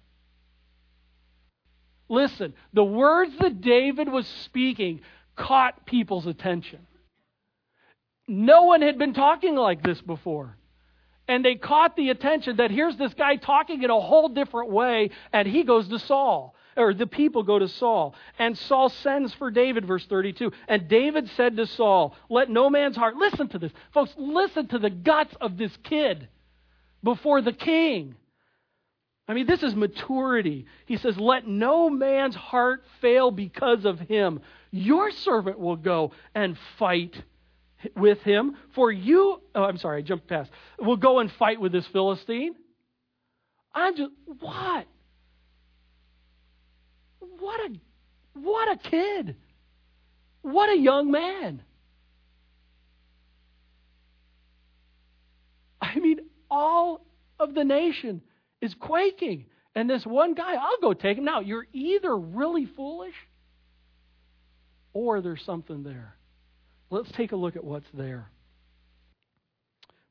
Listen, 2.09 2.53
the 2.73 2.83
words 2.83 3.31
that 3.39 3.61
David 3.61 4.09
was 4.09 4.27
speaking 4.45 5.03
caught 5.37 5.87
people's 5.87 6.27
attention. 6.27 6.85
no 8.27 8.65
one 8.65 8.83
had 8.83 8.99
been 8.99 9.15
talking 9.15 9.55
like 9.55 9.85
this 9.85 10.01
before. 10.01 10.57
And 11.29 11.45
they 11.45 11.57
caught 11.57 11.97
the 11.97 12.11
attention 12.11 12.57
that 12.57 12.71
here's 12.71 12.97
this 12.97 13.15
guy 13.15 13.37
talking 13.37 13.83
in 13.83 13.91
a 13.91 14.01
whole 14.01 14.29
different 14.29 14.71
way, 14.71 15.11
and 15.33 15.49
he 15.49 15.65
goes 15.65 15.89
to 15.89 15.99
Saul. 15.99 16.55
Or 16.77 16.93
the 16.93 17.07
people 17.07 17.43
go 17.43 17.59
to 17.59 17.69
Saul. 17.69 18.15
And 18.39 18.57
Saul 18.57 18.91
sends 18.91 19.33
for 19.35 19.51
David, 19.51 19.87
verse 19.87 20.05
32. 20.07 20.53
And 20.69 20.89
David 20.89 21.29
said 21.31 21.57
to 21.57 21.67
Saul, 21.67 22.15
Let 22.29 22.51
no 22.51 22.69
man's 22.69 22.97
heart, 22.97 23.17
listen 23.17 23.49
to 23.49 23.59
this. 23.59 23.73
Folks, 23.95 24.13
listen 24.19 24.69
to 24.69 24.79
the 24.79 24.91
guts 24.91 25.35
of 25.41 25.57
this 25.57 25.75
kid 25.85 26.29
before 27.03 27.41
the 27.41 27.55
king. 27.55 28.15
I 29.27 29.33
mean, 29.33 29.47
this 29.47 29.63
is 29.63 29.75
maturity. 29.75 30.67
He 30.85 30.99
says, 30.99 31.19
Let 31.19 31.49
no 31.49 31.89
man's 31.89 32.37
heart 32.37 32.85
fail 33.01 33.31
because 33.31 33.85
of 33.87 33.99
him. 33.99 34.41
Your 34.71 35.11
servant 35.11 35.59
will 35.59 35.77
go 35.77 36.13
and 36.35 36.59
fight 36.79 37.21
with 37.97 38.19
him. 38.21 38.57
For 38.75 38.91
you, 38.91 39.41
oh, 39.55 39.65
I'm 39.65 39.79
sorry, 39.79 39.99
I 39.99 40.03
jumped 40.03 40.29
past. 40.29 40.51
Will 40.79 40.97
go 40.97 41.19
and 41.19 41.31
fight 41.39 41.61
with 41.61 41.73
this 41.73 41.87
Philistine. 41.93 42.55
I'm 43.75 43.97
just, 43.97 44.11
what? 44.41 44.87
What 47.39 47.61
a, 47.61 47.75
what 48.39 48.73
a 48.73 48.89
kid. 48.89 49.37
What 50.43 50.71
a 50.71 50.79
young 50.79 51.11
man. 51.11 51.63
I 55.81 55.99
mean, 55.99 56.21
all 56.51 57.05
of 57.39 57.55
the 57.55 57.65
nation 57.65 58.23
is 58.61 58.75
quaking. 58.79 59.47
And 59.75 59.91
this 59.91 60.07
one 60.07 60.35
guy, 60.35 60.55
I'll 60.55 60.81
go 60.81 60.95
take 60.95 61.19
him. 61.19 61.25
Now, 61.25 61.41
you're 61.41 61.67
either 61.73 62.17
really 62.17 62.65
foolish 62.65 63.15
or 64.95 65.21
there's 65.21 65.43
something 65.45 65.83
there. 65.83 66.16
Let's 66.91 67.11
take 67.13 67.33
a 67.33 67.37
look 67.37 67.57
at 67.57 67.65
what's 67.65 67.89
there. 67.93 68.31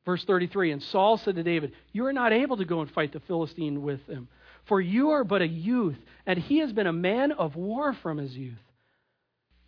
Verse 0.06 0.24
33 0.26 0.72
And 0.72 0.84
Saul 0.84 1.18
said 1.18 1.36
to 1.36 1.44
David, 1.44 1.74
You 1.92 2.06
are 2.06 2.14
not 2.14 2.34
able 2.34 2.58
to 2.58 2.66
go 2.66 2.82
and 2.82 2.92
fight 2.92 3.12
the 3.12 3.20
Philistine 3.22 3.82
with 3.82 4.06
him, 4.08 4.28
for 4.66 4.80
you 4.80 5.12
are 5.12 5.24
but 5.24 5.42
a 5.42 5.48
youth, 5.48 5.98
and 6.26 6.38
he 6.38 6.60
has 6.60 6.72
been 6.72 6.88
a 6.88 6.94
man 6.94 7.32
of 7.32 7.56
war 7.56 7.94
from 7.94 8.18
his 8.18 8.36
youth. 8.36 8.54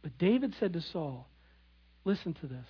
But 0.02 0.18
David 0.18 0.54
said 0.60 0.74
to 0.74 0.82
Saul, 0.82 1.28
Listen 2.06 2.34
to 2.36 2.48
this. 2.48 2.66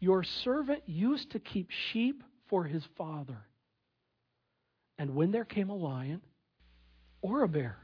Your 0.00 0.24
servant 0.24 0.82
used 0.86 1.30
to 1.32 1.38
keep 1.38 1.70
sheep 1.92 2.22
for 2.48 2.64
his 2.64 2.84
father. 2.96 3.38
And 4.98 5.14
when 5.14 5.32
there 5.32 5.44
came 5.44 5.70
a 5.70 5.76
lion 5.76 6.20
or 7.22 7.42
a 7.42 7.48
bear, 7.48 7.78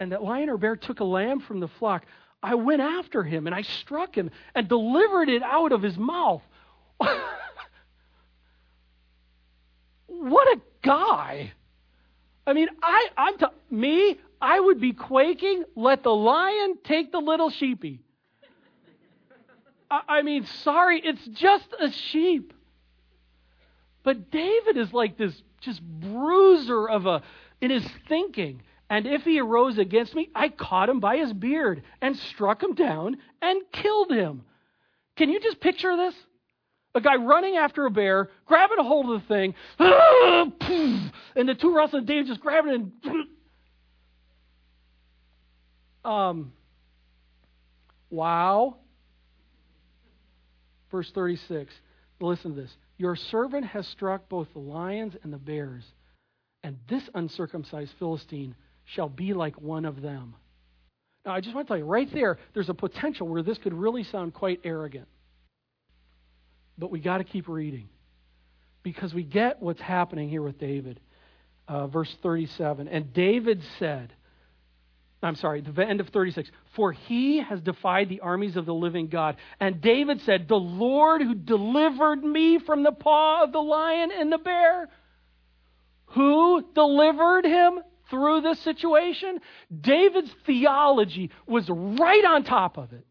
and 0.00 0.12
that 0.12 0.22
lion 0.22 0.50
or 0.50 0.58
bear 0.58 0.76
took 0.76 1.00
a 1.00 1.04
lamb 1.04 1.40
from 1.40 1.60
the 1.60 1.68
flock, 1.78 2.04
I 2.44 2.54
went 2.56 2.82
after 2.82 3.22
him 3.22 3.46
and 3.46 3.54
I 3.54 3.62
struck 3.62 4.14
him 4.14 4.30
and 4.54 4.68
delivered 4.68 5.30
it 5.30 5.42
out 5.42 5.72
of 5.72 5.80
his 5.80 5.96
mouth. 5.96 6.42
what 10.06 10.48
a 10.48 10.60
guy. 10.82 11.52
I 12.46 12.52
mean, 12.52 12.68
I, 12.82 13.08
I'm 13.16 13.38
t- 13.38 13.46
me, 13.70 14.20
I 14.42 14.60
would 14.60 14.78
be 14.78 14.92
quaking. 14.92 15.64
Let 15.74 16.02
the 16.02 16.14
lion 16.14 16.76
take 16.84 17.12
the 17.12 17.18
little 17.18 17.48
sheepy. 17.48 18.02
I, 19.90 20.02
I 20.06 20.22
mean, 20.22 20.44
sorry, 20.44 21.00
it's 21.02 21.24
just 21.28 21.68
a 21.80 21.90
sheep. 21.90 22.52
But 24.02 24.30
David 24.30 24.76
is 24.76 24.92
like 24.92 25.16
this 25.16 25.32
just 25.62 25.82
bruiser 25.82 26.90
of 26.90 27.06
a 27.06 27.22
in 27.62 27.70
his 27.70 27.86
thinking. 28.06 28.60
And 28.94 29.08
if 29.08 29.22
he 29.22 29.40
arose 29.40 29.76
against 29.76 30.14
me, 30.14 30.30
I 30.36 30.50
caught 30.50 30.88
him 30.88 31.00
by 31.00 31.16
his 31.16 31.32
beard 31.32 31.82
and 32.00 32.16
struck 32.16 32.62
him 32.62 32.74
down 32.76 33.16
and 33.42 33.60
killed 33.72 34.12
him. 34.12 34.44
Can 35.16 35.30
you 35.30 35.40
just 35.40 35.58
picture 35.58 35.96
this? 35.96 36.14
A 36.94 37.00
guy 37.00 37.16
running 37.16 37.56
after 37.56 37.86
a 37.86 37.90
bear, 37.90 38.30
grabbing 38.46 38.78
a 38.78 38.84
hold 38.84 39.10
of 39.10 39.20
the 39.20 39.26
thing, 39.26 39.54
and 39.80 41.48
the 41.48 41.56
two 41.56 41.74
wrestlers, 41.74 42.04
David 42.04 42.28
just 42.28 42.40
grabbing 42.40 42.72
it 42.72 43.10
and. 43.10 43.24
Um, 46.04 46.52
wow. 48.10 48.76
Verse 50.90 51.10
36. 51.14 51.72
Listen 52.20 52.54
to 52.54 52.60
this. 52.60 52.76
Your 52.98 53.16
servant 53.16 53.64
has 53.64 53.88
struck 53.88 54.28
both 54.28 54.48
the 54.52 54.58
lions 54.58 55.14
and 55.22 55.32
the 55.32 55.38
bears, 55.38 55.82
and 56.62 56.76
this 56.90 57.08
uncircumcised 57.14 57.94
Philistine 57.98 58.54
shall 58.84 59.08
be 59.08 59.34
like 59.34 59.60
one 59.60 59.84
of 59.84 60.00
them. 60.02 60.34
Now, 61.24 61.32
I 61.32 61.40
just 61.40 61.54
want 61.54 61.66
to 61.66 61.70
tell 61.70 61.78
you, 61.78 61.84
right 61.84 62.08
there, 62.12 62.38
there's 62.52 62.68
a 62.68 62.74
potential 62.74 63.26
where 63.26 63.42
this 63.42 63.56
could 63.58 63.72
really 63.72 64.04
sound 64.04 64.34
quite 64.34 64.60
arrogant. 64.64 65.08
But 66.76 66.90
we 66.90 67.00
got 67.00 67.18
to 67.18 67.24
keep 67.24 67.48
reading 67.48 67.88
because 68.82 69.14
we 69.14 69.22
get 69.22 69.62
what's 69.62 69.80
happening 69.80 70.28
here 70.28 70.42
with 70.42 70.58
David. 70.58 71.00
Uh, 71.66 71.86
verse 71.86 72.14
37. 72.22 72.88
And 72.88 73.14
David 73.14 73.62
said, 73.78 74.12
I'm 75.22 75.36
sorry, 75.36 75.62
the 75.62 75.82
end 75.82 76.00
of 76.00 76.08
36. 76.08 76.50
For 76.76 76.92
he 76.92 77.40
has 77.40 77.60
defied 77.60 78.10
the 78.10 78.20
armies 78.20 78.56
of 78.56 78.66
the 78.66 78.74
living 78.74 79.08
God. 79.08 79.36
And 79.58 79.80
David 79.80 80.20
said, 80.22 80.46
The 80.46 80.56
Lord 80.56 81.22
who 81.22 81.34
delivered 81.34 82.22
me 82.22 82.58
from 82.58 82.82
the 82.82 82.92
paw 82.92 83.44
of 83.44 83.52
the 83.52 83.60
lion 83.60 84.10
and 84.14 84.30
the 84.30 84.38
bear, 84.38 84.90
who 86.06 86.62
delivered 86.74 87.46
him 87.46 87.80
through 88.14 88.42
this 88.42 88.60
situation? 88.60 89.40
David's 89.80 90.30
theology 90.46 91.30
was 91.48 91.68
right 91.68 92.24
on 92.24 92.44
top 92.44 92.78
of 92.78 92.92
it. 92.92 93.04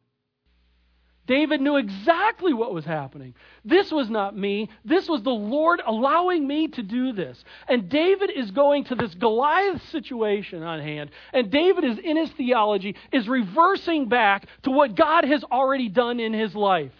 David 1.25 1.59
knew 1.59 1.75
exactly 1.75 2.53
what 2.53 2.73
was 2.73 2.85
happening. 2.85 3.33
This 3.65 3.91
was 3.91 4.09
not 4.09 4.35
me. 4.35 4.69
This 4.85 5.09
was 5.09 5.23
the 5.23 5.29
Lord 5.29 5.81
allowing 5.85 6.47
me 6.47 6.69
to 6.69 6.83
do 6.83 7.11
this. 7.11 7.41
And 7.67 7.89
David 7.89 8.29
is 8.33 8.51
going 8.51 8.85
to 8.85 8.95
this 8.95 9.13
Goliath 9.15 9.81
situation 9.89 10.63
on 10.63 10.79
hand. 10.79 11.11
And 11.33 11.51
David 11.51 11.83
is 11.83 11.97
in 11.97 12.15
his 12.17 12.29
theology, 12.31 12.95
is 13.11 13.27
reversing 13.27 14.07
back 14.07 14.47
to 14.63 14.71
what 14.71 14.95
God 14.95 15.25
has 15.25 15.43
already 15.45 15.89
done 15.89 16.19
in 16.21 16.33
his 16.33 16.55
life. 16.55 16.93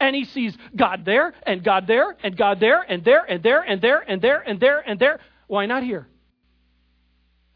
And 0.00 0.14
he 0.16 0.24
sees 0.24 0.56
God 0.74 1.06
there, 1.06 1.32
and 1.46 1.62
God 1.64 1.86
there, 1.86 2.16
and 2.22 2.36
God 2.36 2.60
there, 2.60 2.82
and 2.82 3.02
there, 3.02 3.24
and 3.24 3.42
there, 3.42 3.60
and 3.60 3.80
there, 3.80 4.00
and 4.06 4.20
there, 4.20 4.40
and 4.46 4.60
there, 4.60 4.80
and 4.80 4.98
there. 4.98 5.20
Why 5.46 5.66
not 5.66 5.82
here? 5.82 6.06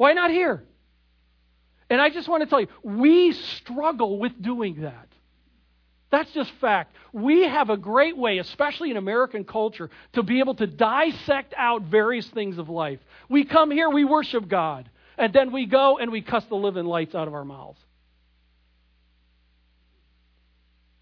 Why 0.00 0.14
not 0.14 0.30
here? 0.30 0.64
And 1.90 2.00
I 2.00 2.08
just 2.08 2.26
want 2.26 2.42
to 2.42 2.48
tell 2.48 2.62
you, 2.62 2.68
we 2.82 3.32
struggle 3.32 4.18
with 4.18 4.32
doing 4.40 4.80
that. 4.80 5.08
That's 6.08 6.32
just 6.32 6.50
fact. 6.52 6.94
We 7.12 7.42
have 7.42 7.68
a 7.68 7.76
great 7.76 8.16
way, 8.16 8.38
especially 8.38 8.90
in 8.90 8.96
American 8.96 9.44
culture, 9.44 9.90
to 10.14 10.22
be 10.22 10.38
able 10.38 10.54
to 10.54 10.66
dissect 10.66 11.52
out 11.54 11.82
various 11.82 12.26
things 12.30 12.56
of 12.56 12.70
life. 12.70 12.98
We 13.28 13.44
come 13.44 13.70
here, 13.70 13.90
we 13.90 14.06
worship 14.06 14.48
God, 14.48 14.88
and 15.18 15.34
then 15.34 15.52
we 15.52 15.66
go 15.66 15.98
and 15.98 16.10
we 16.10 16.22
cuss 16.22 16.46
the 16.46 16.56
living 16.56 16.86
lights 16.86 17.14
out 17.14 17.28
of 17.28 17.34
our 17.34 17.44
mouths. 17.44 17.80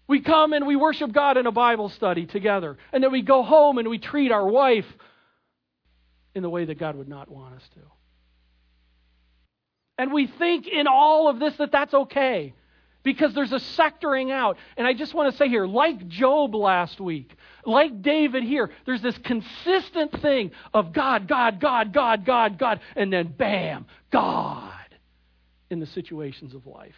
We 0.07 0.19
come 0.19 0.51
and 0.51 0.67
we 0.67 0.75
worship 0.75 1.13
God 1.13 1.37
in 1.37 1.47
a 1.47 1.53
Bible 1.53 1.87
study 1.87 2.25
together, 2.25 2.77
and 2.91 3.01
then 3.01 3.13
we 3.13 3.21
go 3.21 3.43
home 3.43 3.77
and 3.77 3.87
we 3.87 3.97
treat 3.97 4.33
our 4.33 4.45
wife 4.45 4.87
in 6.35 6.43
the 6.43 6.49
way 6.49 6.65
that 6.65 6.77
God 6.77 6.97
would 6.97 7.07
not 7.07 7.31
want 7.31 7.55
us 7.55 7.63
to. 7.75 7.98
And 9.99 10.13
we 10.13 10.27
think 10.27 10.65
in 10.65 10.87
all 10.87 11.27
of 11.27 11.39
this 11.39 11.57
that 11.57 11.73
that's 11.73 11.93
okay 11.93 12.53
because 13.03 13.33
there's 13.33 13.51
a 13.51 13.59
sectoring 13.59 14.31
out. 14.31 14.55
And 14.77 14.87
I 14.87 14.93
just 14.93 15.13
want 15.13 15.29
to 15.29 15.37
say 15.37 15.49
here, 15.49 15.67
like 15.67 16.07
Job 16.07 16.55
last 16.55 17.01
week, 17.01 17.35
like 17.65 18.01
David 18.01 18.43
here, 18.43 18.69
there's 18.85 19.01
this 19.01 19.17
consistent 19.17 20.21
thing 20.21 20.51
of 20.73 20.93
God, 20.93 21.27
God, 21.27 21.59
God, 21.59 21.91
God, 21.91 22.25
God, 22.25 22.57
God, 22.57 22.79
and 22.95 23.11
then 23.11 23.27
bam, 23.27 23.87
God 24.09 24.71
in 25.69 25.81
the 25.81 25.85
situations 25.87 26.55
of 26.55 26.65
life. 26.65 26.95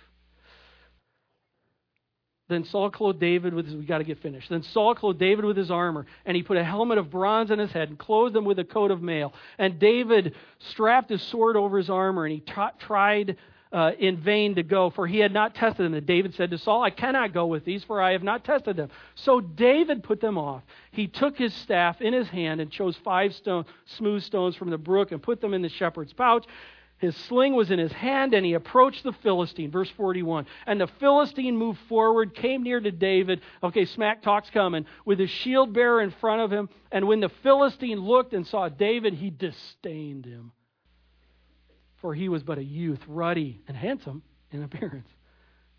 Then 2.52 2.66
Saul 2.66 2.90
clothed 2.90 3.20
David 3.20 3.54
with 3.54 3.66
his, 3.66 3.76
we 3.76 3.86
got 3.86 4.00
to 4.00 4.04
get 4.04 4.20
finished. 4.20 4.50
Then 4.50 4.62
Saul 4.62 4.94
clothed 4.94 5.20
David 5.20 5.46
with 5.46 5.56
his 5.56 5.72
armor, 5.72 6.06
and 6.26 6.36
he 6.36 6.44
put 6.44 6.58
a 6.58 6.64
helmet 6.64 6.98
of 6.98 7.10
bronze 7.10 7.50
on 7.50 7.60
his 7.60 7.72
head 7.72 7.88
and 7.88 7.98
clothed 7.98 8.36
him 8.36 8.44
with 8.44 8.60
a 8.60 8.66
coat 8.66 8.92
of 8.92 9.02
mail. 9.02 9.34
And 9.58 9.80
David 9.80 10.36
strapped 10.60 11.10
his 11.10 11.22
sword 11.22 11.56
over 11.56 11.78
his 11.78 11.90
armor, 11.90 12.26
and 12.26 12.34
he 12.34 12.42
t- 12.42 12.54
tried 12.80 13.38
uh, 13.72 13.92
in 13.98 14.18
vain 14.18 14.56
to 14.56 14.64
go, 14.64 14.90
for 14.90 15.08
he 15.08 15.20
had 15.20 15.32
not 15.32 15.56
tested 15.56 15.86
them. 15.86 15.94
And 15.94 16.06
David 16.06 16.36
said 16.36 16.52
to 16.52 16.58
Saul, 16.58 16.84
I 16.84 16.90
cannot 16.90 17.34
go 17.34 17.48
with 17.48 17.64
these, 17.64 17.84
for 17.86 18.02
I 18.02 18.12
have 18.12 18.24
not 18.24 18.44
tested 18.44 18.76
them. 18.76 18.90
So 19.16 19.40
David 19.40 20.04
put 20.04 20.20
them 20.20 20.38
off. 20.38 20.62
He 20.92 21.08
took 21.08 21.38
his 21.38 21.54
staff 21.54 22.02
in 22.02 22.12
his 22.12 22.28
hand 22.28 22.60
and 22.60 22.70
chose 22.70 22.98
five 22.98 23.34
stone, 23.34 23.66
smooth 23.86 24.24
stones 24.24 24.58
from 24.58 24.72
the 24.72 24.78
brook 24.78 25.14
and 25.14 25.24
put 25.24 25.40
them 25.40 25.54
in 25.54 25.62
the 25.62 25.70
shepherd's 25.70 26.12
pouch. 26.12 26.46
His 27.02 27.16
sling 27.18 27.54
was 27.56 27.72
in 27.72 27.80
his 27.80 27.92
hand, 27.92 28.34
and 28.34 28.46
he 28.46 28.54
approached 28.54 29.04
the 29.04 29.12
Philistine. 29.12 29.72
Verse 29.72 29.90
41. 29.98 30.46
And 30.66 30.80
the 30.80 30.88
Philistine 30.88 31.58
moved 31.58 31.80
forward, 31.90 32.34
came 32.34 32.64
near 32.64 32.80
to 32.80 32.92
David. 32.92 33.42
Okay, 33.62 33.86
smack 33.86 34.22
talk's 34.22 34.50
coming, 34.52 34.86
with 35.04 35.20
his 35.20 35.30
shield 35.30 35.74
bearer 35.74 36.02
in 36.02 36.12
front 36.12 36.42
of 36.42 36.52
him. 36.52 36.70
And 36.92 37.08
when 37.08 37.20
the 37.20 37.30
Philistine 37.44 38.00
looked 38.00 38.34
and 38.34 38.48
saw 38.48 38.70
David, 38.70 39.16
he 39.16 39.30
disdained 39.30 40.26
him 40.26 40.54
for 42.02 42.16
he 42.16 42.28
was 42.28 42.44
but 42.44 42.58
a 42.58 42.64
youth, 42.64 43.00
ruddy 43.08 43.62
and 43.68 43.78
handsome 43.78 44.24
in 44.52 44.64
appearance. 44.64 45.08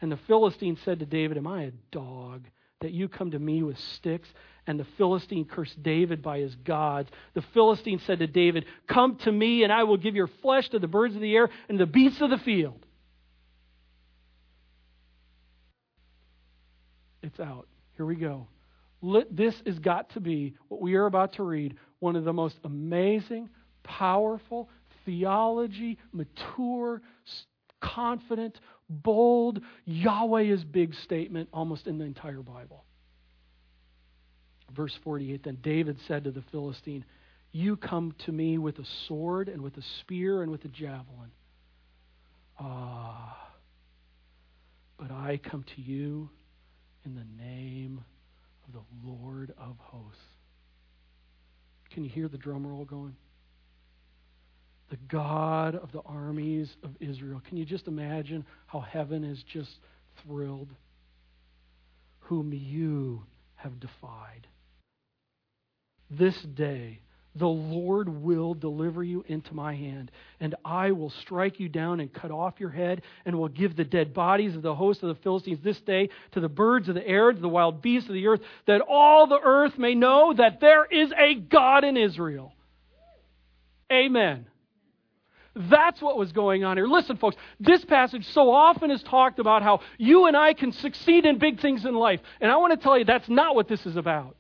And 0.01 0.11
the 0.11 0.17
Philistine 0.17 0.79
said 0.85 1.01
to 1.01 1.07
David, 1.07 1.37
Am 1.37 1.47
I 1.47 1.65
a 1.65 1.73
dog 1.91 2.47
that 2.83 2.93
you 2.93 3.09
come 3.09 3.31
to 3.33 3.39
me 3.39 3.63
with 3.63 3.79
sticks? 3.79 4.29
And 4.67 4.79
the 4.79 4.87
Philistine 4.97 5.45
cursed 5.45 5.83
David 5.83 6.23
by 6.23 6.39
his 6.39 6.55
gods. 6.55 7.11
The 7.35 7.43
Philistine 7.53 8.01
said 8.07 8.21
to 8.21 8.29
David, 8.29 8.65
Come 8.87 9.17
to 9.25 9.33
me, 9.33 9.65
and 9.65 9.73
I 9.73 9.83
will 9.83 9.97
give 9.97 10.15
your 10.15 10.29
flesh 10.41 10.69
to 10.69 10.79
the 10.79 10.87
birds 10.87 11.17
of 11.17 11.21
the 11.21 11.35
air 11.35 11.49
and 11.69 11.81
the 11.81 11.87
beasts 11.87 12.21
of 12.21 12.31
the 12.31 12.39
field. 12.39 12.87
It's 17.23 17.41
out. 17.41 17.67
Here 17.97 18.07
we 18.07 18.17
go. 18.17 18.47
This 19.31 19.55
has 19.67 19.79
got 19.79 20.11
to 20.11 20.21
be 20.21 20.55
what 20.69 20.81
we 20.81 20.95
are 20.95 21.07
about 21.07 21.35
to 21.35 21.43
read 21.43 21.77
one 21.99 22.15
of 22.15 22.25
the 22.25 22.33
most 22.33 22.57
amazing, 22.65 23.49
powerful, 23.83 24.69
theology, 25.05 25.99
mature, 26.13 27.03
confident, 27.81 28.61
bold, 28.93 29.61
Yahweh 29.85 30.43
is 30.43 30.65
big 30.65 30.95
statement 30.95 31.49
almost 31.53 31.87
in 31.87 31.99
the 31.99 32.05
entire 32.05 32.43
Bible. 32.43 32.85
Verse 34.75 34.97
48 35.05 35.43
Then 35.45 35.59
David 35.63 35.99
said 36.07 36.25
to 36.25 36.31
the 36.31 36.43
Philistine, 36.51 37.05
You 37.53 37.77
come 37.77 38.15
to 38.27 38.33
me 38.33 38.59
with 38.59 38.79
a 38.79 38.87
sword 39.07 39.49
and 39.49 39.63
with 39.63 39.77
a 39.77 39.83
spear 40.01 40.43
and 40.43 40.51
with 40.51 40.65
a 40.65 40.69
javelin. 40.69 41.31
Ah, 42.59 43.51
but 44.99 45.11
I 45.11 45.41
come 45.43 45.65
to 45.75 45.83
you 45.83 46.29
in 47.05 47.15
the 47.15 47.43
name 47.43 48.05
of 48.67 48.75
the 48.75 49.09
Lord 49.09 49.53
of 49.59 49.77
hosts. 49.79 50.21
Can 51.91 52.05
you 52.05 52.11
hear 52.11 52.29
the 52.29 52.39
drum 52.39 52.67
roll 52.67 52.85
going? 52.85 53.17
The 54.93 54.99
God 55.09 55.75
of 55.75 55.91
the 55.91 56.03
armies 56.05 56.69
of 56.83 56.91
Israel. 57.01 57.41
Can 57.49 57.57
you 57.57 57.65
just 57.65 57.89
imagine 57.89 58.45
how 58.67 58.81
heaven 58.81 59.25
is 59.25 59.43
just 59.51 59.71
thrilled? 60.23 60.69
Whom 62.25 62.53
you 62.53 63.23
have 63.55 63.81
defied. 63.81 64.47
This 66.11 66.39
day, 66.43 67.01
the 67.35 67.49
Lord 67.49 68.11
will 68.23 68.53
deliver 68.53 69.03
you 69.03 69.25
into 69.27 69.55
my 69.55 69.75
hand, 69.75 70.11
and 70.41 70.55
I 70.63 70.93
will 70.93 71.09
strike 71.23 71.59
you 71.59 71.71
down 71.71 72.01
and 72.01 72.13
cut 72.13 72.31
off 72.31 72.61
your 72.61 72.69
head, 72.69 73.01
and 73.25 73.39
will 73.39 73.49
give 73.49 73.75
the 73.75 73.85
dead 73.85 74.13
bodies 74.13 74.55
of 74.55 74.61
the 74.61 74.75
host 74.75 75.03
of 75.03 75.09
the 75.09 75.23
Philistines 75.23 75.61
this 75.65 75.81
day 75.81 76.11
to 76.33 76.41
the 76.41 76.51
birds 76.51 76.91
of 76.91 76.97
the 76.97 77.09
air, 77.09 77.33
to 77.33 77.41
the 77.41 77.49
wild 77.49 77.81
beasts 77.81 78.11
of 78.11 78.15
the 78.15 78.27
earth, 78.27 78.43
that 78.67 78.83
all 78.87 79.27
the 79.27 79.41
earth 79.43 79.79
may 79.79 79.95
know 79.95 80.35
that 80.37 80.61
there 80.61 80.85
is 80.85 81.11
a 81.19 81.35
God 81.35 81.83
in 81.83 81.97
Israel. 81.97 82.53
Amen. 83.91 84.49
That's 85.55 86.01
what 86.01 86.17
was 86.17 86.33
going 86.33 86.65
on 86.65 86.77
here. 86.77 86.87
Listen, 86.87 87.17
folks, 87.17 87.37
this 87.61 87.85
passage 87.85 88.27
so 88.29 88.51
often 88.51 88.91
is 88.91 89.03
talked 89.03 89.39
about 89.39 89.63
how 89.63 89.81
you 89.99 90.27
and 90.27 90.37
I 90.37 90.55
can 90.55 90.73
succeed 90.73 91.27
in 91.27 91.39
big 91.39 91.61
things 91.61 91.85
in 91.85 91.95
life. 91.95 92.21
And 92.41 92.51
I 92.51 92.57
want 92.57 92.73
to 92.73 92.83
tell 92.83 92.99
you 92.99 93.05
that's 93.05 93.29
not 93.29 93.55
what 93.55 93.69
this 93.69 93.85
is 93.85 93.97
about. 93.97 94.37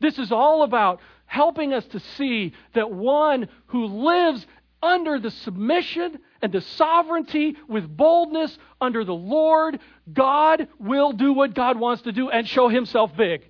This 0.00 0.18
is 0.18 0.32
all 0.32 0.62
about 0.62 1.00
helping 1.26 1.72
us 1.72 1.84
to 1.86 2.00
see 2.00 2.52
that 2.74 2.90
one 2.90 3.48
who 3.66 3.86
lives 3.86 4.44
under 4.82 5.18
the 5.18 5.30
submission 5.30 6.18
and 6.40 6.52
the 6.52 6.60
sovereignty 6.60 7.56
with 7.68 7.96
boldness 7.96 8.56
under 8.80 9.04
the 9.04 9.14
Lord, 9.14 9.80
God 10.12 10.68
will 10.78 11.12
do 11.12 11.32
what 11.32 11.54
God 11.54 11.78
wants 11.78 12.02
to 12.02 12.12
do 12.12 12.30
and 12.30 12.46
show 12.48 12.68
himself 12.68 13.16
big. 13.16 13.48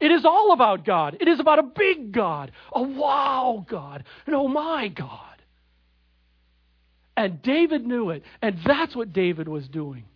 It 0.00 0.10
is 0.10 0.24
all 0.24 0.52
about 0.52 0.84
God. 0.84 1.18
It 1.20 1.28
is 1.28 1.40
about 1.40 1.58
a 1.58 1.62
big 1.62 2.12
God, 2.12 2.52
a 2.72 2.82
wow 2.82 3.64
God, 3.68 4.04
an 4.26 4.34
oh 4.34 4.48
my 4.48 4.88
God. 4.88 5.29
And 7.20 7.42
David 7.42 7.86
knew 7.86 8.08
it, 8.08 8.22
and 8.40 8.58
that's 8.64 8.96
what 8.96 9.12
David 9.12 9.46
was 9.46 9.68
doing. 9.68 10.06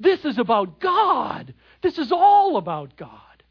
This 0.00 0.24
is 0.24 0.38
about 0.38 0.80
God. 0.80 1.52
This 1.82 1.98
is 1.98 2.10
all 2.10 2.56
about 2.56 2.96
God. 2.96 3.42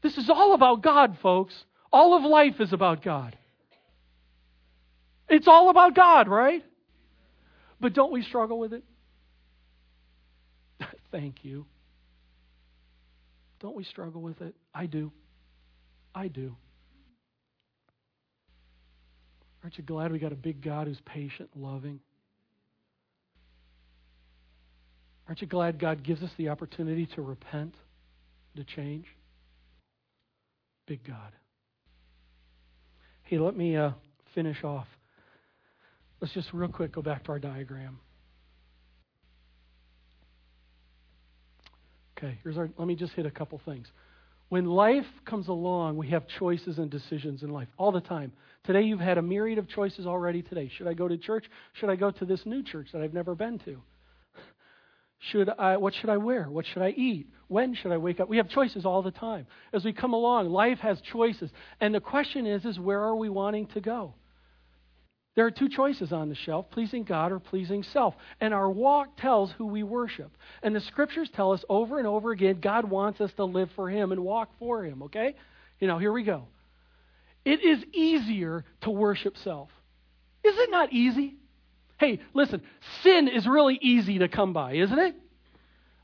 This 0.00 0.16
is 0.16 0.30
all 0.30 0.54
about 0.54 0.82
God, 0.82 1.18
folks. 1.20 1.54
All 1.92 2.16
of 2.16 2.22
life 2.22 2.62
is 2.62 2.72
about 2.72 3.02
God. 3.02 3.36
It's 5.28 5.46
all 5.46 5.68
about 5.68 5.94
God, 5.94 6.28
right? 6.28 6.64
But 7.78 7.92
don't 7.92 8.12
we 8.12 8.22
struggle 8.22 8.58
with 8.58 8.72
it? 8.72 8.84
Thank 11.12 11.44
you. 11.44 11.66
Don't 13.60 13.76
we 13.76 13.84
struggle 13.84 14.22
with 14.22 14.40
it? 14.40 14.54
I 14.74 14.86
do. 14.86 15.12
I 16.14 16.28
do. 16.28 16.56
Aren't 19.66 19.78
you 19.78 19.82
glad 19.82 20.12
we 20.12 20.20
got 20.20 20.30
a 20.30 20.36
big 20.36 20.62
God 20.62 20.86
who's 20.86 21.00
patient, 21.04 21.50
loving? 21.56 21.98
Aren't 25.26 25.40
you 25.40 25.48
glad 25.48 25.80
God 25.80 26.04
gives 26.04 26.22
us 26.22 26.30
the 26.38 26.50
opportunity 26.50 27.08
to 27.16 27.20
repent, 27.20 27.74
to 28.54 28.62
change? 28.62 29.06
big 30.86 31.02
God. 31.02 31.32
Hey, 33.24 33.38
let 33.38 33.56
me 33.56 33.74
uh, 33.74 33.90
finish 34.36 34.62
off. 34.62 34.86
Let's 36.20 36.32
just 36.32 36.52
real 36.52 36.68
quick 36.68 36.92
go 36.92 37.02
back 37.02 37.24
to 37.24 37.32
our 37.32 37.40
diagram. 37.40 37.98
Okay, 42.16 42.38
here's 42.44 42.56
our. 42.56 42.70
Let 42.78 42.86
me 42.86 42.94
just 42.94 43.14
hit 43.14 43.26
a 43.26 43.32
couple 43.32 43.60
things. 43.64 43.88
When 44.48 44.66
life 44.66 45.06
comes 45.24 45.48
along, 45.48 45.96
we 45.96 46.08
have 46.10 46.24
choices 46.38 46.78
and 46.78 46.90
decisions 46.90 47.42
in 47.42 47.50
life 47.50 47.68
all 47.76 47.90
the 47.90 48.00
time. 48.00 48.32
Today, 48.64 48.82
you've 48.82 49.00
had 49.00 49.18
a 49.18 49.22
myriad 49.22 49.58
of 49.58 49.68
choices 49.68 50.06
already 50.06 50.42
today. 50.42 50.70
Should 50.76 50.86
I 50.86 50.94
go 50.94 51.08
to 51.08 51.18
church? 51.18 51.46
Should 51.74 51.90
I 51.90 51.96
go 51.96 52.10
to 52.12 52.24
this 52.24 52.46
new 52.46 52.62
church 52.62 52.88
that 52.92 53.02
I've 53.02 53.14
never 53.14 53.34
been 53.34 53.58
to? 53.60 53.82
Should 55.18 55.48
I, 55.48 55.76
what 55.78 55.94
should 55.94 56.10
I 56.10 56.18
wear? 56.18 56.44
What 56.44 56.66
should 56.66 56.82
I 56.82 56.90
eat? 56.90 57.28
When 57.48 57.74
should 57.74 57.90
I 57.90 57.96
wake 57.96 58.20
up? 58.20 58.28
We 58.28 58.36
have 58.36 58.48
choices 58.48 58.84
all 58.84 59.02
the 59.02 59.10
time. 59.10 59.46
As 59.72 59.84
we 59.84 59.92
come 59.92 60.12
along, 60.12 60.50
life 60.50 60.78
has 60.78 61.00
choices. 61.00 61.50
And 61.80 61.94
the 61.94 62.00
question 62.00 62.46
is, 62.46 62.64
is 62.64 62.78
where 62.78 63.00
are 63.00 63.16
we 63.16 63.28
wanting 63.28 63.66
to 63.68 63.80
go? 63.80 64.14
There 65.36 65.44
are 65.44 65.50
two 65.50 65.68
choices 65.68 66.12
on 66.12 66.30
the 66.30 66.34
shelf 66.34 66.70
pleasing 66.70 67.04
God 67.04 67.30
or 67.30 67.38
pleasing 67.38 67.82
self. 67.82 68.14
And 68.40 68.54
our 68.54 68.70
walk 68.70 69.18
tells 69.18 69.52
who 69.52 69.66
we 69.66 69.82
worship. 69.82 70.34
And 70.62 70.74
the 70.74 70.80
scriptures 70.80 71.30
tell 71.32 71.52
us 71.52 71.62
over 71.68 71.98
and 71.98 72.08
over 72.08 72.32
again 72.32 72.58
God 72.60 72.88
wants 72.88 73.20
us 73.20 73.32
to 73.34 73.44
live 73.44 73.70
for 73.76 73.88
Him 73.88 74.12
and 74.12 74.24
walk 74.24 74.50
for 74.58 74.82
Him, 74.82 75.02
okay? 75.04 75.34
You 75.78 75.88
know, 75.88 75.98
here 75.98 76.12
we 76.12 76.24
go. 76.24 76.48
It 77.44 77.62
is 77.62 77.84
easier 77.92 78.64
to 78.80 78.90
worship 78.90 79.36
self. 79.36 79.68
Is 80.42 80.56
it 80.56 80.70
not 80.70 80.92
easy? 80.92 81.36
Hey, 81.98 82.20
listen, 82.32 82.62
sin 83.02 83.28
is 83.28 83.46
really 83.46 83.78
easy 83.80 84.18
to 84.18 84.28
come 84.28 84.54
by, 84.54 84.74
isn't 84.74 84.98
it? 84.98 85.14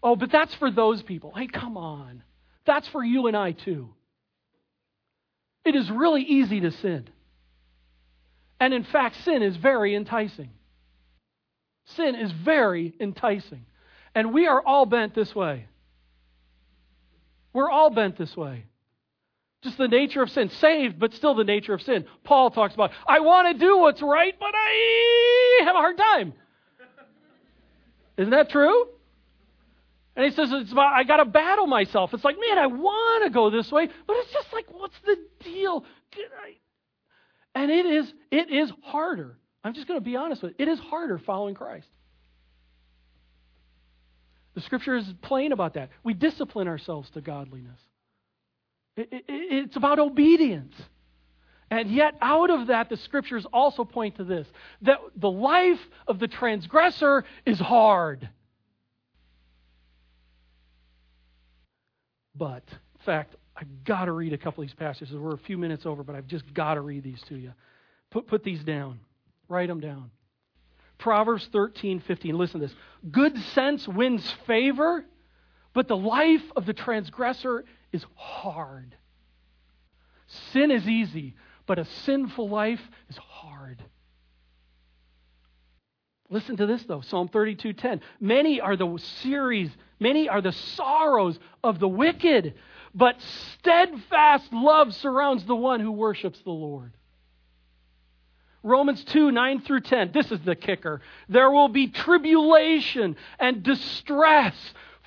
Oh, 0.02 0.14
but 0.14 0.30
that's 0.30 0.54
for 0.56 0.70
those 0.70 1.02
people. 1.02 1.32
Hey, 1.34 1.46
come 1.46 1.76
on. 1.76 2.22
That's 2.66 2.88
for 2.88 3.02
you 3.02 3.28
and 3.28 3.36
I 3.36 3.52
too. 3.52 3.88
It 5.64 5.74
is 5.74 5.90
really 5.90 6.22
easy 6.22 6.60
to 6.60 6.70
sin. 6.70 7.08
And 8.62 8.72
in 8.72 8.84
fact, 8.84 9.16
sin 9.24 9.42
is 9.42 9.56
very 9.56 9.92
enticing. 9.92 10.50
Sin 11.96 12.14
is 12.14 12.30
very 12.30 12.94
enticing. 13.00 13.66
And 14.14 14.32
we 14.32 14.46
are 14.46 14.62
all 14.64 14.86
bent 14.86 15.16
this 15.16 15.34
way. 15.34 15.66
We're 17.52 17.68
all 17.68 17.90
bent 17.90 18.16
this 18.16 18.36
way. 18.36 18.66
Just 19.64 19.78
the 19.78 19.88
nature 19.88 20.22
of 20.22 20.30
sin. 20.30 20.48
Saved, 20.48 21.00
but 21.00 21.12
still 21.12 21.34
the 21.34 21.42
nature 21.42 21.74
of 21.74 21.82
sin. 21.82 22.04
Paul 22.22 22.52
talks 22.52 22.72
about, 22.72 22.92
I 23.04 23.18
want 23.18 23.52
to 23.52 23.58
do 23.58 23.78
what's 23.78 24.00
right, 24.00 24.34
but 24.38 24.54
I 24.54 25.62
have 25.64 25.74
a 25.74 25.78
hard 25.78 25.98
time. 25.98 26.32
Isn't 28.16 28.30
that 28.30 28.48
true? 28.48 28.86
And 30.14 30.24
he 30.24 30.30
says, 30.30 30.50
it's 30.52 30.70
about, 30.70 30.92
I 30.92 31.02
got 31.02 31.16
to 31.16 31.24
battle 31.24 31.66
myself. 31.66 32.14
It's 32.14 32.22
like, 32.22 32.36
man, 32.38 32.58
I 32.58 32.68
want 32.68 33.24
to 33.24 33.30
go 33.30 33.50
this 33.50 33.72
way, 33.72 33.88
but 34.06 34.16
it's 34.18 34.32
just 34.32 34.52
like, 34.52 34.66
what's 34.70 35.00
the 35.04 35.16
deal? 35.40 35.84
And 37.54 37.70
it 37.70 37.86
is, 37.86 38.12
it 38.30 38.50
is 38.50 38.72
harder. 38.82 39.36
I'm 39.62 39.74
just 39.74 39.86
going 39.86 40.00
to 40.00 40.04
be 40.04 40.16
honest 40.16 40.42
with 40.42 40.54
you. 40.58 40.66
It 40.66 40.68
is 40.68 40.78
harder 40.78 41.18
following 41.18 41.54
Christ. 41.54 41.88
The 44.54 44.60
scripture 44.62 44.96
is 44.96 45.06
plain 45.22 45.52
about 45.52 45.74
that. 45.74 45.90
We 46.02 46.14
discipline 46.14 46.68
ourselves 46.68 47.08
to 47.10 47.20
godliness. 47.20 47.78
It's 48.96 49.76
about 49.76 49.98
obedience. 49.98 50.74
And 51.70 51.90
yet, 51.90 52.14
out 52.20 52.50
of 52.50 52.66
that, 52.66 52.90
the 52.90 52.98
scriptures 52.98 53.46
also 53.50 53.84
point 53.84 54.16
to 54.16 54.24
this 54.24 54.46
that 54.82 54.98
the 55.16 55.30
life 55.30 55.80
of 56.06 56.18
the 56.18 56.28
transgressor 56.28 57.24
is 57.46 57.58
hard. 57.58 58.28
But, 62.34 62.64
in 62.68 63.04
fact, 63.06 63.36
I've 63.62 63.84
got 63.84 64.06
to 64.06 64.12
read 64.12 64.32
a 64.32 64.38
couple 64.38 64.64
of 64.64 64.68
these 64.68 64.74
passages. 64.74 65.14
We're 65.14 65.34
a 65.34 65.38
few 65.38 65.56
minutes 65.56 65.86
over, 65.86 66.02
but 66.02 66.16
I've 66.16 66.26
just 66.26 66.52
got 66.52 66.74
to 66.74 66.80
read 66.80 67.04
these 67.04 67.22
to 67.28 67.36
you. 67.36 67.52
Put, 68.10 68.26
put 68.26 68.42
these 68.42 68.64
down, 68.64 68.98
write 69.48 69.68
them 69.68 69.78
down. 69.78 70.10
Proverbs 70.98 71.48
13, 71.52 72.00
15. 72.00 72.36
Listen 72.36 72.58
to 72.58 72.66
this. 72.66 72.76
Good 73.08 73.38
sense 73.54 73.86
wins 73.86 74.28
favor, 74.48 75.04
but 75.74 75.86
the 75.86 75.96
life 75.96 76.42
of 76.56 76.66
the 76.66 76.72
transgressor 76.72 77.64
is 77.92 78.04
hard. 78.16 78.96
Sin 80.50 80.72
is 80.72 80.88
easy, 80.88 81.36
but 81.66 81.78
a 81.78 81.84
sinful 81.84 82.48
life 82.48 82.82
is 83.08 83.16
hard. 83.16 83.80
Listen 86.30 86.56
to 86.56 86.66
this 86.66 86.82
though, 86.84 87.02
Psalm 87.02 87.28
32:10. 87.28 88.00
Many 88.18 88.60
are 88.60 88.74
the 88.74 88.98
series, 89.22 89.70
many 90.00 90.28
are 90.28 90.40
the 90.40 90.50
sorrows 90.50 91.38
of 91.62 91.78
the 91.78 91.88
wicked, 91.88 92.54
but 92.94 93.16
steadfast 93.58 94.52
love 94.52 94.94
surrounds 94.94 95.44
the 95.44 95.56
one 95.56 95.80
who 95.80 95.92
worships 95.92 96.40
the 96.44 96.50
Lord. 96.50 96.92
Romans 98.62 99.02
2 99.04 99.32
9 99.32 99.60
through 99.62 99.80
10. 99.80 100.12
This 100.12 100.30
is 100.30 100.40
the 100.40 100.54
kicker. 100.54 101.00
There 101.28 101.50
will 101.50 101.68
be 101.68 101.88
tribulation 101.88 103.16
and 103.38 103.62
distress 103.62 104.54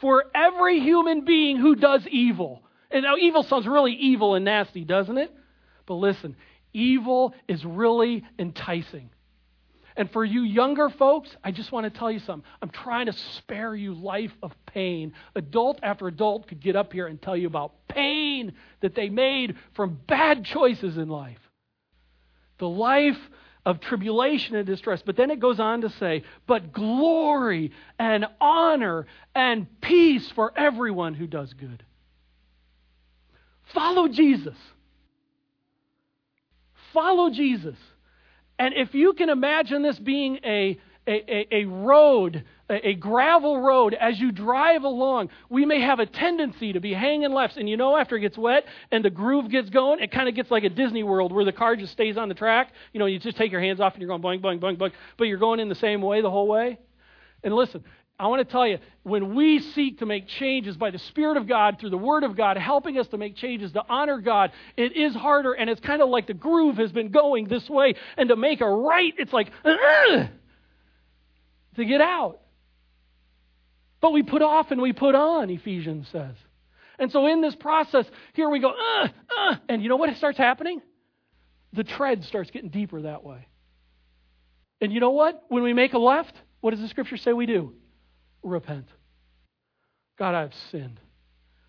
for 0.01 0.25
every 0.33 0.79
human 0.81 1.23
being 1.25 1.57
who 1.57 1.75
does 1.75 2.05
evil. 2.07 2.63
And 2.91 3.03
now, 3.03 3.15
evil 3.15 3.43
sounds 3.43 3.67
really 3.67 3.93
evil 3.93 4.35
and 4.35 4.45
nasty, 4.45 4.83
doesn't 4.83 5.17
it? 5.17 5.33
But 5.85 5.95
listen, 5.95 6.35
evil 6.73 7.33
is 7.47 7.63
really 7.63 8.23
enticing. 8.37 9.09
And 9.97 10.11
for 10.11 10.25
you 10.25 10.41
younger 10.43 10.89
folks, 10.89 11.29
I 11.43 11.51
just 11.51 11.71
want 11.71 11.85
to 11.85 11.99
tell 11.99 12.11
you 12.11 12.19
something. 12.19 12.47
I'm 12.61 12.69
trying 12.69 13.05
to 13.05 13.13
spare 13.37 13.73
you 13.73 13.93
life 13.93 14.33
of 14.43 14.51
pain. 14.65 15.13
Adult 15.35 15.79
after 15.83 16.07
adult 16.07 16.47
could 16.47 16.61
get 16.61 16.75
up 16.75 16.91
here 16.91 17.07
and 17.07 17.21
tell 17.21 17.37
you 17.37 17.47
about 17.47 17.73
pain 17.87 18.53
that 18.81 18.93
they 18.93 19.09
made 19.09 19.55
from 19.73 19.99
bad 20.07 20.43
choices 20.43 20.97
in 20.97 21.07
life. 21.07 21.39
The 22.57 22.67
life 22.67 23.17
of 23.65 23.79
tribulation 23.79 24.55
and 24.55 24.67
distress. 24.67 25.01
But 25.03 25.15
then 25.15 25.31
it 25.31 25.39
goes 25.39 25.59
on 25.59 25.81
to 25.81 25.89
say, 25.91 26.23
but 26.45 26.71
glory 26.71 27.71
and 27.97 28.25
honor 28.39 29.07
and 29.33 29.67
peace 29.81 30.29
for 30.31 30.53
everyone 30.57 31.13
who 31.13 31.25
does 31.25 31.53
good. 31.53 31.83
Follow 33.73 34.07
Jesus. 34.07 34.57
Follow 36.93 37.29
Jesus. 37.29 37.77
And 38.57 38.73
if 38.73 38.93
you 38.93 39.13
can 39.13 39.29
imagine 39.29 39.81
this 39.81 39.99
being 39.99 40.39
a, 40.43 40.79
a, 41.07 41.47
a, 41.53 41.65
road, 41.65 42.43
a, 42.69 42.89
a 42.89 42.93
gravel 42.95 43.61
road, 43.61 43.93
as 43.93 44.19
you 44.19 44.31
drive 44.31 44.83
along, 44.83 45.29
we 45.49 45.65
may 45.65 45.81
have 45.81 45.99
a 45.99 46.05
tendency 46.05 46.73
to 46.73 46.79
be 46.79 46.93
hanging 46.93 47.31
lefts. 47.31 47.57
And 47.57 47.69
you 47.69 47.77
know, 47.77 47.97
after 47.97 48.15
it 48.15 48.21
gets 48.21 48.37
wet 48.37 48.65
and 48.91 49.03
the 49.03 49.09
groove 49.09 49.49
gets 49.49 49.69
going, 49.69 49.99
it 49.99 50.11
kind 50.11 50.29
of 50.29 50.35
gets 50.35 50.49
like 50.49 50.63
a 50.63 50.69
Disney 50.69 51.03
World 51.03 51.31
where 51.31 51.45
the 51.45 51.51
car 51.51 51.75
just 51.75 51.91
stays 51.91 52.17
on 52.17 52.29
the 52.29 52.35
track. 52.35 52.71
You 52.93 52.99
know, 52.99 53.05
you 53.05 53.19
just 53.19 53.37
take 53.37 53.51
your 53.51 53.61
hands 53.61 53.79
off 53.79 53.93
and 53.93 54.01
you're 54.01 54.17
going 54.17 54.21
boing, 54.21 54.41
boing, 54.41 54.59
boing, 54.59 54.77
boing, 54.77 54.93
but 55.17 55.25
you're 55.25 55.37
going 55.37 55.59
in 55.59 55.69
the 55.69 55.75
same 55.75 56.01
way 56.01 56.21
the 56.21 56.31
whole 56.31 56.47
way. 56.47 56.79
And 57.43 57.53
listen, 57.53 57.83
I 58.17 58.27
want 58.27 58.47
to 58.47 58.51
tell 58.51 58.65
you, 58.65 58.77
when 59.03 59.35
we 59.35 59.59
seek 59.59 59.99
to 59.99 60.05
make 60.05 60.27
changes 60.27 60.77
by 60.77 60.89
the 60.89 60.99
Spirit 60.99 61.35
of 61.35 61.47
God, 61.47 61.79
through 61.79 61.89
the 61.89 61.97
Word 61.97 62.23
of 62.23 62.37
God, 62.37 62.55
helping 62.57 62.97
us 62.97 63.07
to 63.09 63.17
make 63.17 63.35
changes 63.35 63.73
to 63.73 63.83
honor 63.89 64.19
God, 64.19 64.51
it 64.77 64.95
is 64.95 65.13
harder, 65.13 65.51
and 65.51 65.69
it's 65.69 65.81
kind 65.81 66.01
of 66.01 66.07
like 66.07 66.25
the 66.25 66.33
groove 66.33 66.77
has 66.77 66.93
been 66.93 67.09
going 67.09 67.47
this 67.47 67.69
way, 67.69 67.95
and 68.17 68.29
to 68.29 68.37
make 68.37 68.61
a 68.61 68.69
right, 68.69 69.13
it's 69.17 69.33
like, 69.33 69.51
to 69.63 70.29
get 71.85 71.99
out. 71.99 72.39
But 73.99 74.13
we 74.13 74.23
put 74.23 74.41
off 74.41 74.71
and 74.71 74.81
we 74.81 74.93
put 74.93 75.15
on, 75.15 75.49
Ephesians 75.49 76.07
says. 76.09 76.35
And 76.97 77.11
so 77.11 77.27
in 77.27 77.41
this 77.41 77.55
process, 77.55 78.05
here 78.33 78.49
we 78.49 78.59
go, 78.59 78.73
and 79.67 79.83
you 79.83 79.89
know 79.89 79.97
what 79.97 80.15
starts 80.15 80.37
happening? 80.37 80.81
The 81.73 81.83
tread 81.83 82.23
starts 82.23 82.49
getting 82.49 82.69
deeper 82.69 83.01
that 83.01 83.25
way. 83.25 83.47
And 84.79 84.93
you 84.93 85.01
know 85.01 85.11
what? 85.11 85.43
When 85.49 85.63
we 85.63 85.73
make 85.73 85.93
a 85.93 85.99
left, 85.99 86.33
what 86.61 86.71
does 86.71 86.79
the 86.79 86.87
scripture 86.87 87.17
say 87.17 87.33
we 87.33 87.45
do? 87.45 87.73
Repent. 88.49 88.87
God, 90.17 90.35
I've 90.35 90.53
sinned. 90.71 90.99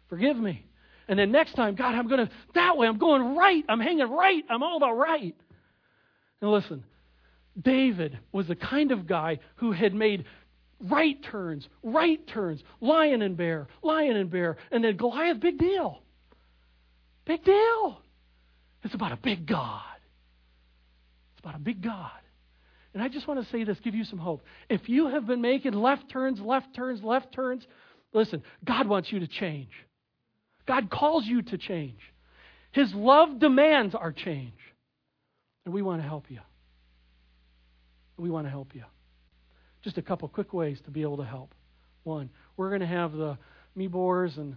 Forgive 0.09 0.37
me. 0.37 0.65
And 1.09 1.19
then 1.19 1.31
next 1.31 1.55
time, 1.55 1.75
God, 1.75 1.95
I'm 1.95 2.09
going 2.09 2.27
to, 2.27 2.33
that 2.55 2.77
way, 2.77 2.87
I'm 2.87 2.99
going 2.99 3.37
right. 3.37 3.65
I'm 3.69 3.81
hanging 3.81 4.11
right. 4.11 4.43
I'm 4.49 4.63
all 4.63 4.77
about 4.77 4.95
right. 4.95 5.37
And 6.41 6.51
listen, 6.51 6.85
David 7.61 8.19
was 8.33 8.47
the 8.47 8.57
kind 8.57 8.93
of 8.93 9.07
guy 9.07 9.39
who 9.57 9.73
had 9.73 9.95
made 9.95 10.25
right 10.81 11.23
turns, 11.23 11.69
right 11.83 12.25
turns, 12.27 12.63
lion 12.81 13.23
and 13.23 13.37
bear, 13.37 13.69
lion 13.83 14.17
and 14.17 14.31
bear. 14.31 14.57
And 14.71 14.85
then 14.85 14.97
Goliath, 14.97 15.41
big 15.41 15.59
deal. 15.59 16.03
Big 17.25 17.45
deal. 17.45 18.01
It's 18.85 18.95
about 18.95 19.13
a 19.13 19.17
big 19.17 19.47
God. 19.47 19.83
It's 21.33 21.41
about 21.41 21.57
a 21.57 21.61
big 21.61 21.83
God. 21.83 22.11
And 22.97 23.03
I 23.03 23.09
just 23.09 23.29
want 23.29 23.45
to 23.45 23.51
say 23.53 23.63
this, 23.63 23.79
give 23.81 23.95
you 23.95 24.05
some 24.05 24.19
hope. 24.19 24.43
If 24.71 24.89
you 24.89 25.09
have 25.09 25.27
been 25.27 25.43
making 25.43 25.75
left 25.75 26.09
turns, 26.09 26.41
left 26.41 26.75
turns, 26.75 27.03
left 27.03 27.31
turns, 27.31 27.67
listen, 28.15 28.43
God 28.65 28.89
wants 28.89 29.13
you 29.13 29.21
to 29.21 29.27
change. 29.27 29.69
God 30.67 30.89
calls 30.89 31.27
you 31.27 31.43
to 31.43 31.59
change. 31.59 31.99
His 32.73 32.95
love 32.95 33.39
demands 33.39 33.95
our 33.95 34.13
change. 34.13 34.57
And 35.67 35.75
we 35.75 35.83
want 35.83 36.01
to 36.01 36.09
help 36.09 36.31
you. 36.31 36.39
We 38.17 38.31
want 38.31 38.47
to 38.47 38.51
help 38.51 38.75
you. 38.75 38.85
Just 39.83 39.99
a 39.99 40.03
couple 40.03 40.27
quick 40.31 40.55
ways 40.55 40.81
to 40.87 40.91
be 40.91 41.03
able 41.03 41.19
to 41.19 41.25
help. 41.25 41.55
One, 42.05 42.31
we're 42.57 42.71
going 42.71 42.81
to 42.81 42.87
have 42.87 43.13
the 43.13 43.37
Mebors 43.77 44.39
and 44.39 44.57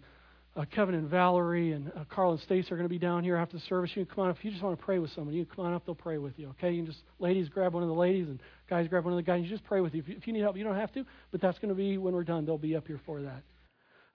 uh, 0.55 0.65
Kevin 0.65 0.95
and 0.95 1.09
Valerie 1.09 1.71
and 1.73 1.91
uh, 1.95 2.03
Carl 2.09 2.31
and 2.31 2.41
Stace 2.41 2.71
are 2.71 2.75
going 2.75 2.85
to 2.85 2.89
be 2.89 2.97
down 2.97 3.23
here 3.23 3.35
after 3.35 3.57
the 3.57 3.63
service. 3.63 3.91
You 3.95 4.05
can 4.05 4.15
come 4.15 4.23
on. 4.25 4.31
If 4.31 4.43
you 4.43 4.51
just 4.51 4.63
want 4.63 4.77
to 4.77 4.83
pray 4.83 4.99
with 4.99 5.11
someone, 5.11 5.33
you 5.33 5.45
can 5.45 5.55
come 5.55 5.65
on 5.65 5.73
up. 5.73 5.85
They'll 5.85 5.95
pray 5.95 6.17
with 6.17 6.37
you. 6.37 6.49
Okay? 6.49 6.71
You 6.71 6.83
can 6.83 6.91
just, 6.91 7.03
ladies, 7.19 7.49
grab 7.49 7.73
one 7.73 7.83
of 7.83 7.89
the 7.89 7.95
ladies, 7.95 8.27
and 8.27 8.41
guys, 8.69 8.87
grab 8.87 9.05
one 9.05 9.13
of 9.13 9.17
the 9.17 9.23
guys. 9.23 9.43
You 9.43 9.49
just 9.49 9.63
pray 9.63 9.81
with 9.81 9.93
you. 9.93 10.01
If, 10.01 10.09
you. 10.09 10.15
if 10.17 10.27
you 10.27 10.33
need 10.33 10.41
help, 10.41 10.57
you 10.57 10.63
don't 10.63 10.75
have 10.75 10.91
to, 10.93 11.05
but 11.31 11.39
that's 11.39 11.59
going 11.59 11.69
to 11.69 11.75
be 11.75 11.97
when 11.97 12.13
we're 12.13 12.23
done. 12.23 12.45
They'll 12.45 12.57
be 12.57 12.75
up 12.75 12.87
here 12.87 12.99
for 13.05 13.21
that. 13.21 13.43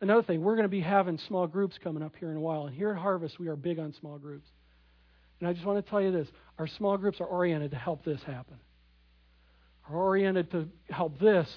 Another 0.01 0.23
thing, 0.23 0.43
we're 0.43 0.57
going 0.57 0.65
to 0.65 0.69
be 0.69 0.81
having 0.81 1.19
small 1.29 1.47
groups 1.47 1.79
coming 1.83 2.03
up 2.03 2.15
here 2.19 2.31
in 2.31 2.37
a 2.37 2.41
while. 2.41 2.67
And 2.67 2.75
here 2.75 2.91
at 2.91 2.99
Harvest, 2.99 3.39
we 3.39 3.49
are 3.49 3.57
big 3.57 3.79
on 3.79 3.95
small 4.01 4.19
groups. 4.19 4.47
And 5.41 5.49
I 5.49 5.53
just 5.53 5.65
want 5.65 5.85
to 5.85 5.89
tell 5.89 6.01
you 6.01 6.13
this 6.13 6.29
our 6.59 6.67
small 6.67 6.97
groups 6.99 7.21
are 7.21 7.27
oriented 7.27 7.71
to 7.71 7.77
help 7.77 8.05
this 8.05 8.21
happen, 8.27 8.57
are 9.89 9.97
oriented 9.97 10.51
to 10.51 10.69
help 10.91 11.19
this 11.19 11.49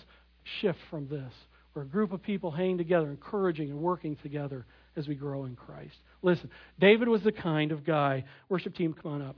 shift 0.61 0.79
from 0.89 1.07
this. 1.07 1.33
A 1.81 1.85
group 1.85 2.11
of 2.11 2.21
people 2.21 2.51
hanging 2.51 2.77
together, 2.77 3.09
encouraging 3.09 3.69
and 3.69 3.79
working 3.79 4.15
together 4.17 4.65
as 4.95 5.07
we 5.07 5.15
grow 5.15 5.45
in 5.45 5.55
Christ. 5.55 5.97
Listen, 6.21 6.49
David 6.79 7.07
was 7.07 7.21
the 7.21 7.31
kind 7.31 7.71
of 7.71 7.85
guy, 7.85 8.25
worship 8.49 8.75
team, 8.75 8.93
come 8.93 9.13
on 9.13 9.21
up. 9.21 9.35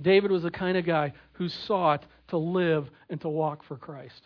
David 0.00 0.30
was 0.30 0.42
the 0.42 0.50
kind 0.50 0.76
of 0.76 0.84
guy 0.84 1.12
who 1.32 1.48
sought 1.48 2.04
to 2.28 2.38
live 2.38 2.88
and 3.10 3.20
to 3.20 3.28
walk 3.28 3.62
for 3.64 3.76
Christ. 3.76 4.22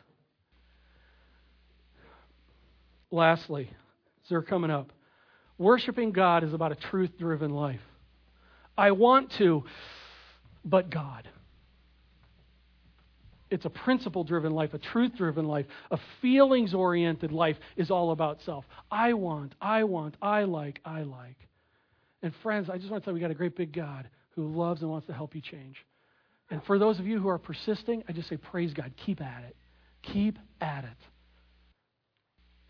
Lastly, 3.10 3.68
as 4.22 4.28
they're 4.28 4.42
coming 4.42 4.70
up, 4.70 4.92
worshiping 5.58 6.12
God 6.12 6.44
is 6.44 6.52
about 6.52 6.72
a 6.72 6.76
truth 6.76 7.18
driven 7.18 7.50
life. 7.50 7.80
I 8.78 8.92
want 8.92 9.30
to, 9.32 9.64
but 10.64 10.90
God. 10.90 11.28
It's 13.50 13.64
a 13.64 13.70
principle 13.70 14.24
driven 14.24 14.52
life, 14.52 14.74
a 14.74 14.78
truth 14.78 15.12
driven 15.16 15.46
life, 15.46 15.66
a 15.90 15.98
feelings 16.20 16.74
oriented 16.74 17.30
life 17.30 17.56
is 17.76 17.90
all 17.90 18.10
about 18.10 18.38
self. 18.44 18.64
I 18.90 19.12
want, 19.12 19.54
I 19.60 19.84
want, 19.84 20.16
I 20.20 20.44
like, 20.44 20.80
I 20.84 21.02
like. 21.02 21.36
And 22.22 22.32
friends, 22.42 22.68
I 22.68 22.78
just 22.78 22.90
want 22.90 23.02
to 23.02 23.04
tell 23.04 23.12
you 23.12 23.16
we 23.16 23.20
got 23.20 23.30
a 23.30 23.34
great 23.34 23.56
big 23.56 23.72
God 23.72 24.08
who 24.30 24.48
loves 24.48 24.82
and 24.82 24.90
wants 24.90 25.06
to 25.06 25.12
help 25.12 25.34
you 25.34 25.40
change. 25.40 25.76
And 26.50 26.62
for 26.64 26.78
those 26.78 26.98
of 26.98 27.06
you 27.06 27.20
who 27.20 27.28
are 27.28 27.38
persisting, 27.38 28.02
I 28.08 28.12
just 28.12 28.28
say, 28.28 28.36
praise 28.36 28.72
God. 28.74 28.92
Keep 29.04 29.20
at 29.20 29.44
it. 29.44 29.56
Keep 30.02 30.38
at 30.60 30.84
it. 30.84 30.90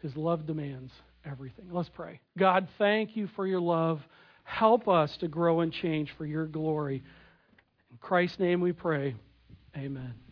His 0.03 0.17
love 0.17 0.47
demands 0.47 0.93
everything. 1.25 1.67
Let's 1.71 1.89
pray. 1.89 2.21
God, 2.39 2.69
thank 2.79 3.17
you 3.17 3.29
for 3.35 3.47
your 3.47 3.61
love. 3.61 4.01
Help 4.45 4.89
us 4.89 5.15
to 5.21 5.29
grow 5.29 5.61
and 5.61 5.73
change 5.73 6.11
for 6.17 6.25
your 6.25 6.47
glory. 6.47 7.03
In 7.91 7.97
Christ's 7.99 8.39
name 8.39 8.61
we 8.61 8.73
pray. 8.73 9.15
Amen. 9.77 10.26